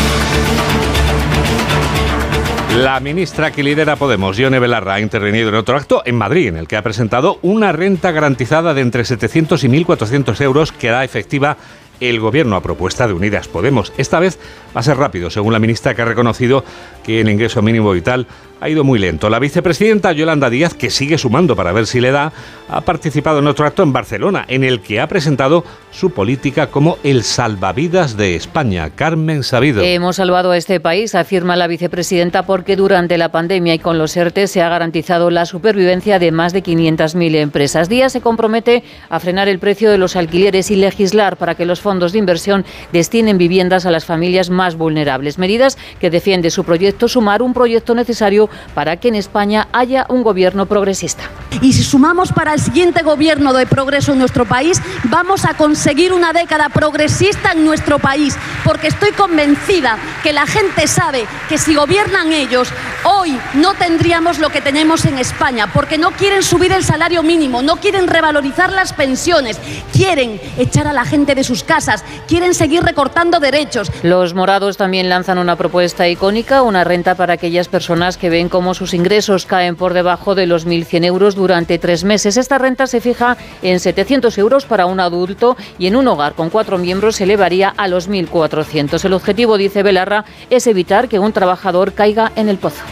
La 2.77 2.99
ministra 2.99 3.51
que 3.51 3.63
lidera 3.63 3.95
Podemos, 3.95 4.37
Yone 4.37 4.59
Belarra, 4.59 4.93
ha 4.93 4.99
intervenido 4.99 5.49
en 5.49 5.55
otro 5.55 5.75
acto 5.75 6.03
en 6.05 6.15
Madrid, 6.15 6.47
en 6.47 6.57
el 6.57 6.67
que 6.67 6.77
ha 6.77 6.81
presentado 6.81 7.39
una 7.41 7.71
renta 7.71 8.11
garantizada 8.11 8.73
de 8.73 8.81
entre 8.81 9.03
700 9.03 9.63
y 9.63 9.67
1.400 9.67 10.41
euros 10.41 10.71
que 10.71 10.89
hará 10.89 11.03
efectiva 11.03 11.57
el 11.99 12.19
gobierno 12.19 12.55
a 12.55 12.61
propuesta 12.61 13.07
de 13.07 13.13
Unidas 13.13 13.47
Podemos. 13.47 13.91
Esta 13.97 14.19
vez 14.19 14.39
va 14.75 14.79
a 14.79 14.83
ser 14.83 14.97
rápido, 14.97 15.29
según 15.29 15.53
la 15.53 15.59
ministra 15.59 15.95
que 15.95 16.01
ha 16.01 16.05
reconocido 16.05 16.63
que 17.09 17.21
el 17.21 17.29
ingreso 17.29 17.63
mínimo 17.63 17.91
vital 17.91 18.27
ha 18.61 18.69
ido 18.69 18.83
muy 18.83 18.99
lento. 18.99 19.29
La 19.29 19.39
vicepresidenta 19.39 20.11
Yolanda 20.11 20.49
Díaz, 20.49 20.73
que 20.73 20.89
sigue 20.89 21.17
sumando 21.17 21.55
para 21.55 21.71
ver 21.71 21.87
si 21.87 21.99
le 21.99 22.11
da, 22.11 22.31
ha 22.67 22.81
participado 22.81 23.39
en 23.39 23.47
otro 23.47 23.65
acto 23.65 23.83
en 23.83 23.93
Barcelona, 23.93 24.45
en 24.47 24.63
el 24.63 24.81
que 24.81 24.99
ha 24.99 25.07
presentado 25.07 25.63
su 25.91 26.11
política 26.11 26.67
como 26.67 26.97
el 27.03 27.23
salvavidas 27.23 28.15
de 28.17 28.35
España. 28.35 28.91
Carmen 28.91 29.43
Sabido. 29.43 29.81
Hemos 29.81 30.17
salvado 30.17 30.51
a 30.51 30.57
este 30.57 30.79
país, 30.79 31.15
afirma 31.15 31.55
la 31.55 31.67
vicepresidenta, 31.67 32.45
porque 32.45 32.75
durante 32.75 33.17
la 33.17 33.29
pandemia 33.29 33.73
y 33.73 33.79
con 33.79 33.97
los 33.97 34.15
ERTE 34.15 34.47
se 34.47 34.61
ha 34.61 34.69
garantizado 34.69 35.29
la 35.29 35.45
supervivencia 35.45 36.19
de 36.19 36.31
más 36.31 36.53
de 36.53 36.63
500.000 36.63 37.35
empresas. 37.35 37.89
Díaz 37.89 38.11
se 38.11 38.21
compromete 38.21 38.83
a 39.09 39.19
frenar 39.19 39.47
el 39.47 39.59
precio 39.59 39.89
de 39.89 39.97
los 39.97 40.15
alquileres 40.15 40.69
y 40.69 40.75
legislar 40.75 41.37
para 41.37 41.55
que 41.55 41.65
los 41.65 41.81
fondos 41.81 42.11
de 42.11 42.19
inversión 42.19 42.65
destinen 42.91 43.37
viviendas 43.37 43.85
a 43.85 43.91
las 43.91 44.05
familias 44.05 44.49
más 44.49 44.75
vulnerables. 44.75 45.39
Medidas 45.39 45.77
que 45.99 46.09
defiende 46.09 46.51
su 46.51 46.63
proyecto 46.63 46.98
Sumar, 47.07 47.41
un 47.41 47.53
proyecto 47.53 47.95
necesario 47.95 48.49
para 48.73 48.97
que 48.97 49.07
en 49.07 49.15
España 49.15 49.67
haya 49.71 50.05
un 50.09 50.23
gobierno 50.23 50.65
progresista. 50.65 51.23
Y 51.61 51.73
si 51.73 51.83
sumamos 51.83 52.31
para 52.31 52.53
el 52.53 52.59
siguiente 52.59 53.01
gobierno 53.01 53.53
de 53.53 53.65
progreso 53.65 54.13
en 54.13 54.19
nuestro 54.19 54.45
país, 54.45 54.81
vamos 55.05 55.45
a 55.45 55.53
conseguir 55.53 56.13
una 56.13 56.33
década 56.33 56.69
progresista 56.69 57.51
en 57.51 57.65
nuestro 57.65 57.99
país, 57.99 58.37
porque 58.63 58.87
estoy 58.87 59.11
convencida 59.11 59.97
que 60.23 60.33
la 60.33 60.45
gente 60.45 60.87
sabe 60.87 61.25
que 61.47 61.57
si 61.57 61.75
gobiernan 61.75 62.31
ellos, 62.33 62.69
hoy 63.03 63.37
no 63.55 63.73
tendríamos 63.73 64.39
lo 64.39 64.49
que 64.49 64.61
tenemos 64.61 65.05
en 65.05 65.17
España, 65.17 65.71
porque 65.73 65.97
no 65.97 66.11
quieren 66.11 66.43
subir 66.43 66.71
el 66.71 66.83
salario 66.83 67.23
mínimo, 67.23 67.61
no 67.61 67.77
quieren 67.77 68.07
revalorizar 68.07 68.71
las 68.71 68.93
pensiones, 68.93 69.57
quieren 69.93 70.39
echar 70.57 70.87
a 70.87 70.93
la 70.93 71.05
gente 71.05 71.35
de 71.35 71.43
sus 71.43 71.63
casas, 71.63 72.03
quieren 72.27 72.53
seguir 72.53 72.83
recortando 72.83 73.39
derechos. 73.39 73.91
Los 74.03 74.33
morados 74.33 74.77
también 74.77 75.09
lanzan 75.09 75.37
una 75.37 75.55
propuesta 75.55 76.07
icónica, 76.07 76.61
una 76.61 76.83
renta 76.89 77.13
para 77.13 77.33
aquellas 77.33 77.67
personas 77.67 78.17
que 78.17 78.31
ven 78.31 78.49
cómo 78.49 78.73
sus 78.73 78.95
ingresos 78.95 79.45
caen 79.45 79.75
por 79.75 79.93
debajo 79.93 80.33
de 80.33 80.47
los 80.47 80.65
1.100 80.65 81.05
euros 81.05 81.35
durante 81.35 81.77
tres 81.77 82.03
meses. 82.03 82.35
Esta 82.35 82.57
renta 82.57 82.87
se 82.87 82.99
fija 82.99 83.37
en 83.61 83.79
700 83.79 84.35
euros 84.39 84.65
para 84.65 84.87
un 84.87 84.99
adulto 84.99 85.55
y 85.77 85.85
en 85.85 85.95
un 85.95 86.07
hogar 86.07 86.33
con 86.33 86.49
cuatro 86.49 86.79
miembros 86.79 87.17
se 87.17 87.25
elevaría 87.25 87.69
a 87.77 87.87
los 87.87 88.09
1.400. 88.09 89.05
El 89.05 89.13
objetivo, 89.13 89.59
dice 89.59 89.83
Belarra, 89.83 90.25
es 90.49 90.65
evitar 90.65 91.07
que 91.07 91.19
un 91.19 91.31
trabajador 91.31 91.93
caiga 91.93 92.31
en 92.35 92.49
el 92.49 92.57
pozo. 92.57 92.83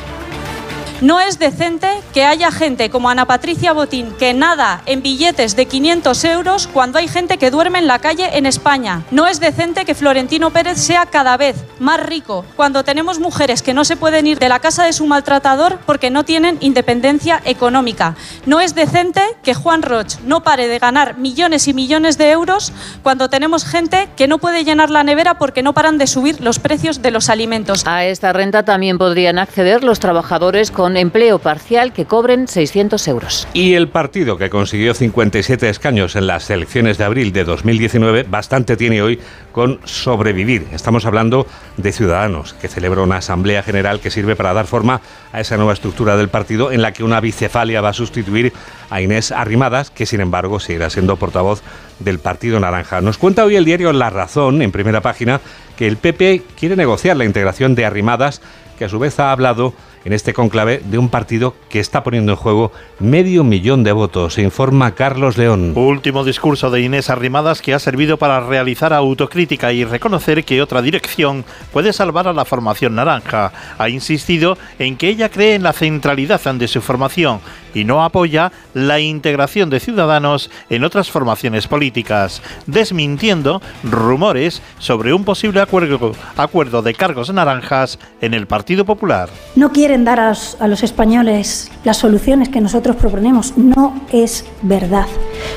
No 1.00 1.20
es 1.20 1.38
decente 1.38 1.88
que 2.12 2.26
haya 2.26 2.50
gente 2.50 2.90
como 2.90 3.12
Ana 3.12 3.26
Patricia 3.26 3.72
Botín 3.72 4.16
que 4.18 4.34
nada 4.34 4.82
en 4.88 5.04
billetes 5.04 5.56
de 5.56 5.68
500 5.68 6.24
euros 6.24 6.66
cuando 6.66 6.98
hay 6.98 7.08
gente 7.08 7.38
que 7.38 7.52
duerme 7.52 7.78
en 7.78 7.86
la 7.86 8.00
calle 8.00 8.36
en 8.36 8.48
España. 8.48 9.04
No 9.12 9.28
es 9.28 9.40
decente 9.40 9.86
que 9.86 9.94
Florentino 9.94 10.50
Pérez 10.50 10.80
sea 10.80 11.06
cada 11.06 11.38
vez 11.38 11.56
más 11.80 12.04
rico 12.04 12.46
cuando 12.56 12.84
tenemos 12.84 13.20
mujeres 13.20 13.62
que 13.62 13.76
no 13.76 13.86
se 13.86 13.96
pueden 13.96 14.26
ir 14.26 14.40
de 14.40 14.50
la 14.50 14.58
casa 14.58 14.86
de 14.86 14.94
su 14.94 15.06
maltratador 15.06 15.78
porque 15.86 16.10
no 16.10 16.26
tienen 16.26 16.58
independencia 16.62 17.44
económica. 17.46 18.16
No 18.48 18.60
es 18.60 18.74
decente 18.74 19.22
que 19.44 19.54
Juan 19.54 19.84
Roch 19.84 20.16
no 20.26 20.42
pare 20.42 20.68
de 20.68 20.80
ganar 20.80 21.20
millones 21.20 21.68
y 21.68 21.76
millones 21.76 22.18
de 22.18 22.32
euros 22.32 22.74
cuando 23.04 23.30
tenemos 23.30 23.66
gente 23.66 24.10
que 24.16 24.28
no 24.28 24.40
puede 24.40 24.64
llenar 24.64 24.90
la 24.90 25.04
nevera 25.04 25.38
porque 25.38 25.62
no 25.62 25.74
paran 25.74 26.00
de 26.00 26.08
subir 26.08 26.42
los 26.42 26.58
precios 26.58 27.04
de 27.04 27.12
los 27.12 27.30
alimentos. 27.30 27.86
A 27.86 28.04
esta 28.06 28.34
renta 28.34 28.64
también 28.64 28.98
podrían 28.98 29.38
acceder 29.38 29.84
los 29.84 30.00
trabajadores 30.00 30.72
con 30.72 30.87
empleo 30.96 31.40
parcial 31.40 31.92
que 31.92 32.06
cobren 32.06 32.48
600 32.48 33.08
euros. 33.08 33.48
Y 33.54 33.74
el 33.74 33.90
partido 33.90 34.38
que 34.38 34.50
consiguió 34.50 34.94
57 34.94 35.68
escaños 35.68 36.16
en 36.16 36.28
las 36.28 36.50
elecciones 36.50 36.98
de 36.98 37.04
abril 37.04 37.34
de 37.34 37.44
2019 37.44 38.24
bastante 38.24 38.78
tiene 38.78 39.02
hoy 39.02 39.20
con 39.52 39.80
sobrevivir. 39.86 40.68
Estamos 40.72 41.06
hablando 41.06 41.48
de 41.78 41.92
Ciudadanos, 41.92 42.54
que 42.54 42.68
celebra 42.68 43.02
una 43.02 43.18
asamblea 43.18 43.64
general 43.64 44.00
que 44.00 44.12
sirve 44.12 44.36
para 44.36 44.54
dar 44.54 44.68
forma 44.68 45.02
a 45.34 45.42
esa 45.42 45.58
nueva 45.58 45.74
estructura 45.74 46.16
del 46.16 46.30
partido 46.30 46.72
en 46.72 46.82
la 46.82 46.94
que 46.94 47.04
una 47.04 47.20
bicefalia 47.20 47.82
va 47.82 47.90
a 47.90 47.94
sustituir 47.94 48.54
a 48.90 49.02
Inés 49.02 49.32
Arrimadas, 49.32 49.90
que 49.90 50.06
sin 50.06 50.22
embargo 50.22 50.60
seguirá 50.60 50.90
siendo 50.90 51.18
portavoz 51.18 51.64
del 52.00 52.20
Partido 52.20 52.60
Naranja. 52.60 53.02
Nos 53.02 53.18
cuenta 53.18 53.44
hoy 53.44 53.56
el 53.56 53.66
diario 53.66 53.92
La 53.94 54.10
Razón, 54.10 54.62
en 54.62 54.72
primera 54.72 55.02
página, 55.02 55.42
que 55.76 55.88
el 55.88 55.98
PP 55.98 56.44
quiere 56.58 56.76
negociar 56.76 57.18
la 57.18 57.26
integración 57.26 57.76
de 57.76 57.86
Arrimadas, 57.86 58.42
que 58.78 58.86
a 58.86 58.90
su 58.90 59.00
vez 59.00 59.20
ha 59.20 59.32
hablado 59.32 59.74
en 60.08 60.14
este 60.14 60.34
conclave 60.34 60.82
de 60.86 60.98
un 60.98 61.10
partido 61.10 61.54
que 61.68 61.82
está 61.82 62.02
poniendo 62.02 62.32
en 62.32 62.38
juego 62.38 62.72
medio 62.98 63.44
millón 63.44 63.84
de 63.84 63.92
votos, 63.92 64.36
se 64.36 64.42
informa 64.42 64.96
Carlos 64.96 65.38
León. 65.38 65.74
Último 65.76 66.24
discurso 66.24 66.72
de 66.72 66.80
Inés 66.80 67.10
Arrimadas 67.10 67.62
que 67.62 67.74
ha 67.74 67.80
servido 67.80 68.16
para 68.16 68.40
realizar 68.40 68.94
autocrítica 68.94 69.74
y 69.74 69.84
reconocer 69.84 70.46
que 70.46 70.62
otra 70.62 70.82
dirección 70.82 71.44
puede 71.74 71.92
salvar 71.92 72.30
a 72.30 72.34
la 72.34 72.46
formación 72.46 72.96
naranja. 72.96 73.52
Ha 73.78 73.90
insistido 73.90 74.58
en 74.80 74.96
que 74.96 75.10
ella 75.10 75.28
cree 75.28 75.56
en 75.56 75.64
la 75.64 75.74
centralidad 75.74 76.40
de 76.54 76.70
su 76.70 76.80
formación 76.82 77.42
y 77.78 77.86
no 77.86 78.04
apoya 78.04 78.52
la 78.74 79.00
integración 79.00 79.70
de 79.70 79.80
ciudadanos 79.80 80.50
en 80.70 80.84
otras 80.84 81.12
formaciones 81.12 81.68
políticas, 81.68 82.42
desmintiendo 82.66 83.62
rumores 83.84 84.64
sobre 84.80 85.14
un 85.14 85.24
posible 85.24 85.62
acuerdo, 85.62 86.82
de 86.82 86.94
cargos 86.96 87.32
naranjas 87.32 88.00
en 88.20 88.34
el 88.34 88.48
Partido 88.48 88.84
Popular. 88.84 89.30
No 89.56 89.72
quieren 89.72 90.06
dar 90.06 90.20
a 90.20 90.30
los, 90.30 90.58
a 90.60 90.68
los 90.68 90.82
españoles 90.82 91.72
las 91.84 91.98
soluciones 91.98 92.50
que 92.50 92.62
nosotros 92.62 92.96
proponemos. 92.96 93.56
No 93.58 94.02
es 94.12 94.46
verdad. 94.64 95.06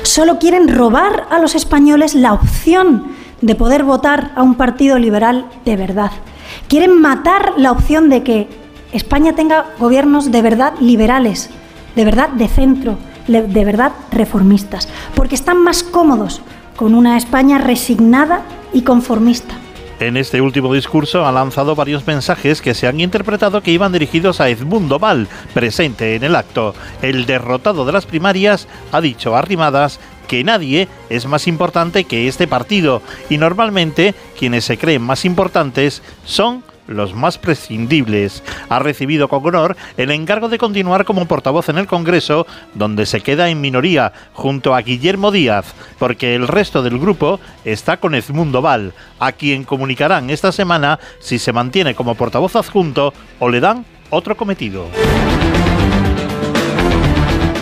Solo 0.03 0.37
quieren 0.37 0.67
robar 0.67 1.27
a 1.31 1.39
los 1.39 1.55
españoles 1.55 2.13
la 2.13 2.33
opción 2.33 3.13
de 3.41 3.55
poder 3.55 3.83
votar 3.83 4.31
a 4.35 4.43
un 4.43 4.55
partido 4.55 4.99
liberal 4.99 5.45
de 5.65 5.75
verdad. 5.75 6.11
Quieren 6.67 7.01
matar 7.01 7.53
la 7.57 7.71
opción 7.71 8.09
de 8.09 8.21
que 8.21 8.47
España 8.91 9.33
tenga 9.33 9.65
gobiernos 9.79 10.31
de 10.31 10.41
verdad 10.41 10.73
liberales, 10.79 11.49
de 11.95 12.05
verdad 12.05 12.29
de 12.29 12.47
centro, 12.47 12.97
de 13.27 13.65
verdad 13.65 13.91
reformistas, 14.11 14.87
porque 15.15 15.35
están 15.35 15.63
más 15.63 15.83
cómodos 15.83 16.41
con 16.75 16.95
una 16.95 17.17
España 17.17 17.57
resignada 17.57 18.43
y 18.73 18.81
conformista. 18.81 19.55
En 19.99 20.17
este 20.17 20.41
último 20.41 20.73
discurso 20.73 21.27
ha 21.27 21.31
lanzado 21.31 21.75
varios 21.75 22.07
mensajes 22.07 22.59
que 22.59 22.73
se 22.73 22.87
han 22.87 22.99
interpretado 22.99 23.61
que 23.61 23.69
iban 23.69 23.91
dirigidos 23.91 24.41
a 24.41 24.49
Edmundo 24.49 24.97
Val, 24.97 25.27
presente 25.53 26.15
en 26.15 26.23
el 26.23 26.35
acto. 26.35 26.73
El 27.03 27.27
derrotado 27.27 27.85
de 27.85 27.91
las 27.91 28.07
primarias 28.07 28.67
ha 28.91 28.99
dicho 28.99 29.35
a 29.35 29.43
Rimadas 29.43 29.99
que 30.27 30.43
nadie 30.43 30.87
es 31.11 31.27
más 31.27 31.45
importante 31.45 32.05
que 32.05 32.27
este 32.27 32.47
partido 32.47 33.03
y 33.29 33.37
normalmente 33.37 34.15
quienes 34.39 34.65
se 34.65 34.79
creen 34.79 35.03
más 35.03 35.23
importantes 35.23 36.01
son 36.25 36.63
los 36.91 37.13
más 37.13 37.37
prescindibles. 37.37 38.43
Ha 38.69 38.79
recibido 38.79 39.27
con 39.27 39.45
honor 39.45 39.75
el 39.97 40.11
encargo 40.11 40.49
de 40.49 40.57
continuar 40.57 41.05
como 41.05 41.25
portavoz 41.25 41.69
en 41.69 41.77
el 41.77 41.87
Congreso, 41.87 42.45
donde 42.73 43.05
se 43.05 43.21
queda 43.21 43.49
en 43.49 43.61
minoría 43.61 44.13
junto 44.33 44.75
a 44.75 44.81
Guillermo 44.81 45.31
Díaz, 45.31 45.73
porque 45.99 46.35
el 46.35 46.47
resto 46.47 46.83
del 46.83 46.99
grupo 46.99 47.39
está 47.65 47.97
con 47.97 48.15
Edmundo 48.15 48.61
Val, 48.61 48.93
a 49.19 49.31
quien 49.31 49.63
comunicarán 49.63 50.29
esta 50.29 50.51
semana 50.51 50.99
si 51.19 51.39
se 51.39 51.53
mantiene 51.53 51.95
como 51.95 52.15
portavoz 52.15 52.55
adjunto 52.55 53.13
o 53.39 53.49
le 53.49 53.59
dan 53.59 53.85
otro 54.09 54.35
cometido. 54.35 54.87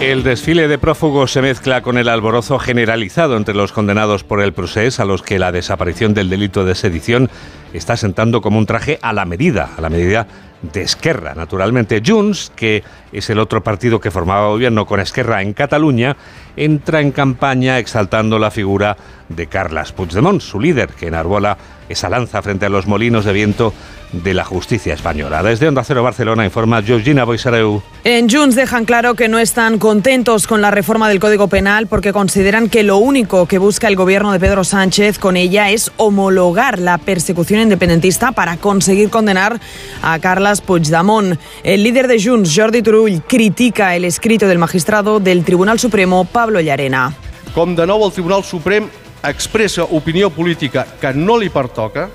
El 0.02 0.24
desfile 0.24 0.70
de 0.70 0.78
prófugos 0.78 1.34
se 1.34 1.42
mezcla 1.42 1.82
con 1.82 1.98
el 1.98 2.08
alborozo 2.08 2.58
generalizado 2.58 3.36
entre 3.36 3.54
los 3.54 3.74
condenados 3.74 4.24
por 4.24 4.42
el 4.42 4.54
procés, 4.54 4.98
a 5.02 5.06
los 5.06 5.22
que 5.22 5.40
la 5.40 5.52
desaparición 5.52 6.14
del 6.14 6.30
delito 6.30 6.64
de 6.64 6.74
sedición 6.74 7.30
está 7.74 7.98
sentando 7.98 8.42
como 8.42 8.58
un 8.58 8.66
traje 8.66 9.00
a 9.02 9.14
la 9.14 9.26
medida, 9.26 9.70
a 9.78 9.82
la 9.82 9.90
medida 9.90 10.28
de 10.62 10.82
Esquerra. 10.82 11.36
Naturalmente, 11.36 12.02
Junts, 12.06 12.52
que 12.56 12.84
es 13.12 13.30
el 13.30 13.40
otro 13.40 13.64
partido 13.64 14.00
que 14.00 14.12
formaba 14.12 14.50
gobierno 14.50 14.86
con 14.86 15.00
Esquerra 15.00 15.42
en 15.42 15.54
Cataluña, 15.54 16.18
entra 16.56 17.02
en 17.02 17.12
campaña 17.12 17.80
exaltando 17.80 18.40
la 18.40 18.52
figura 18.52 18.98
de 19.30 19.48
Carles 19.48 19.92
Puigdemont, 19.92 20.42
su 20.42 20.60
líder, 20.60 20.90
que 20.90 21.08
enarbola 21.08 21.58
esa 21.88 22.10
lanza 22.10 22.42
frente 22.42 22.66
a 22.66 22.70
los 22.70 22.88
molinos 22.88 23.26
de 23.26 23.34
viento 23.34 23.74
de 24.12 24.34
la 24.34 24.44
justicia 24.44 24.94
española. 24.94 25.44
Desde 25.44 25.68
Onda 25.68 25.84
Cero 25.84 26.04
Barcelona 26.04 26.46
informa 26.46 26.82
Georgina 26.82 27.24
Boisareu. 27.24 27.82
En 28.04 28.30
Junts 28.30 28.56
dejan 28.56 28.86
claro 28.86 29.16
que 29.16 29.28
no 29.28 29.40
están 29.40 29.78
contentos 29.78 30.48
con 30.48 30.62
la 30.62 30.72
reforma 30.72 31.10
del 31.10 31.20
Código 31.20 31.48
Penal 31.48 31.88
porque 31.88 32.14
consideran 32.14 32.70
que 32.70 32.84
lo 32.84 32.98
único 32.98 33.46
que 33.46 33.58
busca 33.58 33.88
el 33.88 33.96
gobierno 33.96 34.32
de 34.32 34.40
Pedro 34.40 34.64
Sánchez 34.64 35.20
con 35.20 35.38
ella 35.38 35.70
es 35.70 35.92
homologar 35.98 36.80
la 36.80 36.98
persecución 36.98 37.62
independentista 37.62 38.32
para 38.32 38.58
conseguir 38.58 39.10
condenar 39.10 39.60
a 40.02 40.20
Carles 40.20 40.62
Puigdemont. 40.62 41.40
El 41.64 41.84
líder 41.84 42.08
de 42.08 42.22
Junts, 42.22 42.54
Jordi 42.56 42.82
Turull, 42.82 43.22
critica 43.28 43.96
el 43.96 44.06
escrito 44.06 44.48
del 44.48 44.58
magistrado 44.58 45.20
del 45.20 45.44
Tribunal 45.44 45.80
Supremo, 45.80 46.26
Pablo 46.26 46.60
Llarena. 46.60 47.14
Com 47.54 47.74
de 47.76 47.86
nou 47.90 48.04
el 48.06 48.12
Tribunal 48.14 48.44
Suprem 48.46 48.86
expressa 49.26 49.84
opinió 49.84 50.30
política 50.30 50.86
que 51.02 51.12
no 51.18 51.38
li 51.42 51.50
pertoca, 51.50 52.08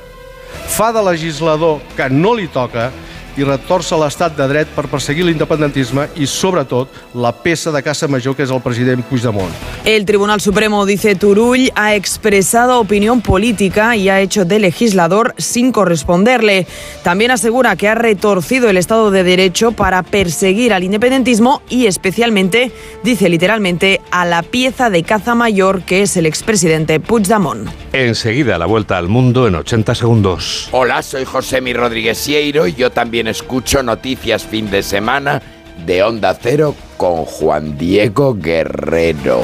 fa 0.74 0.92
de 0.92 1.02
legislador 1.02 1.80
que 1.96 2.08
no 2.10 2.34
li 2.34 2.48
toca 2.48 2.90
i 3.36 3.44
retorça 3.44 3.98
l'estat 3.98 4.36
de 4.36 4.46
dret 4.50 4.70
per 4.76 4.86
perseguir 4.90 5.26
l'independentisme 5.26 6.06
i, 6.16 6.26
sobretot, 6.26 6.90
la 7.14 7.32
peça 7.32 7.72
de 7.74 7.82
caça 7.82 8.08
major 8.08 8.36
que 8.36 8.44
és 8.46 8.52
el 8.54 8.62
president 8.62 9.02
Puigdemont. 9.08 9.52
El 9.84 10.04
Tribunal 10.04 10.40
Supremo, 10.40 10.84
dice 10.86 11.14
Turull, 11.14 11.70
ha 11.74 11.94
expresado 11.94 12.80
opinión 12.80 13.20
política 13.20 13.96
y 13.96 14.08
ha 14.08 14.20
hecho 14.20 14.44
de 14.44 14.58
legislador 14.58 15.34
sin 15.38 15.72
corresponderle. 15.72 16.66
También 17.02 17.30
asegura 17.30 17.76
que 17.76 17.88
ha 17.88 17.94
retorcido 17.94 18.70
el 18.70 18.76
Estado 18.76 19.10
de 19.10 19.24
Derecho 19.24 19.72
para 19.72 20.02
perseguir 20.02 20.72
al 20.72 20.84
independentismo 20.84 21.62
y 21.68 21.86
especialmente, 21.86 22.72
dice 23.02 23.28
literalmente, 23.28 24.00
a 24.10 24.24
la 24.24 24.42
pieza 24.42 24.90
de 24.90 25.02
caza 25.02 25.34
mayor 25.34 25.82
que 25.82 26.02
es 26.02 26.16
el 26.16 26.26
expresidente 26.26 27.00
Puigdemont. 27.00 27.68
Enseguida 27.92 28.58
la 28.58 28.66
vuelta 28.66 28.98
al 28.98 29.08
mundo 29.08 29.46
en 29.46 29.54
80 29.54 29.94
segundos. 29.94 30.68
Hola, 30.72 31.02
soy 31.02 31.24
José 31.24 31.60
Mi 31.60 31.72
Rodríguez 31.72 32.18
Sieiro 32.18 32.66
y 32.66 32.74
yo 32.74 32.90
también 32.90 33.23
escucho 33.28 33.82
noticias 33.82 34.44
fin 34.44 34.70
de 34.70 34.82
semana 34.82 35.42
de 35.86 36.02
Onda 36.02 36.36
Cero 36.40 36.74
con 36.96 37.24
Juan 37.24 37.76
Diego 37.76 38.34
Guerrero. 38.34 39.42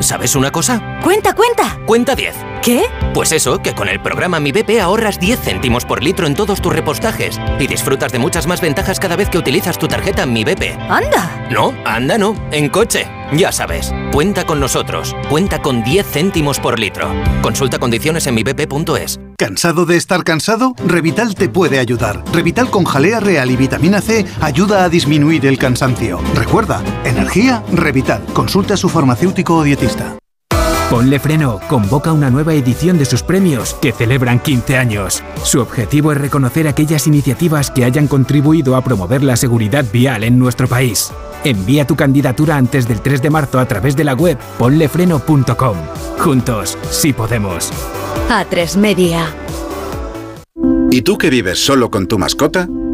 ¿Sabes 0.00 0.34
una 0.34 0.50
cosa? 0.50 1.00
Cuenta, 1.02 1.34
cuenta. 1.34 1.78
Cuenta 1.86 2.14
10. 2.14 2.51
¿Qué? 2.62 2.84
Pues 3.12 3.32
eso, 3.32 3.60
que 3.60 3.74
con 3.74 3.88
el 3.88 4.00
programa 4.00 4.38
Mi 4.38 4.52
BP 4.52 4.80
ahorras 4.80 5.18
10 5.18 5.40
céntimos 5.40 5.84
por 5.84 6.00
litro 6.00 6.28
en 6.28 6.36
todos 6.36 6.62
tus 6.62 6.72
repostajes 6.72 7.40
y 7.58 7.66
disfrutas 7.66 8.12
de 8.12 8.20
muchas 8.20 8.46
más 8.46 8.60
ventajas 8.60 9.00
cada 9.00 9.16
vez 9.16 9.28
que 9.28 9.38
utilizas 9.38 9.78
tu 9.78 9.88
tarjeta 9.88 10.26
Mi 10.26 10.44
BP. 10.44 10.78
¡Anda! 10.88 11.48
No, 11.50 11.74
anda 11.84 12.18
no, 12.18 12.36
en 12.52 12.68
coche. 12.68 13.08
Ya 13.32 13.50
sabes, 13.50 13.92
cuenta 14.12 14.46
con 14.46 14.60
nosotros. 14.60 15.16
Cuenta 15.28 15.60
con 15.60 15.82
10 15.82 16.06
céntimos 16.06 16.60
por 16.60 16.78
litro. 16.78 17.12
Consulta 17.42 17.80
condiciones 17.80 18.28
en 18.28 18.36
mibp.es. 18.36 19.18
¿Cansado 19.36 19.84
de 19.84 19.96
estar 19.96 20.22
cansado? 20.22 20.74
Revital 20.86 21.34
te 21.34 21.48
puede 21.48 21.80
ayudar. 21.80 22.22
Revital 22.32 22.70
con 22.70 22.84
jalea 22.84 23.18
real 23.18 23.50
y 23.50 23.56
vitamina 23.56 24.00
C 24.00 24.24
ayuda 24.40 24.84
a 24.84 24.88
disminuir 24.88 25.46
el 25.46 25.58
cansancio. 25.58 26.20
Recuerda, 26.36 26.80
energía, 27.04 27.64
Revital. 27.72 28.24
Consulta 28.32 28.74
a 28.74 28.76
su 28.76 28.88
farmacéutico 28.88 29.56
o 29.56 29.64
dietista. 29.64 30.16
Ponle 30.92 31.18
Freno 31.18 31.58
convoca 31.70 32.12
una 32.12 32.28
nueva 32.28 32.52
edición 32.52 32.98
de 32.98 33.06
sus 33.06 33.22
premios 33.22 33.72
que 33.80 33.92
celebran 33.92 34.38
15 34.40 34.76
años. 34.76 35.22
Su 35.42 35.62
objetivo 35.62 36.12
es 36.12 36.18
reconocer 36.18 36.68
aquellas 36.68 37.06
iniciativas 37.06 37.70
que 37.70 37.86
hayan 37.86 38.06
contribuido 38.06 38.76
a 38.76 38.84
promover 38.84 39.22
la 39.22 39.38
seguridad 39.38 39.86
vial 39.90 40.22
en 40.22 40.38
nuestro 40.38 40.68
país. 40.68 41.10
Envía 41.44 41.86
tu 41.86 41.96
candidatura 41.96 42.58
antes 42.58 42.86
del 42.86 43.00
3 43.00 43.22
de 43.22 43.30
marzo 43.30 43.58
a 43.58 43.66
través 43.66 43.96
de 43.96 44.04
la 44.04 44.12
web 44.12 44.36
ponlefreno.com. 44.58 45.76
Juntos, 46.18 46.76
sí 46.90 47.14
podemos. 47.14 47.70
A 48.28 48.44
tres 48.44 48.76
media. 48.76 49.34
¿Y 50.90 51.00
tú 51.00 51.16
que 51.16 51.30
vives 51.30 51.64
solo 51.64 51.90
con 51.90 52.06
tu 52.06 52.18
mascota? 52.18 52.68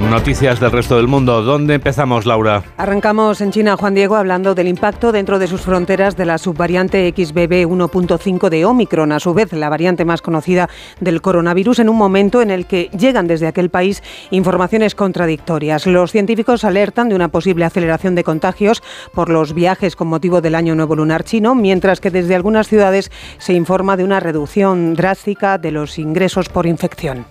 Noticias 0.00 0.60
del 0.60 0.70
resto 0.70 0.96
del 0.96 1.08
mundo. 1.08 1.42
¿Dónde 1.42 1.74
empezamos, 1.74 2.24
Laura? 2.24 2.62
Arrancamos 2.76 3.40
en 3.40 3.50
China, 3.50 3.76
Juan 3.76 3.94
Diego, 3.94 4.16
hablando 4.16 4.54
del 4.54 4.68
impacto 4.68 5.12
dentro 5.12 5.38
de 5.38 5.46
sus 5.46 5.62
fronteras 5.62 6.16
de 6.16 6.24
la 6.24 6.38
subvariante 6.38 7.12
XBB 7.14 7.66
1.5 7.66 8.48
de 8.48 8.64
Omicron, 8.64 9.12
a 9.12 9.20
su 9.20 9.34
vez 9.34 9.52
la 9.52 9.68
variante 9.68 10.04
más 10.04 10.22
conocida 10.22 10.68
del 11.00 11.20
coronavirus, 11.20 11.80
en 11.80 11.88
un 11.88 11.96
momento 11.96 12.42
en 12.42 12.50
el 12.50 12.66
que 12.66 12.90
llegan 12.96 13.26
desde 13.26 13.46
aquel 13.46 13.70
país 13.70 14.02
informaciones 14.30 14.94
contradictorias. 14.94 15.86
Los 15.86 16.12
científicos 16.12 16.64
alertan 16.64 17.08
de 17.08 17.16
una 17.16 17.28
posible 17.28 17.64
aceleración 17.64 18.14
de 18.14 18.24
contagios 18.24 18.82
por 19.12 19.28
los 19.28 19.52
viajes 19.52 19.96
con 19.96 20.08
motivo 20.08 20.40
del 20.40 20.54
Año 20.54 20.74
Nuevo 20.74 20.96
Lunar 20.96 21.24
chino, 21.24 21.54
mientras 21.54 22.00
que 22.00 22.10
desde 22.10 22.34
algunas 22.34 22.68
ciudades 22.68 23.10
se 23.38 23.54
informa 23.54 23.96
de 23.96 24.04
una 24.04 24.20
reducción 24.20 24.94
drástica 24.94 25.58
de 25.58 25.72
los 25.72 25.98
ingresos 25.98 26.48
por 26.48 26.66
infección. 26.66 27.26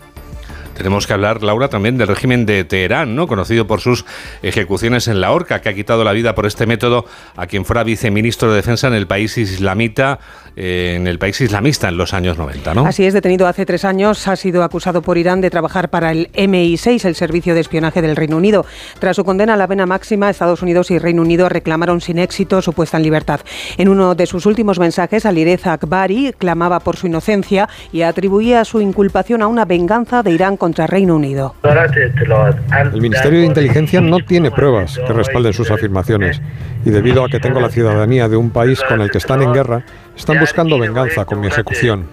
Tenemos 0.76 1.07
que 1.07 1.13
hablar, 1.13 1.43
Laura, 1.43 1.69
también 1.69 1.97
del 1.97 2.07
régimen 2.07 2.45
de 2.45 2.63
Teherán, 2.63 3.15
¿no? 3.15 3.28
conocido 3.28 3.67
por 3.67 3.82
sus 3.82 4.05
ejecuciones 4.41 5.07
en 5.07 5.21
la 5.21 5.32
horca, 5.32 5.61
que 5.61 5.69
ha 5.69 5.74
quitado 5.74 6.03
la 6.03 6.13
vida 6.13 6.36
por 6.36 6.45
este 6.45 6.65
método 6.65 7.05
a 7.36 7.47
quien 7.47 7.65
fuera 7.65 7.84
viceministro 7.84 8.49
de 8.49 8.57
Defensa 8.57 8.88
en 8.88 8.93
el 8.93 9.07
país 9.07 9.38
islamita, 9.38 10.19
en 10.56 11.08
el 11.08 11.20
país 11.20 11.39
islamista 11.41 11.89
en 11.89 11.97
los 11.97 12.14
años 12.14 12.38
90. 12.38 12.74
¿no? 12.74 12.86
Así 12.86 13.06
es, 13.06 13.14
detenido 13.14 13.47
hace 13.47 13.66
tres 13.66 13.86
años, 13.86 14.28
ha 14.28 14.36
sido 14.36 14.64
acusado 14.64 15.01
por 15.01 15.18
Irán 15.18 15.41
de 15.41 15.49
trabajar 15.49 15.89
para 15.89 16.12
el 16.12 16.32
MI6, 16.34 17.06
el 17.06 17.16
servicio 17.16 17.54
de 17.56 17.62
espionaje 17.62 18.01
del 18.01 18.16
Reino 18.16 18.38
Unido. 18.38 18.66
Tras 18.99 19.16
su 19.16 19.24
condena 19.24 19.56
a 19.56 19.58
la 19.58 19.68
pena 19.68 19.86
máxima, 19.86 20.30
Estados 20.30 20.62
Unidos 20.62 20.91
y 20.91 20.99
Reino 20.99 21.22
Unido 21.22 21.49
reclamaron 21.49 22.01
sin 22.01 22.20
éxito 22.20 22.62
su 22.62 22.74
puesta 22.74 22.97
en 22.97 23.04
libertad. 23.04 23.41
En 23.78 23.89
uno 23.89 24.16
de 24.16 24.26
sus 24.26 24.45
últimos 24.45 24.80
mensajes, 24.80 25.26
Alireza 25.26 25.74
Akbari 25.74 26.34
clamaba 26.38 26.80
por 26.80 26.97
su 26.97 27.08
inocencia 27.08 27.68
y 27.91 28.01
atribuía 28.04 28.66
su 28.66 28.82
inculpación 28.82 29.41
a 29.41 29.47
una 29.47 29.66
venganza 29.66 30.24
de 30.24 30.32
Irán 30.32 30.58
contra 30.58 30.88
Reino 30.88 31.16
Unido. 31.16 31.56
El 31.64 33.01
Ministerio 33.01 33.39
de 33.39 33.45
Inteligencia 33.45 34.01
no 34.01 34.20
tiene 34.20 34.51
pruebas 34.51 34.99
que 35.06 35.14
respalden 35.14 35.54
sus 35.54 35.72
afirmaciones 35.72 36.41
y 36.86 36.89
debido 36.89 37.23
a 37.25 37.29
que 37.29 37.39
tengo 37.39 37.59
la 37.59 37.69
ciudadanía 37.69 38.27
de 38.27 38.38
un 38.38 38.51
país 38.51 38.81
con 38.88 39.01
el 39.01 39.09
que 39.09 39.17
están 39.17 39.41
en 39.41 39.53
guerra, 39.53 39.84
están 40.15 40.39
buscando 40.39 40.77
venganza 40.77 41.25
con 41.25 41.39
mi 41.39 41.47
ejecución. 41.47 42.09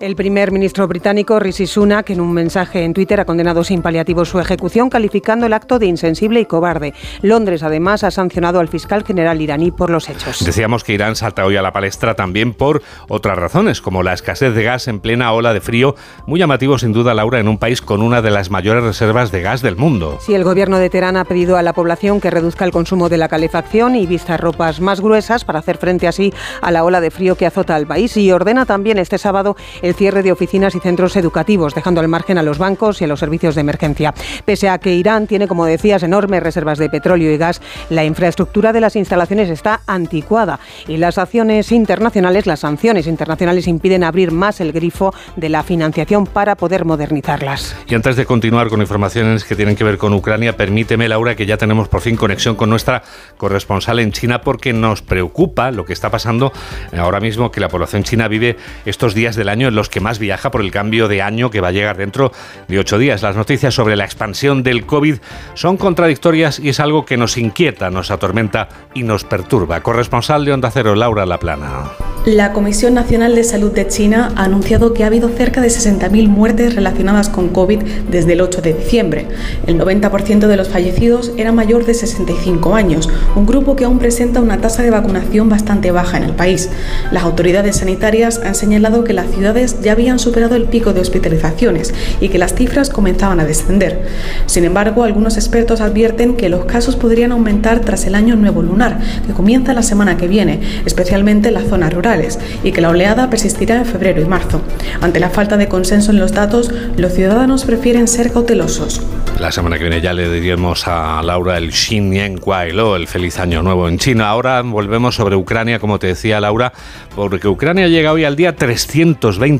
El 0.00 0.16
primer 0.16 0.50
ministro 0.50 0.88
británico 0.88 1.38
Rishi 1.38 1.66
Sunak 1.66 2.08
en 2.08 2.22
un 2.22 2.32
mensaje 2.32 2.84
en 2.84 2.94
Twitter 2.94 3.20
ha 3.20 3.26
condenado 3.26 3.62
sin 3.62 3.82
paliativos 3.82 4.30
su 4.30 4.40
ejecución 4.40 4.88
calificando 4.88 5.44
el 5.44 5.52
acto 5.52 5.78
de 5.78 5.84
insensible 5.84 6.40
y 6.40 6.46
cobarde. 6.46 6.94
Londres 7.20 7.62
además 7.62 8.02
ha 8.02 8.10
sancionado 8.10 8.60
al 8.60 8.68
fiscal 8.68 9.04
general 9.04 9.42
iraní 9.42 9.70
por 9.72 9.90
los 9.90 10.08
hechos. 10.08 10.42
Decíamos 10.42 10.84
que 10.84 10.94
Irán 10.94 11.16
salta 11.16 11.44
hoy 11.44 11.56
a 11.56 11.62
la 11.62 11.74
palestra 11.74 12.14
también 12.14 12.54
por 12.54 12.80
otras 13.10 13.36
razones, 13.36 13.82
como 13.82 14.02
la 14.02 14.14
escasez 14.14 14.54
de 14.54 14.62
gas 14.62 14.88
en 14.88 15.00
plena 15.00 15.34
ola 15.34 15.52
de 15.52 15.60
frío, 15.60 15.94
muy 16.24 16.40
llamativo 16.40 16.78
sin 16.78 16.94
duda 16.94 17.12
Laura 17.12 17.38
en 17.38 17.48
un 17.48 17.58
país 17.58 17.82
con 17.82 18.00
una 18.00 18.22
de 18.22 18.30
las 18.30 18.48
mayores 18.50 18.82
reservas 18.82 19.30
de 19.30 19.42
gas 19.42 19.60
del 19.60 19.76
mundo. 19.76 20.16
Sí, 20.22 20.32
el 20.32 20.44
gobierno 20.44 20.78
de 20.78 20.88
Teherán 20.88 21.18
ha 21.18 21.26
pedido 21.26 21.58
a 21.58 21.62
la 21.62 21.74
población 21.74 22.22
que 22.22 22.30
reduzca 22.30 22.64
el 22.64 22.70
consumo 22.70 23.10
de 23.10 23.18
la 23.18 23.28
calefacción 23.28 23.96
y 23.96 24.06
vista 24.06 24.38
ropas 24.38 24.80
más 24.80 25.02
gruesas 25.02 25.44
para 25.44 25.58
hacer 25.58 25.76
frente 25.76 26.08
así 26.08 26.32
a 26.62 26.70
la 26.70 26.84
ola 26.84 27.02
de 27.02 27.10
frío 27.10 27.36
que 27.36 27.44
azota 27.44 27.76
al 27.76 27.86
país 27.86 28.16
y 28.16 28.32
ordena 28.32 28.64
también 28.64 28.96
este 28.96 29.18
sábado 29.18 29.56
el 29.82 29.89
cierre 29.94 30.22
de 30.22 30.32
oficinas 30.32 30.74
y 30.74 30.80
centros 30.80 31.16
educativos, 31.16 31.74
dejando 31.74 32.00
al 32.00 32.08
margen 32.08 32.38
a 32.38 32.42
los 32.42 32.58
bancos 32.58 33.00
y 33.00 33.04
a 33.04 33.06
los 33.06 33.20
servicios 33.20 33.54
de 33.54 33.60
emergencia. 33.60 34.14
Pese 34.44 34.68
a 34.68 34.78
que 34.78 34.94
Irán 34.94 35.26
tiene, 35.26 35.48
como 35.48 35.66
decías, 35.66 36.02
enormes 36.02 36.42
reservas 36.42 36.78
de 36.78 36.88
petróleo 36.88 37.32
y 37.32 37.36
gas, 37.36 37.60
la 37.88 38.04
infraestructura 38.04 38.72
de 38.72 38.80
las 38.80 38.96
instalaciones 38.96 39.50
está 39.50 39.80
anticuada 39.86 40.60
y 40.86 40.96
las 40.96 41.18
acciones 41.18 41.72
internacionales, 41.72 42.46
las 42.46 42.60
sanciones 42.60 43.06
internacionales 43.06 43.66
impiden 43.66 44.04
abrir 44.04 44.32
más 44.32 44.60
el 44.60 44.72
grifo 44.72 45.14
de 45.36 45.48
la 45.48 45.62
financiación 45.62 46.26
para 46.26 46.56
poder 46.56 46.84
modernizarlas. 46.84 47.76
Y 47.86 47.94
antes 47.94 48.16
de 48.16 48.26
continuar 48.26 48.68
con 48.68 48.80
informaciones 48.80 49.44
que 49.44 49.56
tienen 49.56 49.76
que 49.76 49.84
ver 49.84 49.98
con 49.98 50.12
Ucrania, 50.12 50.56
permíteme, 50.56 51.08
Laura, 51.08 51.36
que 51.36 51.46
ya 51.46 51.56
tenemos 51.56 51.88
por 51.88 52.00
fin 52.00 52.16
conexión 52.16 52.56
con 52.56 52.70
nuestra 52.70 53.02
corresponsal 53.36 53.98
en 53.98 54.12
China 54.12 54.40
porque 54.42 54.72
nos 54.72 55.02
preocupa 55.02 55.70
lo 55.70 55.84
que 55.84 55.92
está 55.92 56.10
pasando 56.10 56.52
ahora 56.96 57.20
mismo 57.20 57.50
que 57.50 57.60
la 57.60 57.68
población 57.68 58.02
china 58.02 58.28
vive 58.28 58.56
estos 58.84 59.14
días 59.14 59.36
del 59.36 59.48
año 59.48 59.68
en 59.68 59.74
los 59.80 59.88
que 59.88 60.00
más 60.00 60.18
viaja 60.18 60.50
por 60.50 60.60
el 60.60 60.70
cambio 60.70 61.08
de 61.08 61.22
año 61.22 61.48
que 61.48 61.62
va 61.62 61.68
a 61.68 61.72
llegar 61.72 61.96
dentro 61.96 62.32
de 62.68 62.78
ocho 62.78 62.98
días. 62.98 63.22
Las 63.22 63.34
noticias 63.34 63.72
sobre 63.72 63.96
la 63.96 64.04
expansión 64.04 64.62
del 64.62 64.84
COVID 64.84 65.16
son 65.54 65.78
contradictorias 65.78 66.58
y 66.58 66.68
es 66.68 66.80
algo 66.80 67.06
que 67.06 67.16
nos 67.16 67.38
inquieta, 67.38 67.88
nos 67.88 68.10
atormenta 68.10 68.68
y 68.92 69.04
nos 69.04 69.24
perturba. 69.24 69.80
Corresponsal 69.80 70.44
de 70.44 70.52
Onda 70.52 70.70
Cero, 70.70 70.94
Laura 70.94 71.24
Laplana. 71.24 71.92
La 72.26 72.52
Comisión 72.52 72.92
Nacional 72.92 73.34
de 73.34 73.44
Salud 73.44 73.72
de 73.72 73.88
China 73.88 74.34
ha 74.36 74.44
anunciado 74.44 74.92
que 74.92 75.04
ha 75.04 75.06
habido 75.06 75.30
cerca 75.30 75.62
de 75.62 75.68
60.000 75.68 76.28
muertes 76.28 76.74
relacionadas 76.74 77.30
con 77.30 77.48
COVID 77.48 77.78
desde 78.10 78.34
el 78.34 78.42
8 78.42 78.60
de 78.60 78.74
diciembre. 78.74 79.26
El 79.66 79.80
90% 79.80 80.46
de 80.46 80.56
los 80.58 80.68
fallecidos 80.68 81.32
era 81.38 81.52
mayor 81.52 81.86
de 81.86 81.94
65 81.94 82.74
años, 82.74 83.08
un 83.34 83.46
grupo 83.46 83.74
que 83.74 83.86
aún 83.86 83.98
presenta 83.98 84.42
una 84.42 84.60
tasa 84.60 84.82
de 84.82 84.90
vacunación 84.90 85.48
bastante 85.48 85.92
baja 85.92 86.18
en 86.18 86.24
el 86.24 86.34
país. 86.34 86.68
Las 87.10 87.22
autoridades 87.22 87.76
sanitarias 87.76 88.38
han 88.44 88.54
señalado 88.54 89.02
que 89.02 89.14
las 89.14 89.30
ciudades 89.30 89.69
ya 89.82 89.92
habían 89.92 90.18
superado 90.18 90.56
el 90.56 90.64
pico 90.64 90.92
de 90.92 91.00
hospitalizaciones 91.00 91.94
y 92.20 92.28
que 92.28 92.38
las 92.38 92.54
cifras 92.54 92.90
comenzaban 92.90 93.40
a 93.40 93.44
descender. 93.44 94.06
Sin 94.46 94.64
embargo, 94.64 95.04
algunos 95.04 95.36
expertos 95.36 95.80
advierten 95.80 96.36
que 96.36 96.48
los 96.48 96.64
casos 96.64 96.96
podrían 96.96 97.32
aumentar 97.32 97.80
tras 97.80 98.06
el 98.06 98.14
año 98.14 98.36
nuevo 98.36 98.62
lunar, 98.62 99.00
que 99.26 99.32
comienza 99.32 99.72
la 99.72 99.82
semana 99.82 100.16
que 100.16 100.28
viene, 100.28 100.60
especialmente 100.84 101.48
en 101.48 101.54
las 101.54 101.68
zonas 101.68 101.92
rurales 101.92 102.38
y 102.62 102.72
que 102.72 102.80
la 102.80 102.90
oleada 102.90 103.30
persistirá 103.30 103.76
en 103.76 103.86
febrero 103.86 104.20
y 104.20 104.24
marzo. 104.24 104.60
Ante 105.00 105.20
la 105.20 105.30
falta 105.30 105.56
de 105.56 105.68
consenso 105.68 106.10
en 106.10 106.18
los 106.18 106.32
datos, 106.32 106.70
los 106.96 107.12
ciudadanos 107.12 107.64
prefieren 107.64 108.08
ser 108.08 108.32
cautelosos. 108.32 109.02
La 109.38 109.50
semana 109.50 109.78
que 109.78 109.84
viene 109.84 110.02
ya 110.02 110.12
le 110.12 110.30
diríamos 110.30 110.86
a 110.86 111.22
Laura 111.22 111.56
el 111.56 111.72
Xin 111.72 112.12
Yan 112.12 112.36
Kuai 112.36 112.72
Lo, 112.72 112.94
el 112.96 113.06
feliz 113.06 113.38
año 113.38 113.62
nuevo 113.62 113.88
en 113.88 113.96
China. 113.96 114.28
Ahora 114.28 114.60
volvemos 114.60 115.14
sobre 115.14 115.34
Ucrania, 115.34 115.78
como 115.78 115.98
te 115.98 116.08
decía 116.08 116.40
Laura, 116.40 116.72
porque 117.16 117.48
Ucrania 117.48 117.88
llega 117.88 118.12
hoy 118.12 118.24
al 118.24 118.36
día 118.36 118.54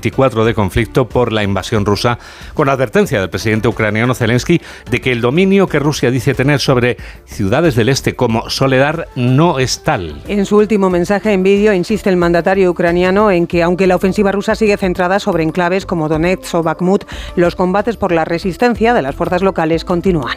324 0.01 0.45
de 0.45 0.55
conflicto 0.55 1.09
por 1.09 1.33
la 1.33 1.43
invasión 1.43 1.85
rusa, 1.85 2.19
con 2.55 2.69
advertencia 2.69 3.21
del 3.21 3.31
presidente 3.31 3.69
ucraniano 3.69 4.15
Zelensky 4.15 4.61
de 4.91 5.01
que 5.01 5.13
el 5.13 5.21
dominio 5.21 5.67
que 5.67 5.79
Rusia 5.79 6.11
dice 6.11 6.35
tener 6.35 6.61
sobre 6.61 6.97
ciudades 7.27 7.75
del 7.75 7.89
este 7.89 8.17
como 8.17 8.49
Soledar 8.51 9.09
no 9.15 9.59
es 9.59 9.83
tal. 9.83 10.23
En 10.27 10.47
su 10.47 10.57
último 10.57 10.91
mensaje 10.91 11.33
en 11.33 11.43
vídeo 11.43 11.73
insiste 11.73 12.11
el 12.11 12.17
mandatario 12.17 12.71
ucraniano 12.71 13.31
en 13.31 13.47
que 13.47 13.63
aunque 13.63 13.87
la 13.87 13.97
ofensiva 13.97 14.33
rusa 14.33 14.55
sigue 14.55 14.77
centrada 14.77 15.21
sobre 15.21 15.43
enclaves 15.43 15.87
como 15.87 16.09
Donetsk 16.09 16.55
o 16.55 16.63
Bakhmut, 16.63 17.05
los 17.37 17.55
combates 17.55 17.97
por 17.97 18.13
la 18.13 18.25
resistencia 18.25 18.95
de 18.95 19.03
las 19.03 19.15
fuerzas 19.15 19.43
locales 19.43 19.85
continúan. 19.85 20.37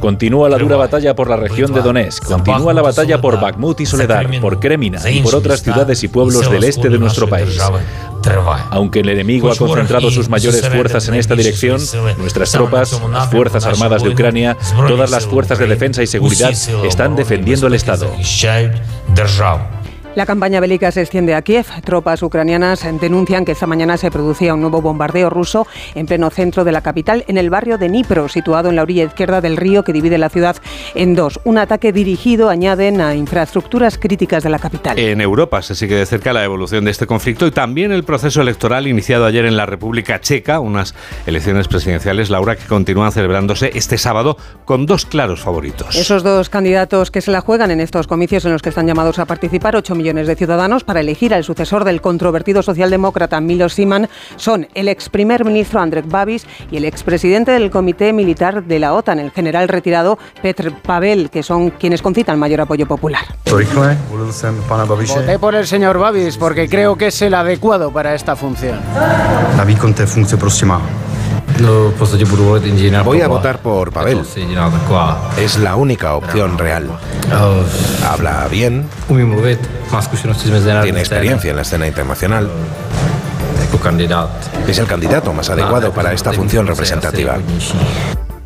Continúa 0.00 0.48
la 0.48 0.58
dura 0.58 0.76
batalla 0.76 1.14
por 1.14 1.28
la 1.30 1.36
región 1.36 1.72
de 1.72 1.80
Donetsk, 1.80 2.24
continúa 2.24 2.72
la 2.72 2.82
batalla 2.82 3.20
por 3.20 3.40
Bakhmut 3.40 3.80
y 3.80 3.86
Soledar, 3.86 4.28
por 4.40 4.58
Kremina 4.60 4.98
y 5.10 5.20
por 5.20 5.34
otras 5.34 5.62
ciudades 5.62 6.02
y 6.02 6.08
pueblos 6.08 6.50
del 6.50 6.64
este 6.64 6.88
de 6.88 6.98
nuestro 6.98 7.28
país. 7.28 7.58
Aunque 8.70 9.00
el 9.00 9.08
enemigo 9.08 9.50
ha 9.50 9.54
concentrado 9.56 10.10
sus 10.10 10.28
mayores 10.28 10.66
fuerzas 10.68 11.06
en 11.08 11.14
esta 11.14 11.34
dirección, 11.36 11.80
nuestras 12.18 12.50
tropas, 12.50 13.00
las 13.12 13.30
Fuerzas 13.30 13.64
Armadas 13.66 14.02
de 14.02 14.08
Ucrania, 14.10 14.56
todas 14.88 15.10
las 15.10 15.26
fuerzas 15.26 15.58
de 15.58 15.66
defensa 15.66 16.02
y 16.02 16.06
seguridad 16.06 16.52
están 16.84 17.14
defendiendo 17.14 17.66
el 17.68 17.74
Estado. 17.74 18.10
La 20.16 20.24
campaña 20.24 20.60
bélica 20.60 20.90
se 20.92 21.02
extiende 21.02 21.34
a 21.34 21.42
Kiev. 21.42 21.66
Tropas 21.84 22.22
ucranianas 22.22 22.86
denuncian 23.02 23.44
que 23.44 23.52
esta 23.52 23.66
mañana 23.66 23.98
se 23.98 24.10
producía 24.10 24.54
un 24.54 24.62
nuevo 24.62 24.80
bombardeo 24.80 25.28
ruso 25.28 25.66
en 25.94 26.06
pleno 26.06 26.30
centro 26.30 26.64
de 26.64 26.72
la 26.72 26.80
capital, 26.80 27.26
en 27.28 27.36
el 27.36 27.50
barrio 27.50 27.76
de 27.76 27.88
Dnipro, 27.88 28.26
situado 28.30 28.70
en 28.70 28.76
la 28.76 28.82
orilla 28.82 29.04
izquierda 29.04 29.42
del 29.42 29.58
río 29.58 29.84
que 29.84 29.92
divide 29.92 30.16
la 30.16 30.30
ciudad 30.30 30.56
en 30.94 31.14
dos. 31.14 31.38
Un 31.44 31.58
ataque 31.58 31.92
dirigido, 31.92 32.48
añaden, 32.48 33.02
a 33.02 33.14
infraestructuras 33.14 33.98
críticas 33.98 34.42
de 34.42 34.48
la 34.48 34.58
capital. 34.58 34.98
En 34.98 35.20
Europa 35.20 35.60
se 35.60 35.74
sigue 35.74 35.96
de 35.96 36.06
cerca 36.06 36.32
la 36.32 36.44
evolución 36.44 36.86
de 36.86 36.92
este 36.92 37.06
conflicto 37.06 37.46
y 37.46 37.50
también 37.50 37.92
el 37.92 38.02
proceso 38.02 38.40
electoral 38.40 38.86
iniciado 38.86 39.26
ayer 39.26 39.44
en 39.44 39.58
la 39.58 39.66
República 39.66 40.18
Checa, 40.22 40.60
unas 40.60 40.94
elecciones 41.26 41.68
presidenciales, 41.68 42.30
Laura, 42.30 42.56
que 42.56 42.64
continúan 42.64 43.12
celebrándose 43.12 43.70
este 43.74 43.98
sábado 43.98 44.38
con 44.64 44.86
dos 44.86 45.04
claros 45.04 45.42
favoritos. 45.42 45.94
Esos 45.94 46.22
dos 46.22 46.48
candidatos 46.48 47.10
que 47.10 47.20
se 47.20 47.30
la 47.30 47.42
juegan 47.42 47.70
en 47.70 47.80
estos 47.80 48.06
comicios 48.06 48.46
en 48.46 48.52
los 48.52 48.62
que 48.62 48.70
están 48.70 48.86
llamados 48.86 49.18
a 49.18 49.26
participar 49.26 49.76
8 49.76 49.94
millones 49.94 50.05
de 50.06 50.36
ciudadanos 50.36 50.84
para 50.84 51.00
elegir 51.00 51.34
al 51.34 51.42
sucesor 51.42 51.84
del 51.84 52.00
controvertido 52.00 52.62
socialdemócrata 52.62 53.40
Milo 53.40 53.68
Siman 53.68 54.08
son 54.36 54.68
el 54.74 54.86
ex 54.86 55.08
primer 55.08 55.44
ministro 55.44 55.80
Andrej 55.80 56.06
Babis 56.06 56.46
y 56.70 56.76
el 56.76 56.84
expresidente 56.84 57.50
del 57.50 57.70
Comité 57.72 58.12
Militar 58.12 58.62
de 58.62 58.78
la 58.78 58.94
OTAN, 58.94 59.18
el 59.18 59.32
general 59.32 59.66
retirado 59.66 60.16
Petr 60.42 60.72
Pavel, 60.80 61.28
que 61.28 61.42
son 61.42 61.70
quienes 61.70 62.02
concitan 62.02 62.38
mayor 62.38 62.60
apoyo 62.60 62.86
popular. 62.86 63.22
Voté 65.22 65.38
por 65.40 65.56
el 65.56 65.66
señor 65.66 65.98
Babis 65.98 66.36
porque 66.36 66.68
creo 66.68 66.96
que 66.96 67.08
es 67.08 67.20
el 67.22 67.34
adecuado 67.34 67.90
para 67.90 68.14
esta 68.14 68.36
función. 68.36 68.78
Voy 73.02 73.20
a 73.22 73.28
votar 73.28 73.60
por 73.60 73.90
Pavel. 73.92 74.18
Es 75.38 75.58
la 75.58 75.76
única 75.76 76.14
opción 76.14 76.58
real. 76.58 76.88
Habla 78.08 78.46
bien. 78.50 78.86
Tiene 80.82 81.00
experiencia 81.00 81.50
en 81.50 81.56
la 81.56 81.62
escena 81.62 81.86
internacional. 81.86 82.50
Es 84.66 84.78
el 84.78 84.86
candidato 84.86 85.32
más 85.32 85.48
adecuado 85.50 85.92
para 85.92 86.12
esta 86.12 86.32
función 86.32 86.66
representativa. 86.66 87.38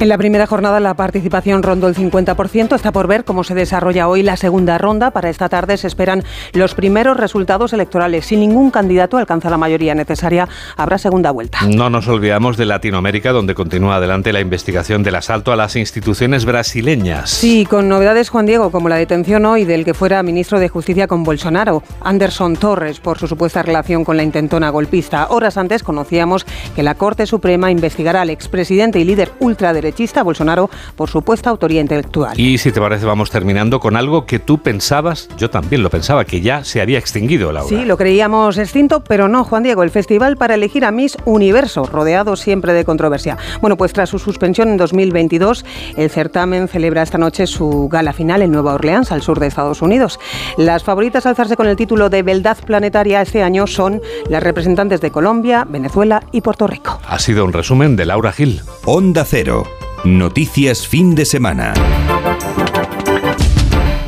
En 0.01 0.09
la 0.09 0.17
primera 0.17 0.47
jornada 0.47 0.81
la 0.81 0.95
participación 0.95 1.63
rondó 1.63 1.87
el 1.87 1.95
50%. 1.95 2.75
Está 2.75 2.91
por 2.91 3.07
ver 3.07 3.27
cómo 3.27 3.45
se 3.45 3.55
desarrolla 3.55 4.09
hoy 4.09 4.23
la 4.23 4.39
segunda 4.39 4.79
ronda. 4.79 5.11
Para 5.11 5.29
esta 5.29 5.51
tarde 5.51 5.77
se 5.77 5.87
esperan 5.87 6.25
los 6.55 6.75
primeros 6.75 7.19
resultados 7.19 7.75
electorales. 7.75 8.25
Si 8.25 8.35
ningún 8.35 8.71
candidato 8.71 9.19
alcanza 9.19 9.51
la 9.51 9.59
mayoría 9.59 9.95
necesaria, 9.95 10.49
habrá 10.79 10.97
segunda 10.97 11.33
vuelta. 11.33 11.59
No 11.69 11.91
nos 11.91 12.09
olvidamos 12.09 12.57
de 12.57 12.65
Latinoamérica, 12.65 13.33
donde 13.33 13.55
continúa 13.55 13.97
adelante 13.97 14.33
la 14.33 14.41
investigación 14.41 15.03
del 15.03 15.17
asalto 15.17 15.53
a 15.53 15.57
las 15.57 15.77
instituciones 15.77 16.47
brasileñas. 16.47 17.29
Sí, 17.29 17.67
con 17.69 17.91
novedades, 17.91 18.31
Juan 18.31 18.47
Diego, 18.47 18.71
como 18.71 18.89
la 18.89 18.97
detención 18.97 19.45
hoy 19.45 19.67
del 19.67 19.85
que 19.85 19.93
fuera 19.93 20.23
ministro 20.23 20.59
de 20.59 20.71
Justicia 20.71 21.09
con 21.09 21.25
Bolsonaro, 21.25 21.83
Anderson 22.01 22.57
Torres, 22.57 23.01
por 23.01 23.19
su 23.19 23.27
supuesta 23.27 23.63
relación 23.63 24.07
con 24.07 24.17
la 24.17 24.23
intentona 24.23 24.71
golpista. 24.71 25.27
Horas 25.29 25.59
antes 25.59 25.83
conocíamos 25.83 26.47
que 26.75 26.83
la 26.83 26.95
Corte 26.95 27.27
Suprema 27.27 27.71
investigará 27.71 28.23
al 28.23 28.31
expresidente 28.31 28.99
y 28.99 29.05
líder 29.05 29.33
ultraderechista 29.41 29.90
Bolsonaro 30.23 30.71
por 30.97 31.09
supuesta 31.09 31.51
autoría 31.51 31.81
intelectual. 31.81 32.39
Y 32.39 32.59
si 32.59 32.73
te 32.73 32.81
parece, 32.81 33.07
vamos 33.07 33.31
terminando 33.31 33.81
con 33.81 33.97
algo 33.97 34.27
que 34.27 34.39
tú 34.39 34.59
pensabas, 34.59 35.29
yo 35.37 35.51
también 35.51 35.83
lo 35.83 35.91
pensaba, 35.91 36.25
que 36.25 36.41
ya 36.41 36.65
se 36.65 36.81
había 36.81 36.99
extinguido, 36.99 37.53
Laura. 37.53 37.69
Sí, 37.69 37.85
lo 37.85 37.97
creíamos 37.97 38.59
extinto, 38.59 39.03
pero 39.03 39.29
no, 39.29 39.45
Juan 39.45 39.63
Diego, 39.63 39.83
el 39.83 39.91
festival 39.91 40.37
para 40.37 40.55
elegir 40.55 40.85
a 40.85 40.91
Miss 40.91 41.17
Universo, 41.25 41.85
rodeado 41.85 42.37
siempre 42.37 42.73
de 42.73 42.85
controversia. 42.85 43.37
Bueno, 43.61 43.77
pues 43.77 43.93
tras 43.93 44.09
su 44.09 44.19
suspensión 44.19 44.69
en 44.69 44.77
2022, 44.77 45.65
el 45.97 46.11
certamen 46.11 46.69
celebra 46.69 47.03
esta 47.03 47.19
noche 47.19 47.47
su 47.47 47.89
gala 47.89 48.13
final 48.13 48.43
en 48.43 48.53
Nueva 48.53 48.75
Orleans, 48.75 49.13
al 49.13 49.23
sur 49.23 49.41
de 49.41 49.47
Estados 49.47 49.83
Unidos. 49.83 50.19
Las 50.57 50.85
favoritas 50.85 51.27
a 51.27 51.31
alzarse 51.31 51.57
con 51.57 51.67
el 51.67 51.77
título 51.77 52.11
de 52.11 52.23
Beldad 52.23 52.59
Planetaria 52.65 53.23
este 53.23 53.43
año 53.43 53.67
son 53.67 54.01
las 54.29 54.43
representantes 54.43 55.01
de 55.01 55.11
Colombia, 55.11 55.67
Venezuela 55.69 56.23
y 56.33 56.41
Puerto 56.41 56.67
Rico. 56.67 57.01
Ha 57.07 57.19
sido 57.19 57.45
un 57.45 57.53
resumen 57.53 57.97
de 57.97 58.07
Laura 58.07 58.33
Gil. 58.33 58.61
Onda 58.85 59.25
Cero. 59.25 59.80
Noticias 60.05 60.89
fin 60.89 61.15
de 61.15 61.27
semana. 61.27 61.75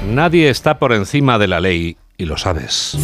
Nadie 0.09 0.49
está 0.49 0.79
por 0.79 0.95
encima 0.95 1.39
de 1.39 1.49
la 1.49 1.61
ley 1.61 1.97
y 2.17 2.25
lo 2.25 2.39
sabes. 2.39 2.97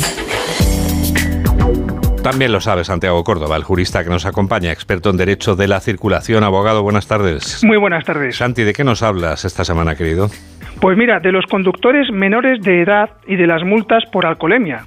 También 2.22 2.50
lo 2.50 2.60
sabe 2.60 2.84
Santiago 2.84 3.22
Córdoba, 3.24 3.56
el 3.56 3.62
jurista 3.62 4.02
que 4.04 4.10
nos 4.10 4.24
acompaña, 4.24 4.72
experto 4.72 5.10
en 5.10 5.18
Derecho 5.18 5.54
de 5.54 5.68
la 5.68 5.80
Circulación. 5.80 6.44
Abogado, 6.44 6.82
buenas 6.82 7.06
tardes. 7.06 7.62
Muy 7.62 7.76
buenas 7.76 8.04
tardes. 8.06 8.36
Santi, 8.36 8.64
¿de 8.64 8.72
qué 8.72 8.84
nos 8.84 9.02
hablas 9.02 9.44
esta 9.44 9.64
semana, 9.64 9.94
querido? 9.94 10.28
Pues 10.80 10.96
mira, 10.96 11.20
de 11.20 11.30
los 11.30 11.44
conductores 11.44 12.10
menores 12.10 12.62
de 12.62 12.82
edad 12.82 13.10
y 13.26 13.36
de 13.36 13.46
las 13.46 13.64
multas 13.64 14.04
por 14.10 14.24
alcoholemia. 14.24 14.86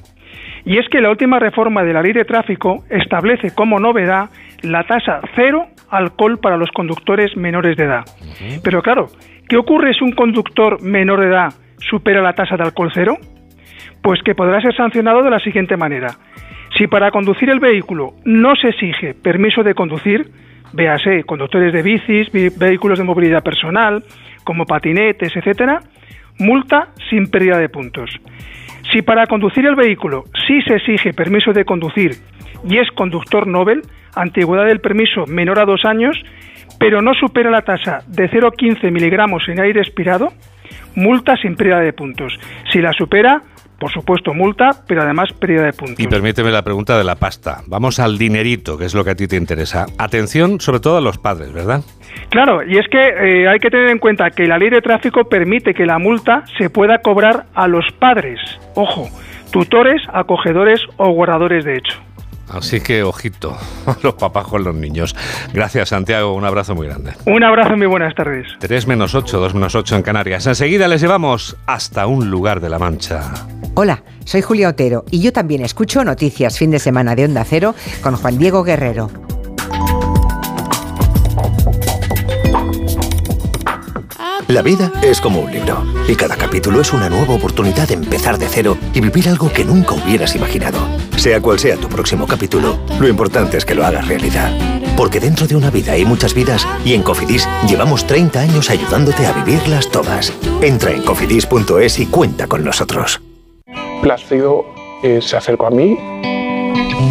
Y 0.65 0.79
es 0.79 0.87
que 0.89 1.01
la 1.01 1.11
última 1.11 1.37
reforma 1.37 1.83
de 1.83 1.93
la 1.93 2.01
ley 2.01 2.13
de 2.13 2.25
tráfico 2.25 2.83
establece 2.89 3.53
como 3.53 3.79
novedad 3.79 4.29
la 4.61 4.83
tasa 4.85 5.21
cero 5.35 5.67
alcohol 5.91 6.39
para 6.39 6.57
los 6.57 6.71
conductores 6.71 7.35
menores 7.37 7.77
de 7.77 7.83
edad. 7.83 8.05
Pero 8.63 8.81
claro, 8.81 9.07
¿qué 9.47 9.57
ocurre 9.57 9.93
si 9.93 10.03
un 10.03 10.13
conductor 10.13 10.81
menor 10.81 11.19
de 11.19 11.27
edad 11.27 11.53
supera 11.77 12.21
la 12.21 12.33
tasa 12.33 12.57
de 12.57 12.63
alcohol 12.63 12.91
cero? 12.93 13.17
Pues 14.01 14.21
que 14.23 14.33
podrá 14.33 14.61
ser 14.61 14.75
sancionado 14.75 15.21
de 15.21 15.29
la 15.29 15.39
siguiente 15.39 15.77
manera. 15.77 16.07
Si 16.77 16.87
para 16.87 17.11
conducir 17.11 17.49
el 17.49 17.59
vehículo 17.59 18.13
no 18.25 18.55
se 18.55 18.69
exige 18.69 19.13
permiso 19.13 19.61
de 19.61 19.75
conducir, 19.75 20.31
véase 20.73 21.23
conductores 21.23 21.73
de 21.73 21.83
bicis, 21.83 22.31
vehículos 22.57 22.97
de 22.97 23.05
movilidad 23.05 23.43
personal, 23.43 24.03
como 24.43 24.65
patinetes, 24.65 25.35
etcétera, 25.35 25.81
multa 26.39 26.87
sin 27.09 27.29
pérdida 27.29 27.57
de 27.57 27.69
puntos. 27.69 28.09
Si 28.91 29.01
para 29.01 29.25
conducir 29.25 29.65
el 29.65 29.75
vehículo 29.75 30.25
sí 30.47 30.61
se 30.63 30.75
exige 30.75 31.13
permiso 31.13 31.53
de 31.53 31.63
conducir 31.63 32.11
y 32.67 32.77
es 32.77 32.89
conductor 32.91 33.47
Nobel, 33.47 33.81
antigüedad 34.15 34.65
del 34.65 34.81
permiso 34.81 35.25
menor 35.27 35.59
a 35.59 35.65
dos 35.65 35.85
años, 35.85 36.21
pero 36.77 37.01
no 37.01 37.13
supera 37.13 37.49
la 37.49 37.61
tasa 37.61 37.99
de 38.07 38.29
0,15 38.29 38.91
miligramos 38.91 39.47
en 39.47 39.61
aire 39.61 39.81
expirado, 39.81 40.33
multa 40.95 41.37
sin 41.37 41.55
pérdida 41.55 41.79
de 41.79 41.93
puntos. 41.93 42.37
Si 42.71 42.81
la 42.81 42.91
supera, 42.91 43.41
por 43.81 43.91
supuesto, 43.91 44.35
multa, 44.35 44.69
pero 44.87 45.01
además 45.01 45.33
pérdida 45.33 45.63
de 45.63 45.73
puntos. 45.73 45.99
Y 45.99 46.07
permíteme 46.07 46.51
la 46.51 46.61
pregunta 46.61 46.99
de 46.99 47.03
la 47.03 47.15
pasta. 47.15 47.63
Vamos 47.65 47.99
al 47.99 48.19
dinerito, 48.19 48.77
que 48.77 48.85
es 48.85 48.93
lo 48.93 49.03
que 49.03 49.09
a 49.09 49.15
ti 49.15 49.27
te 49.27 49.35
interesa. 49.35 49.87
Atención, 49.97 50.61
sobre 50.61 50.79
todo 50.79 50.97
a 50.97 51.01
los 51.01 51.17
padres, 51.17 51.51
¿verdad? 51.51 51.81
Claro, 52.29 52.61
y 52.63 52.77
es 52.77 52.87
que 52.89 52.99
eh, 52.99 53.47
hay 53.49 53.57
que 53.57 53.71
tener 53.71 53.89
en 53.89 53.97
cuenta 53.97 54.29
que 54.29 54.45
la 54.45 54.59
ley 54.59 54.69
de 54.69 54.81
tráfico 54.81 55.23
permite 55.23 55.73
que 55.73 55.87
la 55.87 55.97
multa 55.97 56.43
se 56.59 56.69
pueda 56.69 56.99
cobrar 56.99 57.47
a 57.55 57.67
los 57.67 57.85
padres. 57.97 58.39
Ojo, 58.75 59.09
tutores, 59.51 60.03
acogedores 60.13 60.81
o 60.97 61.09
guardadores 61.09 61.65
de 61.65 61.77
hecho. 61.77 61.99
Así 62.51 62.81
que 62.81 63.03
ojito, 63.03 63.57
los 64.03 64.15
papás 64.15 64.47
con 64.47 64.63
los 64.63 64.75
niños. 64.75 65.15
Gracias, 65.53 65.89
Santiago. 65.89 66.33
Un 66.33 66.43
abrazo 66.43 66.75
muy 66.75 66.87
grande. 66.87 67.13
Un 67.25 67.43
abrazo, 67.43 67.77
muy 67.77 67.87
buenas 67.87 68.13
tardes. 68.13 68.47
3 68.59 68.87
menos 68.87 69.15
8, 69.15 69.39
2 69.39 69.53
menos 69.53 69.75
8 69.75 69.95
en 69.95 70.01
Canarias. 70.03 70.45
Enseguida 70.47 70.87
les 70.87 71.01
llevamos 71.01 71.55
hasta 71.65 72.07
un 72.07 72.29
lugar 72.29 72.59
de 72.59 72.69
la 72.69 72.79
Mancha. 72.79 73.31
Hola, 73.73 74.03
soy 74.25 74.41
Julia 74.41 74.69
Otero 74.69 75.05
y 75.11 75.21
yo 75.21 75.31
también 75.31 75.63
escucho 75.63 76.03
Noticias 76.03 76.57
Fin 76.57 76.71
de 76.71 76.79
Semana 76.79 77.15
de 77.15 77.25
Onda 77.25 77.45
Cero 77.45 77.73
con 78.01 78.17
Juan 78.17 78.37
Diego 78.37 78.63
Guerrero. 78.63 79.09
La 84.49 84.61
vida 84.61 84.91
es 85.01 85.21
como 85.21 85.39
un 85.39 85.51
libro 85.51 85.85
y 86.09 86.15
cada 86.15 86.35
capítulo 86.35 86.81
es 86.81 86.91
una 86.91 87.09
nueva 87.09 87.35
oportunidad 87.35 87.87
de 87.87 87.93
empezar 87.93 88.37
de 88.37 88.49
cero 88.49 88.77
y 88.93 88.99
vivir 88.99 89.29
algo 89.29 89.49
que 89.49 89.63
nunca 89.63 89.93
hubieras 89.93 90.35
imaginado. 90.35 90.77
Sea 91.17 91.41
cual 91.41 91.59
sea 91.59 91.77
tu 91.77 91.87
próximo 91.87 92.25
capítulo, 92.27 92.79
lo 92.99 93.07
importante 93.07 93.57
es 93.57 93.65
que 93.65 93.75
lo 93.75 93.85
hagas 93.85 94.07
realidad. 94.07 94.51
Porque 94.97 95.19
dentro 95.19 95.47
de 95.47 95.55
una 95.55 95.69
vida 95.69 95.93
hay 95.93 96.05
muchas 96.05 96.33
vidas 96.33 96.67
y 96.83 96.93
en 96.93 97.03
Cofidis 97.03 97.47
llevamos 97.67 98.05
30 98.05 98.39
años 98.39 98.69
ayudándote 98.69 99.25
a 99.25 99.31
vivirlas 99.31 99.89
todas. 99.89 100.33
Entra 100.61 100.91
en 100.91 101.03
cofidis.es 101.03 101.99
y 101.99 102.07
cuenta 102.07 102.47
con 102.47 102.63
nosotros. 102.63 103.21
Plácido 104.01 104.65
eh, 105.03 105.19
se 105.21 105.37
acercó 105.37 105.67
a 105.67 105.71
mí. 105.71 105.97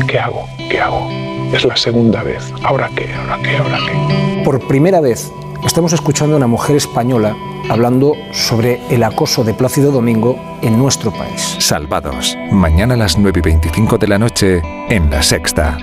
¿Qué 0.06 0.18
hago? 0.18 0.46
¿Qué 0.70 0.80
hago? 0.80 1.08
Es 1.52 1.64
la 1.64 1.76
segunda 1.76 2.22
vez. 2.22 2.52
¿Ahora 2.62 2.90
qué? 2.94 3.12
¿Ahora 3.14 3.38
qué? 3.42 3.56
¿Ahora 3.56 3.78
qué? 3.78 4.42
Por 4.44 4.66
primera 4.66 5.00
vez 5.00 5.30
Estamos 5.64 5.92
escuchando 5.92 6.34
a 6.34 6.36
una 6.38 6.46
mujer 6.46 6.76
española 6.76 7.36
hablando 7.68 8.14
sobre 8.32 8.80
el 8.88 9.02
acoso 9.02 9.44
de 9.44 9.52
Plácido 9.52 9.92
Domingo 9.92 10.38
en 10.62 10.78
nuestro 10.78 11.12
país. 11.12 11.56
Salvados. 11.58 12.36
Mañana 12.50 12.94
a 12.94 12.96
las 12.96 13.18
9 13.18 13.40
y 13.40 13.42
25 13.42 13.98
de 13.98 14.08
la 14.08 14.18
noche 14.18 14.62
en 14.88 15.10
La 15.10 15.22
Sexta. 15.22 15.78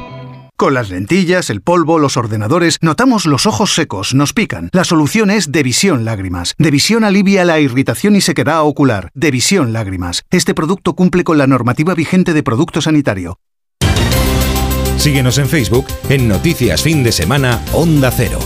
Con 0.58 0.74
las 0.74 0.90
lentillas, 0.90 1.52
el 1.52 1.62
polvo, 1.62 2.00
los 2.00 2.18
ordenadores, 2.18 2.80
notamos 2.82 3.28
los 3.28 3.46
ojos 3.46 3.76
secos, 3.76 4.16
nos 4.16 4.34
pican. 4.34 4.70
La 4.74 4.84
solución 4.84 5.30
es 5.30 5.52
Devisión 5.52 6.04
Lágrimas. 6.04 6.56
Devisión 6.58 7.04
alivia 7.04 7.46
la 7.46 7.60
irritación 7.60 8.16
y 8.16 8.22
sequedad 8.22 8.64
ocular. 8.64 9.12
Devisión 9.14 9.72
Lágrimas. 9.72 10.24
Este 10.32 10.56
producto 10.56 10.96
cumple 10.96 11.24
con 11.24 11.38
la 11.38 11.46
normativa 11.46 11.94
vigente 11.94 12.34
de 12.34 12.42
producto 12.42 12.82
sanitario. 12.82 13.40
Síguenos 14.98 15.38
en 15.38 15.48
Facebook 15.48 15.86
en 16.10 16.28
Noticias 16.28 16.82
Fin 16.82 17.04
de 17.04 17.12
Semana 17.12 17.62
Onda 17.72 18.10
Cero. 18.10 18.40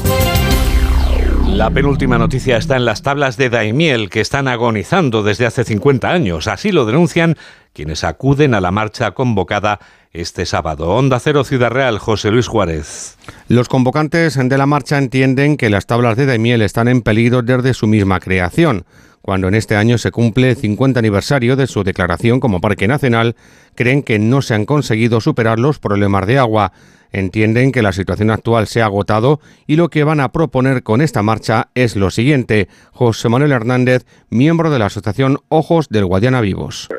La 1.54 1.70
penúltima 1.70 2.18
noticia 2.18 2.56
está 2.56 2.78
en 2.78 2.86
las 2.86 3.02
tablas 3.02 3.36
de 3.36 3.50
Daimiel, 3.50 4.10
que 4.10 4.22
están 4.22 4.48
agonizando 4.48 5.22
desde 5.22 5.46
hace 5.46 5.66
50 5.66 6.10
años. 6.10 6.48
Así 6.48 6.72
lo 6.72 6.86
denuncian 6.86 7.36
quienes 7.74 8.06
acuden 8.06 8.54
a 8.54 8.62
la 8.62 8.72
marcha 8.72 9.12
convocada 9.12 9.80
este 10.14 10.46
sábado. 10.46 10.90
Onda 10.90 11.20
Cero 11.20 11.44
Ciudad 11.44 11.70
Real, 11.70 12.00
José 12.00 12.32
Luis 12.32 12.48
Juárez. 12.48 13.18
Los 13.50 13.68
convocantes 13.68 14.40
de 14.42 14.58
la 14.58 14.66
marcha 14.66 14.98
entienden 14.98 15.58
que 15.58 15.70
las 15.70 15.86
tablas 15.86 16.16
de 16.16 16.26
Daimiel 16.26 16.62
están 16.62 16.88
en 16.88 17.02
peligro 17.02 17.42
desde 17.42 17.74
su 17.74 17.86
misma 17.86 18.22
creación. 18.22 18.86
Cuando 19.22 19.48
en 19.48 19.56
este 19.56 19.76
año 19.76 19.98
se 19.98 20.12
cumple 20.12 20.52
el 20.52 20.56
50 20.56 21.00
aniversario 21.00 21.56
de 21.56 21.68
su 21.68 21.84
declaración 21.84 22.40
como 22.40 22.62
Parque 22.62 22.88
Nacional, 22.88 23.36
creen 23.76 24.04
que 24.04 24.20
no 24.20 24.42
se 24.42 24.56
han 24.56 24.66
conseguido 24.66 25.22
superar 25.22 25.60
los 25.60 25.80
problemas 25.80 26.26
de 26.28 26.40
agua 26.40 26.74
entienden 27.12 27.72
que 27.72 27.82
la 27.82 27.92
situación 27.92 28.30
actual 28.32 28.68
se 28.68 28.82
ha 28.82 28.86
agotado 28.86 29.40
y 29.68 29.76
lo 29.76 29.90
que 29.90 30.04
van 30.04 30.20
a 30.20 30.32
proponer 30.32 30.84
con 30.84 31.02
esta 31.02 31.22
marcha 31.22 31.70
es 31.76 31.96
lo 31.96 32.10
siguiente. 32.10 32.68
José 32.92 33.30
Manuel 33.30 33.52
Hernández, 33.52 34.06
miembro 34.30 34.70
de 34.70 34.80
la 34.80 34.86
Asociación 34.88 35.38
Ojos 35.50 35.90
del 35.90 36.06
Guadiana 36.06 36.42
Vivos. 36.42 36.90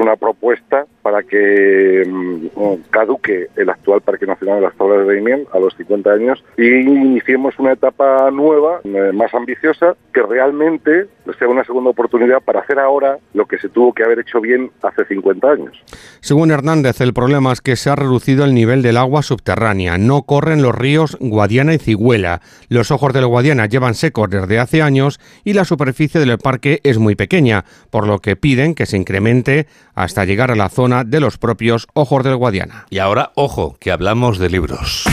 Una 0.00 0.16
propuesta 0.16 0.86
para 1.02 1.22
que 1.22 2.04
mm, 2.06 2.90
caduque 2.90 3.48
el 3.56 3.70
actual 3.70 4.00
Parque 4.00 4.26
Nacional 4.26 4.56
de 4.56 4.62
las 4.62 4.76
Tablas 4.76 5.00
de 5.00 5.14
Daimiel 5.14 5.46
a 5.52 5.58
los 5.58 5.74
50 5.76 6.10
años 6.10 6.44
y 6.56 6.66
iniciemos 6.66 7.58
una 7.58 7.72
etapa 7.72 8.30
nueva, 8.30 8.80
eh, 8.84 9.12
más 9.12 9.32
ambiciosa, 9.34 9.94
que 10.12 10.22
realmente 10.22 11.08
sea 11.38 11.48
una 11.48 11.64
segunda 11.64 11.90
oportunidad 11.90 12.40
para 12.40 12.60
hacer 12.60 12.78
ahora 12.78 13.18
lo 13.34 13.46
que 13.46 13.58
se 13.58 13.68
tuvo 13.68 13.92
que 13.92 14.02
haber 14.02 14.20
hecho 14.20 14.40
bien 14.40 14.70
hace 14.82 15.04
50 15.04 15.50
años. 15.50 15.84
Según 16.20 16.50
Hernández, 16.50 17.00
el 17.00 17.12
problema 17.12 17.52
es 17.52 17.60
que 17.60 17.76
se 17.76 17.90
ha 17.90 17.96
reducido 17.96 18.44
el 18.44 18.54
nivel 18.54 18.82
del 18.82 18.96
agua 18.96 19.22
subterránea. 19.22 19.98
No 19.98 20.22
corren 20.22 20.62
los 20.62 20.74
ríos 20.74 21.16
Guadiana 21.20 21.74
y 21.74 21.78
Cigüela. 21.78 22.40
Los 22.68 22.90
ojos 22.90 23.12
del 23.12 23.26
Guadiana 23.26 23.66
llevan 23.66 23.94
secos 23.94 24.30
desde 24.30 24.58
hace 24.58 24.82
años 24.82 25.20
y 25.44 25.52
la 25.52 25.64
superficie 25.64 26.20
del 26.20 26.38
parque 26.38 26.80
es 26.82 26.98
muy 26.98 27.14
pequeña, 27.14 27.64
por 27.90 28.06
lo 28.06 28.18
que 28.18 28.36
piden 28.36 28.74
que 28.74 28.86
se 28.86 28.96
incremente 28.96 29.66
hasta 29.94 30.24
llegar 30.24 30.50
a 30.50 30.56
la 30.56 30.68
zona 30.68 31.04
de 31.04 31.20
los 31.20 31.38
propios 31.38 31.86
ojos 31.94 32.24
del 32.24 32.36
Guadiana. 32.36 32.86
Y 32.90 32.98
ahora, 32.98 33.32
ojo, 33.34 33.76
que 33.80 33.90
hablamos 33.90 34.38
de 34.38 34.50
libros. 34.50 35.04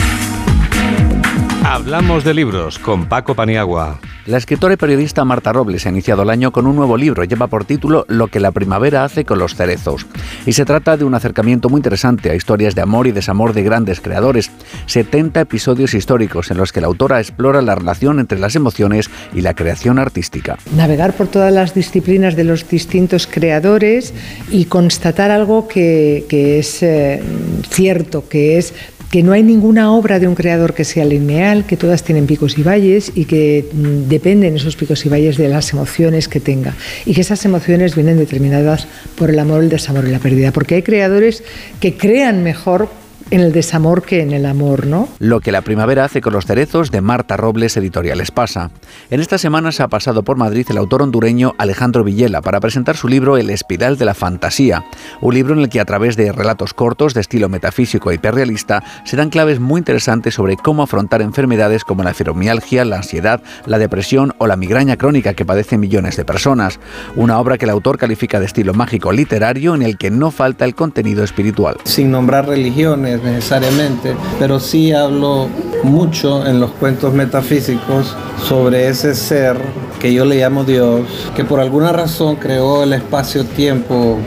Hablamos 1.64 2.24
de 2.24 2.34
libros 2.34 2.78
con 2.78 3.06
Paco 3.08 3.34
Paniagua. 3.34 4.00
La 4.28 4.36
escritora 4.36 4.74
y 4.74 4.76
periodista 4.76 5.24
Marta 5.24 5.54
Robles 5.54 5.86
ha 5.86 5.88
iniciado 5.88 6.20
el 6.20 6.28
año 6.28 6.52
con 6.52 6.66
un 6.66 6.76
nuevo 6.76 6.98
libro. 6.98 7.24
Lleva 7.24 7.46
por 7.46 7.64
título 7.64 8.04
Lo 8.08 8.26
que 8.26 8.40
la 8.40 8.52
primavera 8.52 9.02
hace 9.02 9.24
con 9.24 9.38
los 9.38 9.54
cerezos. 9.54 10.06
Y 10.44 10.52
se 10.52 10.66
trata 10.66 10.98
de 10.98 11.04
un 11.04 11.14
acercamiento 11.14 11.70
muy 11.70 11.78
interesante 11.78 12.28
a 12.28 12.34
historias 12.34 12.74
de 12.74 12.82
amor 12.82 13.06
y 13.06 13.12
desamor 13.12 13.54
de 13.54 13.62
grandes 13.62 14.02
creadores. 14.02 14.50
70 14.84 15.40
episodios 15.40 15.94
históricos 15.94 16.50
en 16.50 16.58
los 16.58 16.72
que 16.72 16.82
la 16.82 16.88
autora 16.88 17.20
explora 17.20 17.62
la 17.62 17.74
relación 17.74 18.20
entre 18.20 18.38
las 18.38 18.54
emociones 18.54 19.08
y 19.32 19.40
la 19.40 19.54
creación 19.54 19.98
artística. 19.98 20.58
Navegar 20.76 21.14
por 21.14 21.28
todas 21.28 21.50
las 21.50 21.72
disciplinas 21.72 22.36
de 22.36 22.44
los 22.44 22.68
distintos 22.68 23.26
creadores 23.26 24.12
y 24.50 24.66
constatar 24.66 25.30
algo 25.30 25.68
que, 25.68 26.26
es 26.58 26.82
eh, 26.82 27.22
cierto, 27.70 28.28
que 28.28 28.58
es 28.58 28.74
que 29.10 29.22
no 29.22 29.32
hay 29.32 29.42
ninguna 29.42 29.92
obra 29.92 30.18
de 30.18 30.28
un 30.28 30.34
creador 30.34 30.74
que 30.74 30.84
sea 30.84 31.04
lineal, 31.04 31.64
que 31.64 31.76
todas 31.76 32.02
tienen 32.02 32.26
picos 32.26 32.58
y 32.58 32.62
valles 32.62 33.12
y 33.14 33.24
que 33.24 33.66
mm, 33.72 34.08
dependen 34.08 34.56
esos 34.56 34.76
picos 34.76 35.04
y 35.06 35.08
valles 35.08 35.36
de 35.38 35.48
las 35.48 35.72
emociones 35.72 36.28
que 36.28 36.40
tenga. 36.40 36.74
Y 37.06 37.14
que 37.14 37.22
esas 37.22 37.44
emociones 37.44 37.94
vienen 37.94 38.18
determinadas 38.18 38.86
por 39.16 39.30
el 39.30 39.38
amor, 39.38 39.62
el 39.62 39.70
desamor 39.70 40.06
y 40.06 40.10
la 40.10 40.18
pérdida, 40.18 40.52
porque 40.52 40.76
hay 40.76 40.82
creadores 40.82 41.42
que 41.80 41.96
crean 41.96 42.42
mejor 42.42 42.90
en 43.30 43.40
el 43.40 43.52
desamor 43.52 44.02
que 44.02 44.22
en 44.22 44.32
el 44.32 44.46
amor, 44.46 44.86
¿no? 44.86 45.08
Lo 45.18 45.40
que 45.40 45.52
la 45.52 45.62
primavera 45.62 46.04
hace 46.04 46.20
con 46.20 46.32
los 46.32 46.46
cerezos 46.46 46.90
de 46.90 47.00
Marta 47.00 47.36
Robles 47.36 47.76
Editoriales 47.76 48.30
pasa. 48.30 48.70
En 49.10 49.20
esta 49.20 49.38
semana 49.38 49.72
se 49.72 49.82
ha 49.82 49.88
pasado 49.88 50.22
por 50.22 50.36
Madrid 50.36 50.66
el 50.70 50.78
autor 50.78 51.02
hondureño 51.02 51.54
Alejandro 51.58 52.04
Villela 52.04 52.40
para 52.40 52.60
presentar 52.60 52.96
su 52.96 53.08
libro 53.08 53.36
El 53.36 53.50
espiral 53.50 53.98
de 53.98 54.04
la 54.04 54.14
fantasía, 54.14 54.84
un 55.20 55.34
libro 55.34 55.54
en 55.54 55.60
el 55.60 55.68
que 55.68 55.80
a 55.80 55.84
través 55.84 56.16
de 56.16 56.32
relatos 56.32 56.74
cortos 56.74 57.14
de 57.14 57.20
estilo 57.20 57.48
metafísico 57.48 58.10
y 58.10 58.16
hiperrealista 58.16 58.82
se 59.04 59.16
dan 59.16 59.30
claves 59.30 59.60
muy 59.60 59.78
interesantes 59.78 60.34
sobre 60.34 60.56
cómo 60.56 60.82
afrontar 60.82 61.22
enfermedades 61.22 61.84
como 61.84 62.02
la 62.02 62.14
fibromialgia, 62.14 62.84
la 62.84 62.96
ansiedad, 62.96 63.42
la 63.66 63.78
depresión 63.78 64.34
o 64.38 64.46
la 64.46 64.56
migraña 64.56 64.96
crónica 64.96 65.34
que 65.34 65.44
padecen 65.44 65.80
millones 65.80 66.16
de 66.16 66.24
personas. 66.24 66.80
Una 67.16 67.38
obra 67.38 67.58
que 67.58 67.64
el 67.66 67.70
autor 67.70 67.98
califica 67.98 68.40
de 68.40 68.46
estilo 68.46 68.74
mágico 68.74 69.12
literario 69.12 69.74
en 69.74 69.82
el 69.82 69.98
que 69.98 70.10
no 70.10 70.30
falta 70.30 70.64
el 70.64 70.74
contenido 70.74 71.24
espiritual. 71.24 71.76
Sin 71.84 72.10
nombrar 72.10 72.46
religiones 72.46 73.17
necesariamente, 73.22 74.14
pero 74.38 74.60
sí 74.60 74.92
hablo 74.92 75.48
mucho 75.82 76.46
en 76.46 76.60
los 76.60 76.70
cuentos 76.72 77.12
metafísicos 77.14 78.14
sobre 78.48 78.88
ese 78.88 79.14
ser 79.14 79.56
que 80.00 80.12
yo 80.12 80.24
le 80.24 80.36
llamo 80.36 80.64
Dios, 80.64 81.02
que 81.34 81.44
por 81.44 81.60
alguna 81.60 81.92
razón 81.92 82.36
creó 82.36 82.82
el 82.82 82.92
espacio-tiempo 82.92 84.18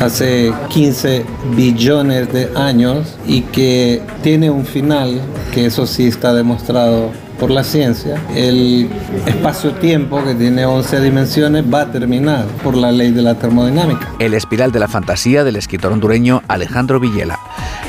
hace 0.00 0.52
15 0.68 1.24
billones 1.56 2.32
de 2.32 2.50
años 2.54 3.16
y 3.26 3.42
que 3.42 4.02
tiene 4.22 4.50
un 4.50 4.64
final, 4.64 5.20
que 5.52 5.66
eso 5.66 5.86
sí 5.86 6.06
está 6.06 6.32
demostrado 6.32 7.10
por 7.40 7.50
la 7.50 7.64
ciencia, 7.64 8.22
el 8.36 8.90
espacio-tiempo 9.26 10.22
que 10.22 10.34
tiene 10.34 10.66
11 10.66 11.00
dimensiones 11.00 11.64
va 11.72 11.82
a 11.82 11.90
terminar 11.90 12.44
por 12.62 12.76
la 12.76 12.92
ley 12.92 13.12
de 13.12 13.22
la 13.22 13.34
termodinámica. 13.34 14.12
El 14.18 14.34
espiral 14.34 14.70
de 14.72 14.78
la 14.78 14.88
fantasía 14.88 15.42
del 15.42 15.56
escritor 15.56 15.90
hondureño 15.90 16.42
Alejandro 16.48 17.00
Villela. 17.00 17.38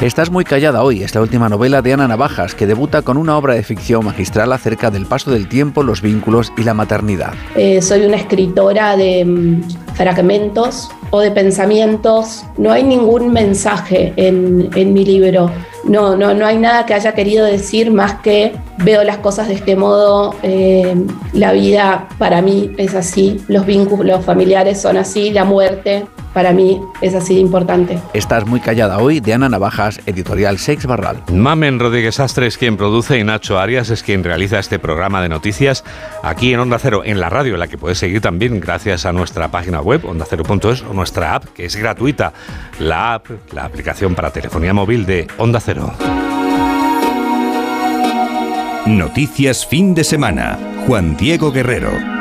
Estás 0.01 0.31
muy 0.31 0.45
callada 0.45 0.83
hoy 0.83 1.03
es 1.03 1.13
la 1.13 1.21
última 1.21 1.49
novela 1.49 1.81
de 1.81 1.91
Ana 1.91 2.07
Navajas 2.07 2.55
que 2.55 2.65
debuta 2.65 3.01
con 3.01 3.17
una 3.17 3.37
obra 3.37 3.53
de 3.53 3.63
ficción 3.63 4.05
magistral 4.05 4.53
acerca 4.53 4.89
del 4.89 5.05
paso 5.05 5.31
del 5.31 5.49
tiempo, 5.49 5.83
los 5.83 6.01
vínculos 6.01 6.53
y 6.57 6.63
la 6.63 6.73
maternidad. 6.73 7.33
Eh, 7.55 7.81
soy 7.81 8.05
una 8.05 8.15
escritora 8.15 8.95
de 8.95 9.25
mm, 9.25 9.63
fragmentos 9.95 10.89
o 11.09 11.19
de 11.19 11.31
pensamientos. 11.31 12.45
No 12.57 12.71
hay 12.71 12.83
ningún 12.83 13.33
mensaje 13.33 14.13
en, 14.15 14.69
en 14.75 14.93
mi 14.93 15.03
libro. 15.03 15.51
No, 15.83 16.15
no, 16.15 16.33
no 16.33 16.45
hay 16.45 16.57
nada 16.57 16.85
que 16.85 16.93
haya 16.93 17.13
querido 17.13 17.45
decir 17.45 17.91
más 17.91 18.21
que 18.21 18.53
veo 18.77 19.03
las 19.03 19.17
cosas 19.17 19.47
de 19.47 19.55
este 19.55 19.75
modo, 19.75 20.35
eh, 20.43 20.95
la 21.33 21.53
vida 21.53 22.07
para 22.19 22.41
mí 22.41 22.71
es 22.77 22.93
así, 22.93 23.43
los 23.47 23.65
vínculos 23.65 24.23
familiares 24.23 24.79
son 24.79 24.97
así, 24.97 25.31
la 25.31 25.43
muerte 25.43 26.05
para 26.33 26.53
mí 26.53 26.81
es 27.01 27.15
así 27.15 27.39
importante. 27.39 27.99
Estás 28.13 28.45
muy 28.45 28.59
callada 28.59 28.99
hoy 28.99 29.19
de 29.19 29.33
Ana 29.33 29.49
Navajas, 29.49 29.99
editorial 30.05 30.57
Sex 30.57 30.85
Barral. 30.85 31.23
Mamen 31.31 31.79
Rodríguez 31.79 32.19
Astre 32.19 32.47
es 32.47 32.57
quien 32.57 32.77
produce 32.77 33.17
y 33.19 33.23
Nacho 33.23 33.59
Arias 33.59 33.89
es 33.89 34.03
quien 34.03 34.23
realiza 34.23 34.59
este 34.59 34.79
programa 34.79 35.21
de 35.21 35.29
noticias 35.29 35.83
aquí 36.23 36.53
en 36.53 36.59
Onda 36.59 36.79
Cero, 36.79 37.01
en 37.03 37.19
la 37.19 37.29
radio, 37.29 37.57
la 37.57 37.67
que 37.67 37.77
puedes 37.77 37.97
seguir 37.97 38.21
también 38.21 38.59
gracias 38.59 39.05
a 39.05 39.13
nuestra 39.13 39.49
página 39.49 39.81
web, 39.81 40.05
ondacero.es 40.05 40.83
o 40.83 40.93
nuestra 40.93 41.35
app, 41.35 41.45
que 41.45 41.65
es 41.65 41.75
gratuita. 41.75 42.33
La 42.79 43.15
app, 43.15 43.27
la 43.53 43.65
aplicación 43.65 44.15
para 44.15 44.31
telefonía 44.31 44.73
móvil 44.73 45.05
de 45.05 45.27
Onda 45.37 45.59
Cero. 45.59 45.93
Noticias 48.85 49.65
fin 49.65 49.93
de 49.93 50.03
semana. 50.03 50.57
Juan 50.87 51.15
Diego 51.15 51.51
Guerrero. 51.51 52.20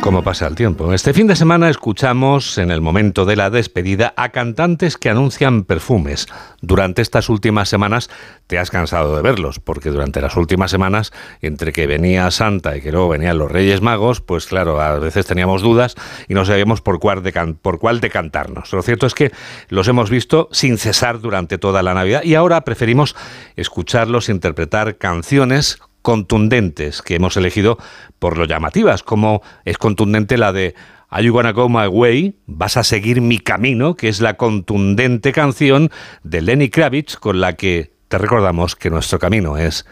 ¿Cómo 0.00 0.22
pasa 0.22 0.46
el 0.46 0.54
tiempo? 0.54 0.94
Este 0.94 1.12
fin 1.12 1.26
de 1.26 1.36
semana 1.36 1.68
escuchamos 1.68 2.56
en 2.56 2.70
el 2.70 2.80
momento 2.80 3.26
de 3.26 3.36
la 3.36 3.50
despedida 3.50 4.14
a 4.16 4.30
cantantes 4.30 4.96
que 4.96 5.10
anuncian 5.10 5.64
perfumes. 5.64 6.26
Durante 6.62 7.02
estas 7.02 7.28
últimas 7.28 7.68
semanas 7.68 8.08
te 8.46 8.58
has 8.58 8.70
cansado 8.70 9.14
de 9.14 9.20
verlos, 9.22 9.60
porque 9.60 9.90
durante 9.90 10.22
las 10.22 10.36
últimas 10.36 10.70
semanas, 10.70 11.12
entre 11.42 11.72
que 11.72 11.86
venía 11.86 12.30
Santa 12.30 12.78
y 12.78 12.80
que 12.80 12.92
luego 12.92 13.10
venían 13.10 13.36
los 13.36 13.52
Reyes 13.52 13.82
Magos, 13.82 14.22
pues 14.22 14.46
claro, 14.46 14.80
a 14.80 14.98
veces 14.98 15.26
teníamos 15.26 15.60
dudas 15.60 15.96
y 16.28 16.34
no 16.34 16.46
sabíamos 16.46 16.80
por 16.80 16.98
cuál, 16.98 17.22
por 17.60 17.78
cuál 17.78 18.00
decantarnos. 18.00 18.72
Lo 18.72 18.82
cierto 18.82 19.06
es 19.06 19.14
que 19.14 19.32
los 19.68 19.86
hemos 19.86 20.08
visto 20.08 20.48
sin 20.50 20.78
cesar 20.78 21.20
durante 21.20 21.58
toda 21.58 21.82
la 21.82 21.92
Navidad 21.92 22.22
y 22.24 22.36
ahora 22.36 22.62
preferimos 22.62 23.14
escucharlos 23.54 24.30
interpretar 24.30 24.96
canciones 24.96 25.78
contundentes 26.02 27.02
que 27.02 27.16
hemos 27.16 27.36
elegido 27.36 27.78
por 28.18 28.38
lo 28.38 28.44
llamativas, 28.44 29.02
como 29.02 29.42
es 29.64 29.78
contundente 29.78 30.38
la 30.38 30.52
de 30.52 30.74
Are 31.08 31.24
You 31.24 31.32
Gonna 31.32 31.52
Go 31.52 31.68
My 31.68 31.86
Way? 31.86 32.36
Vas 32.46 32.76
a 32.76 32.84
seguir 32.84 33.20
mi 33.20 33.38
camino, 33.38 33.94
que 33.94 34.08
es 34.08 34.20
la 34.20 34.36
contundente 34.36 35.32
canción 35.32 35.90
de 36.22 36.40
Lenny 36.40 36.68
Kravitz 36.68 37.16
con 37.16 37.40
la 37.40 37.54
que 37.54 37.92
te 38.08 38.18
recordamos 38.18 38.76
que 38.76 38.90
nuestro 38.90 39.18
camino 39.18 39.56
es 39.56 39.86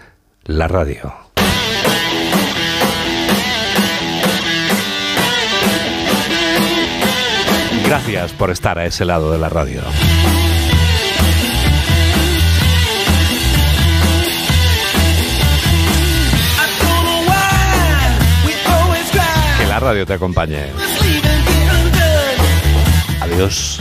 la 0.45 0.69
radio. 0.69 1.13
Gracias 7.85 8.33
por 8.33 8.51
estar 8.51 8.79
a 8.79 8.85
ese 8.85 9.05
lado 9.05 9.33
de 9.33 9.39
la 9.39 9.49
radio. 9.49 9.81
Radio 19.89 20.05
te 20.05 20.12
acompañe. 20.12 20.66
Adiós. 23.22 23.80